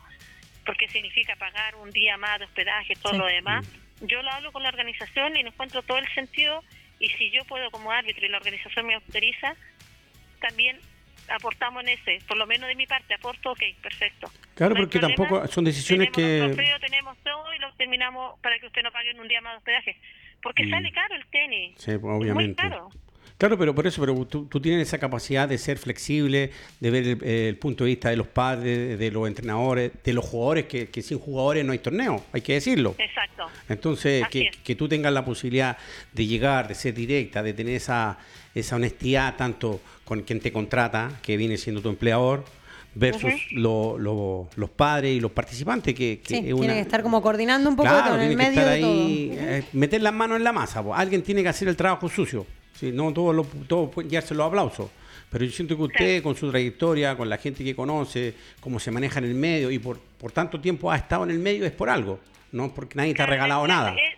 porque 0.66 0.88
significa 0.88 1.36
pagar 1.36 1.76
un 1.76 1.92
día 1.92 2.16
más 2.16 2.40
de 2.40 2.46
hospedaje, 2.46 2.96
todo 2.96 3.12
Sí. 3.12 3.20
lo 3.20 3.26
demás. 3.26 3.66
Yo 4.00 4.24
lo 4.24 4.32
hablo 4.32 4.54
con 4.54 4.64
la 4.64 4.70
organización 4.70 5.36
y 5.36 5.44
no 5.44 5.50
encuentro 5.50 5.84
todo 5.84 5.98
el 5.98 6.08
sentido, 6.14 6.64
y 6.98 7.10
si 7.10 7.30
yo 7.32 7.44
puedo 7.44 7.70
como 7.72 7.92
árbitro 7.92 8.26
y 8.26 8.30
la 8.30 8.38
organización 8.38 8.88
me 8.88 8.94
autoriza, 8.96 9.54
también 10.40 10.80
aportamos 11.30 11.84
en 11.84 11.90
ese, 11.90 12.20
por 12.28 12.38
lo 12.38 12.46
menos 12.48 12.68
de 12.68 12.76
mi 12.76 12.86
parte, 12.88 13.14
aporto, 13.14 13.52
ok, 13.52 13.62
perfecto. 13.82 14.32
claro, 14.56 14.76
No 14.76 14.82
porque 14.82 15.00
problema, 15.00 15.16
tampoco 15.26 15.48
son 15.48 15.64
decisiones 15.66 16.12
tenemos 16.12 16.56
que... 16.58 16.80
tenemos 16.80 17.18
todo 17.20 17.54
y 17.54 17.60
lo 17.60 17.72
terminamos 17.74 18.40
para 18.42 18.60
que 18.60 18.68
usted 18.68 18.84
no 18.84 18.92
pague 18.92 19.12
en 19.12 19.20
un 19.20 19.28
día 19.28 19.42
más 19.42 19.54
de 19.54 19.58
hospedaje. 19.58 19.98
Porque 20.42 20.66
Mm. 20.66 20.70
sale 20.72 20.92
caro 20.92 21.16
el 21.16 21.26
tenis. 21.28 21.76
Sí, 21.78 21.92
Es 21.92 22.02
Muy 22.02 22.18
obviamente. 22.18 22.62
caro. 22.62 22.90
Claro, 23.42 23.58
pero 23.58 23.74
por 23.74 23.88
eso, 23.88 24.00
pero 24.00 24.14
tú, 24.28 24.46
tú 24.46 24.62
tienes 24.62 24.88
esa 24.88 25.00
capacidad 25.00 25.50
de 25.50 25.58
ser 25.58 25.80
flexible, 25.80 26.52
de 26.80 26.92
ver 26.92 27.08
el, 27.08 27.24
el 27.24 27.58
punto 27.58 27.86
de 27.86 27.90
vista 27.90 28.12
de 28.12 28.16
los 28.16 28.28
padres, 28.28 29.00
de 29.00 29.10
los 29.10 29.28
entrenadores, 29.28 29.92
de 30.04 30.14
los 30.14 30.24
jugadores, 30.24 30.66
que, 30.66 30.90
que 30.90 31.02
sin 31.02 31.18
jugadores 31.18 31.66
no 31.66 31.72
hay 31.72 31.80
torneo, 31.80 32.24
hay 32.34 32.42
que 32.42 32.54
decirlo. 32.54 32.94
Exacto. 33.00 33.48
Entonces, 33.68 34.28
que, 34.30 34.42
es. 34.50 34.58
que 34.58 34.76
tú 34.76 34.88
tengas 34.88 35.12
la 35.12 35.26
posibilidad 35.26 35.76
de 36.14 36.28
llegar, 36.28 36.68
de 36.68 36.76
ser 36.76 36.94
directa, 36.94 37.42
de 37.42 37.54
tener 37.54 37.74
esa, 37.78 38.20
esa 38.54 38.76
honestidad 38.76 39.36
tanto 39.38 39.80
con 40.06 40.22
quien 40.22 40.40
te 40.40 40.52
contrata, 40.52 41.12
que 41.24 41.36
viene 41.36 41.58
siendo 41.58 41.82
tu 41.82 41.90
empleador, 41.90 42.46
versus 42.94 43.34
lo- 43.54 43.98
lo- 43.98 44.50
los 44.56 44.70
padres 44.70 45.16
y 45.16 45.20
los 45.20 45.32
participantes, 45.32 45.96
que, 45.96 46.20
que 46.20 46.28
Sí, 46.28 46.36
es 46.36 46.42
tiene 46.44 46.54
una- 46.54 46.74
que 46.74 46.80
estar 46.82 47.02
como 47.02 47.24
coordinando 47.24 47.72
un 47.72 47.76
poco 47.76 47.90
Claro, 47.90 48.12
con 48.12 48.22
el 48.22 48.28
tiene 48.28 48.44
que 48.44 48.50
medio 48.50 48.60
estar 48.62 48.76
de 48.76 48.82
todo. 48.82 48.92
ahí, 49.08 49.32
eh, 49.34 49.64
meter 49.74 50.02
las 50.04 50.14
manos 50.14 50.38
en 50.38 50.44
la 50.44 50.52
masa. 50.54 50.84
po. 50.84 50.94
Alguien 50.94 51.24
tiene 51.24 51.42
que 51.42 51.50
hacer 51.50 51.68
el 51.68 51.76
trabajo 51.76 52.08
sucio. 52.08 52.46
Si 52.82 52.92
no, 52.92 53.14
todos 53.14 53.36
lo, 53.36 53.44
todos 53.68 53.92
pueden 53.94 54.10
llevarse 54.10 54.34
los 54.34 54.48
aplausos. 54.48 54.90
Pero 55.30 55.46
yo 55.46 55.52
siento 55.52 55.78
que 55.78 55.84
usted, 55.84 56.24
con 56.24 56.36
su 56.36 56.50
trayectoria, 56.50 57.16
con 57.16 57.30
la 57.30 57.38
gente 57.38 57.64
que 57.64 57.76
conoce, 57.76 58.34
cómo 58.60 58.80
se 58.80 58.90
maneja 58.90 59.20
en 59.20 59.26
el 59.26 59.36
medio 59.36 59.70
y 59.70 59.78
por, 59.78 60.00
por 60.00 60.32
tanto 60.32 60.60
tiempo 60.60 60.92
ha 60.92 60.96
estado 60.98 61.24
en 61.26 61.30
el 61.30 61.38
medio, 61.38 61.64
es 61.64 61.72
por 61.72 61.92
algo. 61.92 62.20
No 62.52 62.74
porque 62.74 62.96
nadie 62.96 63.14
te 63.14 63.22
ha 63.22 63.28
regalado 63.28 63.68
nada. 63.68 63.92
es- 63.96 64.18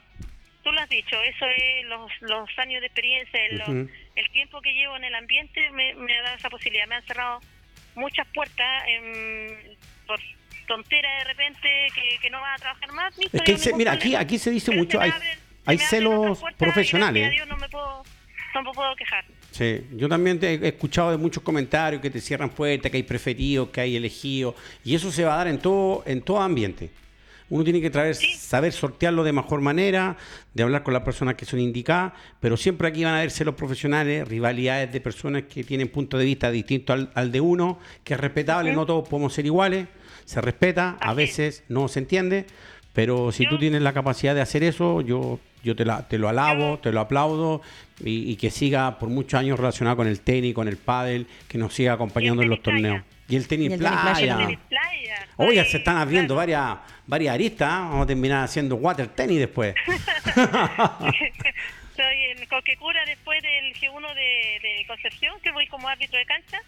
tú 0.64 0.72
lo 0.72 0.80
has 0.80 0.88
dicho, 0.88 1.22
eso 1.22 1.46
es 1.46 1.86
los, 1.88 2.10
los 2.22 2.50
años 2.58 2.80
de 2.80 2.88
experiencia, 2.88 3.38
el, 3.46 4.30
tiempo 4.32 4.62
que 4.62 4.74
llevo 4.74 4.96
en 4.96 5.04
el 5.04 5.14
ambiente 5.14 5.70
me, 5.72 5.94
me 5.96 6.18
ha 6.18 6.22
dado 6.24 6.38
esa 6.38 6.50
posibilidad. 6.50 6.88
Me 6.88 6.96
han 6.96 7.04
cerrado 7.06 7.42
muchas 7.96 8.26
puertas 8.34 8.84
em, 8.88 9.76
por 10.08 10.20
tontera 10.68 11.18
de 11.18 11.24
repente 11.26 11.68
que, 11.94 12.18
que 12.22 12.30
no 12.30 12.40
vas 12.40 12.56
a 12.56 12.62
trabajar 12.62 12.92
más. 12.94 13.18
listo, 13.18 13.36
Es 13.38 13.44
que 13.44 13.58
se- 13.58 13.74
mira, 13.76 13.92
aquí, 13.92 14.02
problema. 14.04 14.20
aquí 14.22 14.38
se 14.40 14.52
dice 14.52 14.72
Pero 14.72 14.82
mucho, 14.82 14.98
se 15.00 15.04
hay, 15.04 15.12
se 15.12 15.38
hay 15.66 15.78
celos 15.80 16.42
profesionales. 16.58 17.30
Dios 17.32 17.48
no 17.48 17.58
me 17.58 17.68
puedo, 17.70 18.04
no 18.54 18.64
me 18.64 18.72
puedo 18.72 18.96
quejar. 18.96 19.26
Sí, 19.52 19.86
yo 19.96 20.10
también 20.10 20.40
te 20.40 20.54
he 20.56 20.68
escuchado 20.68 21.12
de 21.12 21.18
muchos 21.18 21.44
comentarios 21.44 22.02
que 22.02 22.10
te 22.10 22.20
cierran 22.20 22.50
puertas, 22.50 22.90
que 22.92 22.98
hay 22.98 23.04
preferidos, 23.04 23.70
que 23.70 23.82
hay 23.82 23.96
elegidos, 23.96 24.56
y 24.84 24.96
eso 24.96 25.12
se 25.12 25.24
va 25.24 25.36
a 25.36 25.38
dar 25.38 25.48
en 25.48 25.60
todo, 25.60 26.04
en 26.06 26.22
todo 26.22 26.42
ambiente. 26.42 26.90
Uno 27.50 27.64
tiene 27.64 27.82
que 27.82 27.90
traer, 27.92 28.16
Sí. 28.16 28.34
saber 28.36 28.72
sortearlo 28.74 29.24
de 29.24 29.32
mejor 29.32 29.62
manera, 29.62 30.18
de 30.56 30.64
hablar 30.64 30.82
con 30.82 30.94
las 30.94 31.04
personas 31.04 31.36
que 31.36 31.46
son 31.46 31.60
indicadas, 31.60 32.14
pero 32.40 32.58
siempre 32.58 32.88
aquí 32.88 33.04
van 33.04 33.14
a 33.14 33.18
haber 33.18 33.30
celos 33.30 33.54
profesionales, 33.54 34.28
rivalidades 34.28 34.92
de 34.92 35.02
personas 35.02 35.44
que 35.44 35.64
tienen 35.64 35.90
puntos 35.90 36.20
de 36.20 36.26
vista 36.26 36.50
distintos 36.50 36.94
al, 36.96 37.12
al 37.14 37.32
de 37.32 37.42
uno, 37.42 37.80
que 38.04 38.16
es 38.16 38.20
respetable, 38.20 38.74
no 38.74 38.86
todos 38.88 39.08
podemos 39.08 39.34
ser 39.34 39.46
iguales, 39.46 39.88
se 40.26 40.42
respeta, 40.42 40.98
a 41.00 41.10
Así 41.12 41.18
veces 41.18 41.64
no 41.68 41.88
se 41.90 42.00
entiende, 42.00 42.46
pero 42.94 43.32
si 43.32 43.44
Yo- 43.46 43.50
tú 43.50 43.58
tienes 43.60 43.82
la 43.82 43.92
capacidad 43.94 44.34
de 44.36 44.42
hacer 44.42 44.64
eso, 44.64 45.02
yo, 45.02 45.40
yo 45.64 45.76
te, 45.76 45.84
la- 45.86 46.08
te 46.08 46.18
lo 46.18 46.30
alabo, 46.30 46.76
Yo- 46.76 46.80
te 46.80 46.92
lo 46.92 47.00
aplaudo 47.02 47.62
y, 48.04 48.32
y 48.32 48.36
que 48.38 48.50
siga 48.52 49.00
por 49.00 49.10
muchos 49.10 49.40
años 49.40 49.58
relacionado 49.60 49.98
con 49.98 50.08
el 50.08 50.20
tenis, 50.22 50.54
con 50.54 50.68
el 50.68 50.78
pádel, 50.78 51.28
que 51.48 51.58
nos 51.58 51.74
siga 51.74 51.94
acompañando 51.94 52.42
en 52.44 52.50
los 52.50 52.62
torneos. 52.62 53.02
Y 53.28 53.36
el 53.38 53.48
tenis 53.48 53.70
Y 53.70 53.74
el 53.74 53.80
tenis 53.80 54.00
playa. 54.00 54.34
El 54.34 54.40
tenis 54.46 54.60
playa. 54.70 55.28
Oye, 55.38 55.60
Ay, 55.62 55.66
se 55.66 55.78
están 55.78 55.98
abriendo 55.98 56.36
claro. 56.36 56.52
varias, 56.54 56.78
varias 57.08 57.34
aristas, 57.34 57.70
¿ah? 57.72 57.80
vamos 57.90 58.04
a 58.04 58.08
terminar 58.08 58.44
haciendo 58.44 58.76
water 58.76 59.08
tenis 59.08 59.40
después. 59.40 59.74
Estoy 61.94 62.22
en 62.38 62.46
Coquecura 62.48 63.04
después 63.06 63.42
del 63.44 63.74
G1 63.76 64.14
de, 64.16 64.60
de 64.68 64.86
Concepción, 64.88 65.40
que 65.42 65.52
voy 65.52 65.68
como 65.68 65.88
árbitro 65.88 66.18
de 66.18 66.26
cancha. 66.26 66.60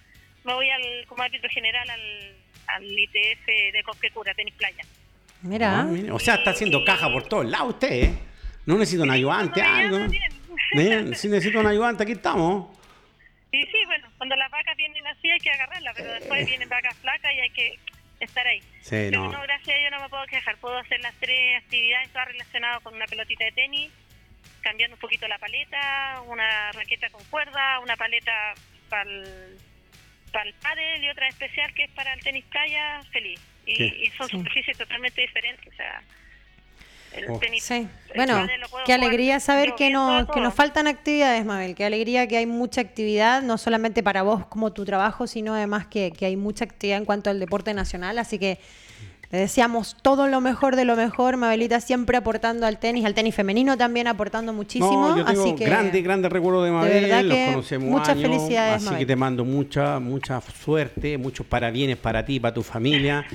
Me 0.44 0.54
voy 0.54 0.70
al, 0.70 1.06
como 1.08 1.24
árbitro 1.24 1.50
general 1.50 1.90
al, 1.90 2.02
al 2.68 2.84
ITF 2.86 3.46
de 3.74 3.84
Coquecura, 3.84 4.34
tenis 4.34 4.54
playa. 4.54 4.84
Mira, 5.46 5.80
Ah, 5.80 5.84
mire, 5.84 6.12
o 6.12 6.20
sea, 6.20 6.36
está 6.36 6.52
haciendo 6.52 6.84
caja 6.84 7.10
por 7.12 7.28
todos 7.28 7.46
lados 7.46 7.74
usted, 7.76 7.92
¿eh? 7.92 8.20
No 8.66 8.78
necesita 8.78 9.04
un 9.04 9.12
ayudante, 9.12 9.62
me 9.62 9.68
algo. 9.68 10.00
¿no? 10.00 10.08
bien. 10.10 10.32
¿Eh? 10.78 11.12
Si 11.16 11.28
necesito 11.28 11.60
un 11.60 11.68
ayudante, 11.68 12.04
aquí 12.04 12.14
estamos. 12.14 12.76
Y 13.52 13.64
sí, 13.68 13.86
bueno, 13.86 14.08
cuando 14.18 14.36
las 14.36 14.50
vacas 14.52 14.76
vienen 14.76 15.06
así 15.08 15.30
hay 15.30 15.40
que 15.40 15.52
agarrarlas, 15.52 15.94
pero 15.96 16.12
después 16.14 16.46
vienen 16.48 16.68
vacas 16.68 16.96
flacas 16.98 17.32
y 17.34 17.40
hay 17.40 17.50
que 17.52 17.80
estar 18.20 18.46
ahí. 18.46 18.60
Sí, 18.82 18.90
Pero 19.10 19.26
no. 19.26 19.32
no, 19.34 19.42
gracias 19.44 19.76
a 19.76 19.80
Dios 19.80 19.92
no 19.92 20.02
me 20.02 20.10
puedo 20.10 20.26
quejar. 20.26 20.58
Puedo 20.58 20.78
hacer 20.78 21.00
las 21.02 21.14
tres 21.20 21.62
actividades, 21.64 22.10
todas 22.12 22.28
relacionadas 22.28 22.82
con 22.82 22.96
una 22.96 23.06
pelotita 23.06 23.46
de 23.46 23.52
tenis, 23.52 23.92
cambiando 24.62 24.96
un 24.96 25.00
poquito 25.00 25.28
la 25.28 25.38
paleta, 25.38 26.22
una 26.28 26.72
raqueta 26.72 27.10
con 27.12 27.24
cuerda, 27.26 27.80
una 27.80 27.96
paleta 27.96 28.54
para 28.90 29.04
el, 29.10 29.58
para 30.34 30.46
el 30.50 30.54
pádel 30.56 31.04
y 31.04 31.10
otra 31.10 31.28
especial 31.28 31.74
que 31.74 31.84
es 31.84 31.92
para 31.92 32.14
el 32.14 32.20
tenis 32.22 32.44
playa, 32.46 33.02
feliz. 33.12 33.40
Y, 33.66 34.12
son 34.18 34.28
Sí. 34.30 34.38
superficies 34.38 34.78
totalmente 34.78 35.22
diferentes. 35.22 35.68
O 35.74 35.76
sea, 35.76 36.02
el 37.14 37.30
Oh. 37.30 37.40
tenis. 37.40 37.64
Sí, 37.64 37.76
el 37.76 38.16
bueno, 38.16 38.48
qué 38.86 38.94
alegría 38.94 39.40
saber 39.40 39.74
que, 39.76 39.90
no, 39.90 40.28
que 40.34 40.42
nos 40.42 40.54
faltan 40.54 40.88
actividades, 40.88 41.46
Mabel. 41.46 41.74
Qué 41.76 41.86
alegría 41.86 42.28
que 42.28 42.38
hay 42.38 42.46
mucha 42.46 42.82
actividad, 42.82 43.42
no 43.42 43.58
solamente 43.58 44.04
para 44.04 44.22
vos 44.24 44.46
como 44.48 44.74
tu 44.74 44.86
trabajo, 44.86 45.26
sino 45.28 45.54
además 45.56 45.88
que, 45.88 46.12
que 46.12 46.26
hay 46.26 46.36
mucha 46.36 46.66
actividad 46.66 46.98
en 46.98 47.06
cuanto 47.06 47.30
al 47.30 47.40
deporte 47.40 47.74
nacional. 47.74 48.18
Así 48.20 48.38
que 48.38 48.60
te 49.30 49.38
deseamos 49.38 49.98
todo 50.02 50.28
lo 50.28 50.42
mejor 50.42 50.76
de 50.76 50.86
lo 50.86 50.96
mejor. 50.96 51.38
Mabelita 51.38 51.82
siempre 51.82 52.18
aportando 52.18 52.66
al 52.66 52.80
tenis, 52.80 53.06
al 53.06 53.14
tenis 53.14 53.36
femenino 53.36 53.78
también 53.78 54.08
aportando 54.08 54.54
muchísimo. 54.54 55.10
No, 55.10 55.18
yo 55.18 55.26
tengo 55.26 55.42
así 55.42 55.56
que 55.56 55.66
grande, 55.66 56.02
grande 56.02 56.30
recuerdo 56.30 56.64
de 56.64 56.72
Mabel, 56.72 57.28
los 57.28 57.38
conocemos 57.50 57.90
muchas 57.90 58.10
años, 58.10 58.24
felicidades, 58.24 58.76
así 58.76 58.86
Mabel. 58.86 59.00
que 59.00 59.06
te 59.06 59.16
mando 59.16 59.46
mucha, 59.46 60.00
mucha 60.00 60.42
suerte, 60.42 61.18
muchos 61.18 61.46
parabienes 61.46 61.98
para 61.98 62.26
ti, 62.26 62.40
para 62.40 62.54
tu 62.54 62.64
familia 62.64 63.26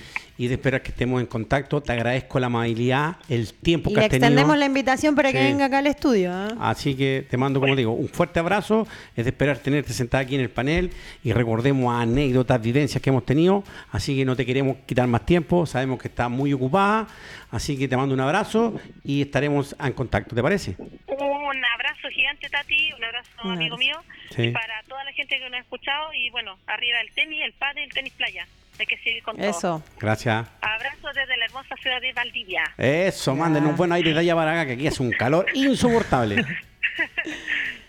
y 0.41 0.49
de 0.49 0.55
esperar 0.55 0.81
que 0.81 0.89
estemos 0.89 1.21
en 1.21 1.27
contacto. 1.27 1.83
Te 1.83 1.93
agradezco 1.93 2.41
la 2.41 2.47
amabilidad, 2.47 3.17
el 3.29 3.53
tiempo 3.53 3.91
y 3.91 3.93
que 3.93 4.01
has 4.01 4.09
tenido. 4.09 4.27
extendemos 4.29 4.57
la 4.57 4.65
invitación 4.65 5.15
para 5.15 5.33
que 5.33 5.39
venga 5.39 5.67
acá 5.67 5.81
al 5.81 5.87
estudio. 5.87 6.31
¿eh? 6.33 6.55
Así 6.59 6.95
que 6.95 7.27
te 7.29 7.37
mando, 7.37 7.61
como 7.61 7.77
digo, 7.77 7.93
un 7.93 8.09
fuerte 8.09 8.41
abrazo. 8.41 8.89
Es 9.15 9.27
de 9.27 9.33
esperar 9.33 9.59
tenerte 9.59 9.93
sentada 9.93 10.23
aquí 10.23 10.37
en 10.37 10.41
el 10.41 10.49
panel 10.49 10.93
y 11.23 11.35
recordemos 11.35 11.95
anécdotas, 11.95 12.59
vivencias 12.63 13.03
que 13.03 13.11
hemos 13.11 13.27
tenido. 13.27 13.65
Así 13.93 14.17
que 14.17 14.25
no 14.25 14.35
te 14.35 14.47
queremos 14.47 14.79
quitar 14.87 15.07
más 15.09 15.27
tiempo. 15.27 15.67
Sabemos 15.67 15.99
que 16.01 16.09
estás 16.09 16.31
muy 16.31 16.55
ocupada. 16.55 17.07
Así 17.51 17.77
que 17.77 17.87
te 17.87 17.95
mando 17.99 18.15
un 18.15 18.21
abrazo 18.21 18.81
y 19.05 19.21
estaremos 19.21 19.77
en 19.79 19.93
contacto. 19.93 20.35
¿Te 20.35 20.43
parece? 20.43 20.75
Un 20.79 21.65
abrazo 21.75 22.09
gigante, 22.11 22.49
Tati, 22.49 22.93
un 22.97 23.05
abrazo, 23.05 23.31
Un 23.45 23.51
amigo 23.53 23.77
mío, 23.77 23.97
Sí. 24.35 24.45
y 24.45 24.51
para 24.53 24.83
toda 24.89 25.05
la 25.05 25.13
gente 25.13 25.37
que 25.39 25.45
nos 25.51 25.59
ha 25.59 25.63
escuchado. 25.63 26.15
Y 26.15 26.31
bueno, 26.31 26.57
arriba 26.67 26.99
el 27.03 27.11
tenis, 27.13 27.43
el 27.45 27.53
pádel, 27.53 27.85
el 27.85 27.91
tenis 27.91 28.15
playa. 28.15 28.47
Hay 28.81 28.87
que 28.87 28.97
seguir 28.99 29.23
con 29.23 29.37
todo. 29.37 29.47
Eso. 29.49 29.83
Gracias. 30.01 30.47
Abrazo 30.63 31.09
desde 31.15 31.37
la 31.37 31.45
hermosa 31.45 31.77
ciudad 31.83 32.01
de 32.01 32.13
Valdivia. 32.15 32.65
Eso, 32.79 33.37
mándenos 33.37 33.71
un 33.71 33.77
buen 33.77 33.93
aire 33.93 34.13
de 34.15 34.19
allá 34.21 34.35
para 34.35 34.53
acá, 34.53 34.67
que 34.67 34.73
aquí 34.73 34.87
hace 34.87 35.03
un 35.03 35.11
calor 35.13 35.47
insoportable. 35.55 36.37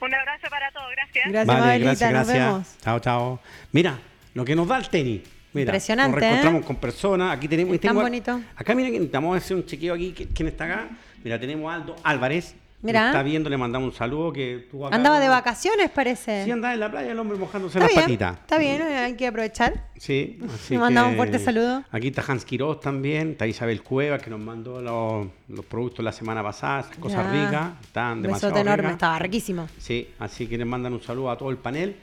Un 0.01 0.13
abrazo 0.13 0.47
para 0.49 0.71
todos, 0.71 0.87
gracias. 0.91 1.25
Gracias, 1.31 1.47
vale, 1.47 1.59
Mabelita. 1.61 1.89
gracias, 1.89 2.11
nos 2.13 2.27
gracias. 2.27 2.47
vemos. 2.47 2.77
Chao, 2.81 2.99
chao. 2.99 3.39
Mira, 3.71 3.99
lo 4.33 4.43
que 4.45 4.55
nos 4.55 4.67
da 4.67 4.77
el 4.77 4.89
tenis. 4.89 5.21
Mira, 5.53 5.69
Impresionante, 5.69 6.11
Nos 6.11 6.19
reencontramos 6.21 6.61
¿eh? 6.61 6.65
con 6.65 6.75
personas. 6.77 7.35
Aquí 7.37 7.47
tenemos. 7.47 7.75
Es 7.75 7.81
tan 7.81 7.89
tengo- 7.91 8.01
bonito. 8.01 8.41
Acá, 8.55 8.73
miren, 8.73 9.09
vamos 9.11 9.35
a 9.35 9.37
hacer 9.37 9.57
un 9.57 9.65
chequeo 9.65 9.93
aquí. 9.93 10.13
¿qui- 10.17 10.27
¿Quién 10.33 10.47
está 10.47 10.63
acá? 10.65 10.87
Mira, 11.23 11.39
tenemos 11.39 11.69
a 11.71 11.75
Aldo 11.75 11.95
Álvarez. 12.03 12.55
Está 12.83 13.21
viendo, 13.23 13.49
le 13.49 13.57
mandamos 13.57 13.89
un 13.91 13.95
saludo. 13.95 14.33
que 14.33 14.67
tú 14.71 14.85
acá- 14.85 14.95
Andaba 14.95 15.19
de 15.19 15.27
vacaciones, 15.27 15.89
parece. 15.91 16.45
Sí, 16.45 16.51
andaba 16.51 16.73
en 16.73 16.79
la 16.79 16.89
playa 16.89 17.11
el 17.11 17.19
hombre 17.19 17.37
mojándose 17.37 17.77
Está 17.77 17.85
las 17.85 17.89
bien, 18.07 18.19
patitas. 18.19 18.39
está 18.41 18.57
bien, 18.57 18.81
eh, 18.81 18.97
hay 18.97 19.13
que 19.15 19.27
aprovechar. 19.27 19.85
Sí, 19.97 20.39
así 20.53 20.73
Le 20.73 20.79
mandamos 20.79 21.11
un 21.11 21.17
fuerte 21.17 21.37
saludo. 21.39 21.83
Aquí 21.91 22.07
está 22.07 22.23
Hans 22.27 22.43
Quiroz 22.45 22.79
también, 22.79 23.31
está 23.31 23.45
Isabel 23.45 23.83
Cueva 23.83 24.17
que 24.17 24.29
nos 24.29 24.39
mandó 24.39 24.81
los, 24.81 25.27
los 25.47 25.65
productos 25.65 26.03
la 26.03 26.11
semana 26.11 26.41
pasada, 26.41 26.81
esas 26.81 26.97
cosas 26.97 27.25
Ya. 27.31 27.45
ricas, 27.45 27.71
están 27.81 28.21
demasiado 28.21 28.53
besote 28.55 28.67
enorme, 28.71 28.91
estaba 28.93 29.19
riquísimo. 29.19 29.67
Sí, 29.77 30.09
así 30.19 30.47
que 30.47 30.57
les 30.57 30.65
mandan 30.67 30.93
un 30.93 31.01
saludo 31.03 31.29
a 31.31 31.37
todo 31.37 31.49
el 31.51 31.57
panel. 31.57 31.95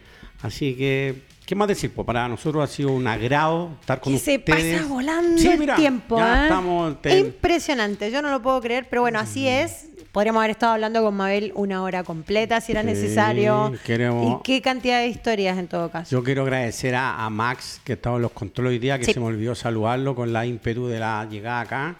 Así 0.42 0.76
que, 0.76 1.22
¿qué 1.44 1.56
más 1.56 1.66
decir? 1.66 1.90
Pues 1.92 2.06
para 2.06 2.28
nosotros 2.28 2.62
ha 2.62 2.72
sido 2.72 2.92
un 2.92 3.08
agrado 3.08 3.70
estar 3.80 4.00
con 4.00 4.12
Que 4.12 4.20
se 4.20 4.36
ustedes. 4.36 4.76
pasa 4.80 4.88
volando 4.88 5.36
Sí, 5.36 5.48
el 5.48 5.58
mira, 5.58 5.74
tiempo, 5.74 6.16
ya 6.18 6.42
¿eh? 6.42 6.42
estamos 6.44 7.02
te- 7.02 7.18
Impresionante, 7.18 8.10
yo 8.12 8.22
no 8.22 8.30
lo 8.30 8.40
puedo 8.40 8.60
creer, 8.60 8.86
pero 8.88 9.02
bueno, 9.02 9.18
así 9.18 9.48
es. 9.48 9.88
Podríamos 10.12 10.40
haber 10.40 10.52
estado 10.52 10.72
hablando 10.72 11.02
con 11.02 11.14
Mabel 11.14 11.52
una 11.54 11.82
hora 11.82 12.02
completa 12.02 12.60
si 12.60 12.72
era 12.72 12.80
Sí, 12.80 12.86
necesario. 12.86 13.72
queremos- 13.84 14.40
Y 14.40 14.42
qué 14.42 14.62
cantidad 14.62 15.00
de 15.00 15.08
historias 15.08 15.58
en 15.58 15.68
todo 15.68 15.90
caso. 15.90 16.10
Yo 16.10 16.24
quiero 16.24 16.42
agradecer 16.42 16.94
a, 16.94 17.24
a 17.24 17.30
Max, 17.30 17.80
que 17.84 17.92
estaba 17.92 18.16
en 18.16 18.22
los 18.22 18.32
controles 18.32 18.70
hoy 18.70 18.78
día, 18.78 18.98
que 18.98 19.04
Sí. 19.04 19.12
se 19.12 19.20
me 19.20 19.26
olvidó 19.26 19.54
saludarlo 19.54 20.14
con 20.14 20.32
la 20.32 20.46
ímpetu 20.46 20.88
de 20.88 20.98
la 20.98 21.26
llegada 21.30 21.60
acá. 21.60 21.96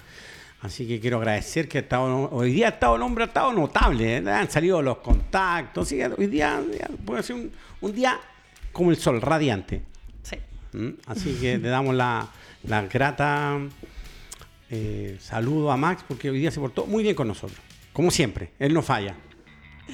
Así 0.63 0.89
que 0.89 0.99
quiero 0.99 1.19
agradecer 1.19 1.69
que 1.69 1.79
ha 1.79 1.81
estado, 1.83 2.29
hoy 2.33 2.51
día 2.53 2.67
ha 2.67 2.71
estado 2.71 2.97
el 2.97 3.03
hombre 3.03 3.25
ha 3.25 3.27
estado 3.29 3.53
notable, 3.53 4.17
¿eh? 4.17 4.25
han 4.29 4.51
salido 4.51 4.83
los 4.83 4.99
contactos, 4.99 5.87
sí, 5.87 6.01
hoy 6.03 6.27
día, 6.27 6.61
día 6.61 6.89
puede 7.05 7.23
ser 7.23 7.37
un, 7.37 7.53
un 7.81 7.93
día 7.95 8.19
como 8.73 8.91
el 8.91 8.97
sol, 8.97 9.21
radiante. 9.21 9.83
Sí. 10.23 10.37
¿Mm? 10.73 10.89
Así 11.07 11.39
que 11.41 11.59
le 11.59 11.69
damos 11.69 11.95
la, 11.95 12.27
la 12.65 12.83
grata 12.83 13.57
eh, 14.71 15.17
saludo 15.21 15.71
a 15.71 15.77
Max 15.77 16.05
porque 16.09 16.29
hoy 16.31 16.41
día 16.41 16.51
se 16.51 16.59
portó 16.59 16.87
muy 16.87 17.05
bien 17.05 17.15
con 17.15 17.29
nosotros, 17.29 17.61
como 17.93 18.11
siempre, 18.11 18.53
él 18.59 18.73
no 18.75 18.83
falla. 18.83 19.15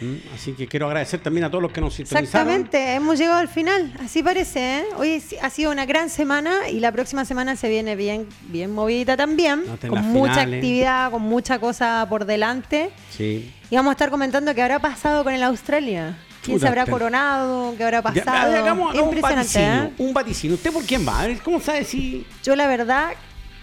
¿Mm? 0.01 0.35
Así 0.35 0.53
que 0.55 0.67
quiero 0.67 0.87
agradecer 0.87 1.21
también 1.21 1.45
a 1.45 1.51
todos 1.51 1.63
los 1.63 1.71
que 1.71 1.81
nos 1.81 1.95
sintonizaron. 1.95 2.25
Exactamente, 2.49 2.95
hemos 2.95 3.17
llegado 3.17 3.39
al 3.39 3.47
final, 3.49 3.95
así 4.05 4.25
parece. 4.25 4.79
¿eh? 4.79 4.85
Hoy 4.97 5.23
ha 5.41 5.51
sido 5.51 5.71
una 5.71 5.87
gran 5.87 6.11
semana 6.11 6.69
y 6.69 6.81
la 6.81 6.91
próxima 6.91 7.25
semana 7.25 7.55
se 7.55 7.69
viene 7.69 7.95
bien, 7.95 8.27
bien 8.49 8.73
movidita 8.73 9.17
también, 9.17 9.65
Noten 9.67 9.91
con 9.91 10.03
mucha 10.03 10.33
finales. 10.35 10.55
actividad, 10.57 11.11
con 11.13 11.23
mucha 11.23 11.61
cosa 11.61 12.05
por 12.09 12.25
delante. 12.25 12.91
Sí. 13.11 13.53
Y 13.71 13.77
vamos 13.77 13.91
a 13.91 13.93
estar 13.93 14.11
comentando 14.11 14.53
qué 14.53 14.63
habrá 14.63 14.81
pasado 14.81 15.23
con 15.23 15.33
el 15.33 15.43
Australia. 15.45 16.19
¿Quién 16.43 16.59
se 16.61 16.67
habrá 16.69 16.85
coronado? 16.87 17.75
¿Qué 17.77 17.85
habrá 17.85 17.99
Ya, 17.99 18.03
pasado? 18.25 18.53
hagamos- 18.53 18.95
hagamos 18.95 19.15
un 19.15 19.21
vaticino, 19.23 19.85
¿eh? 19.85 19.91
un 19.99 20.13
vaticino. 20.13 20.55
¿Usted 20.55 20.73
por 20.73 20.85
quién 20.85 21.07
va? 21.07 21.25
¿Cómo 21.45 21.61
sabe 21.61 21.85
si...? 21.85 22.27
Yo 22.43 22.55
la 22.57 22.67
verdad 22.67 23.13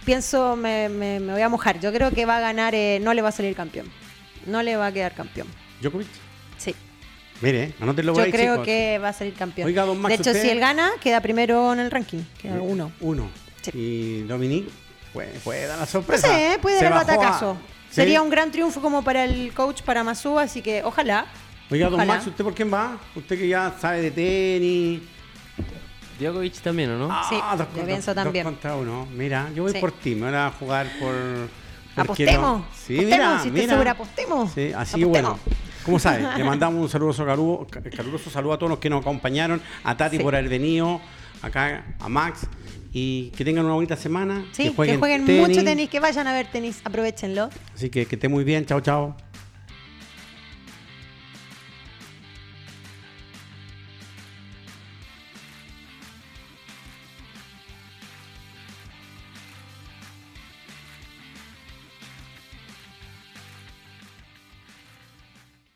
pienso, 0.06 0.56
me, 0.56 0.88
me- 0.88 1.20
me 1.20 1.32
voy 1.34 1.42
a 1.42 1.48
mojar. 1.50 1.78
Yo 1.78 1.92
creo 1.92 2.10
que 2.10 2.24
va 2.26 2.38
a 2.38 2.40
ganar, 2.40 2.74
eh, 2.74 2.98
no 3.02 3.12
le 3.14 3.22
va 3.22 3.28
a 3.28 3.32
salir 3.32 3.54
campeón. 3.54 3.86
No 4.46 4.62
le 4.62 4.76
va 4.76 4.86
a 4.86 4.92
quedar 4.92 5.14
campeón. 5.14 5.46
Djokovic. 5.80 6.08
Sí. 6.58 6.74
Mire, 7.40 7.74
anótenlo 7.80 8.12
por 8.12 8.22
Yo 8.22 8.26
ahí, 8.26 8.32
creo 8.32 8.54
chicos. 8.54 8.66
que 8.66 8.98
va 8.98 9.08
a 9.08 9.12
salir 9.12 9.34
campeón. 9.34 9.66
Oiga, 9.66 9.84
don 9.84 10.00
Max, 10.00 10.08
de 10.16 10.20
hecho, 10.22 10.30
usted- 10.30 10.42
si 10.42 10.50
él 10.50 10.60
gana, 10.60 10.90
queda 11.00 11.20
primero 11.20 11.72
en 11.72 11.80
el 11.80 11.90
ranking. 11.90 12.22
Queda 12.40 12.60
uno. 12.60 12.92
Uno. 13.00 13.28
Sí. 13.62 13.70
Y 13.74 14.22
Dominique 14.22 14.70
puede, 15.12 15.30
puede 15.40 15.66
dar 15.66 15.78
la 15.78 15.84
No 15.84 15.90
sorpresa. 15.90 16.28
sé, 16.28 16.52
¿eh? 16.54 16.58
puede 16.60 16.78
Se 16.78 16.84
dar 16.84 16.92
el 16.92 16.98
a- 16.98 17.02
batacazo. 17.04 17.56
¿Sí? 17.88 17.96
Sería 17.96 18.22
un 18.22 18.30
gran 18.30 18.50
triunfo 18.50 18.80
como 18.80 19.02
para 19.04 19.24
el 19.24 19.52
coach, 19.52 19.82
para 19.82 20.02
Masú, 20.04 20.38
así 20.38 20.62
que 20.62 20.82
ojalá. 20.84 21.26
Oiga, 21.70 21.86
don 21.86 21.94
Ojalá. 21.94 22.14
Max, 22.14 22.26
¿usted 22.26 22.44
por 22.44 22.54
quién 22.54 22.72
va? 22.72 22.98
Usted 23.14 23.38
que 23.38 23.48
ya 23.48 23.74
sabe 23.80 24.02
de 24.02 24.10
tenis. 24.10 25.00
Djokovic 26.20 26.54
también, 26.60 26.90
¿o 26.90 26.98
no? 26.98 27.08
Sí, 27.28 27.36
Ah, 27.42 27.56
dos 27.56 27.66
yo 27.76 27.84
pienso 27.84 28.14
dos 28.14 28.22
también. 28.24 28.44
contra 28.44 28.76
uno. 28.76 29.06
Mira, 29.12 29.50
yo 29.54 29.62
voy 29.64 29.72
Sí. 29.72 29.78
por 29.78 29.92
ti. 29.92 30.14
Me 30.14 30.26
voy 30.26 30.34
a 30.36 30.50
jugar 30.50 30.86
por... 31.00 31.14
porque 31.94 32.24
Apostemos. 32.24 32.58
no- 32.60 32.66
Sí, 32.74 32.94
Apostemos, 32.94 33.04
mira, 33.18 33.42
si 33.42 33.50
mira. 33.50 33.68
segura, 33.68 33.90
apostemos. 33.92 34.52
Sí, 34.52 34.72
así 34.76 34.98
que 34.98 35.04
bueno. 35.04 35.38
¿Cómo 35.84 35.98
sabe? 35.98 36.24
Le 36.36 36.44
mandamos 36.44 36.80
un 36.82 36.88
saludoso 36.88 37.24
caludo- 37.26 37.66
ca- 37.68 37.82
caluroso 37.82 38.30
saludo 38.30 38.52
a 38.54 38.58
todos 38.58 38.70
los 38.70 38.78
que 38.78 38.88
nos 38.90 39.00
acompañaron, 39.00 39.60
a 39.84 39.96
Tati 39.96 40.16
Sí. 40.16 40.22
por 40.22 40.34
haber 40.34 40.48
venido, 40.48 41.00
acá 41.42 41.84
a 41.98 42.08
Max, 42.08 42.46
y 42.92 43.30
que 43.30 43.44
tengan 43.44 43.64
una 43.64 43.74
bonita 43.74 43.96
semana. 43.96 44.44
Sí, 44.52 44.64
que 44.70 44.96
jueguen, 44.96 45.24
mucho 45.40 45.64
tenis, 45.64 45.88
que 45.88 45.98
vayan 45.98 46.26
a 46.28 46.32
ver 46.32 46.46
tenis, 46.46 46.80
aprovechenlo. 46.84 47.50
Así 47.74 47.90
que 47.90 48.06
que 48.06 48.14
esté 48.16 48.28
muy 48.28 48.44
bien, 48.44 48.64
chao, 48.66 48.80
chao. 48.80 49.16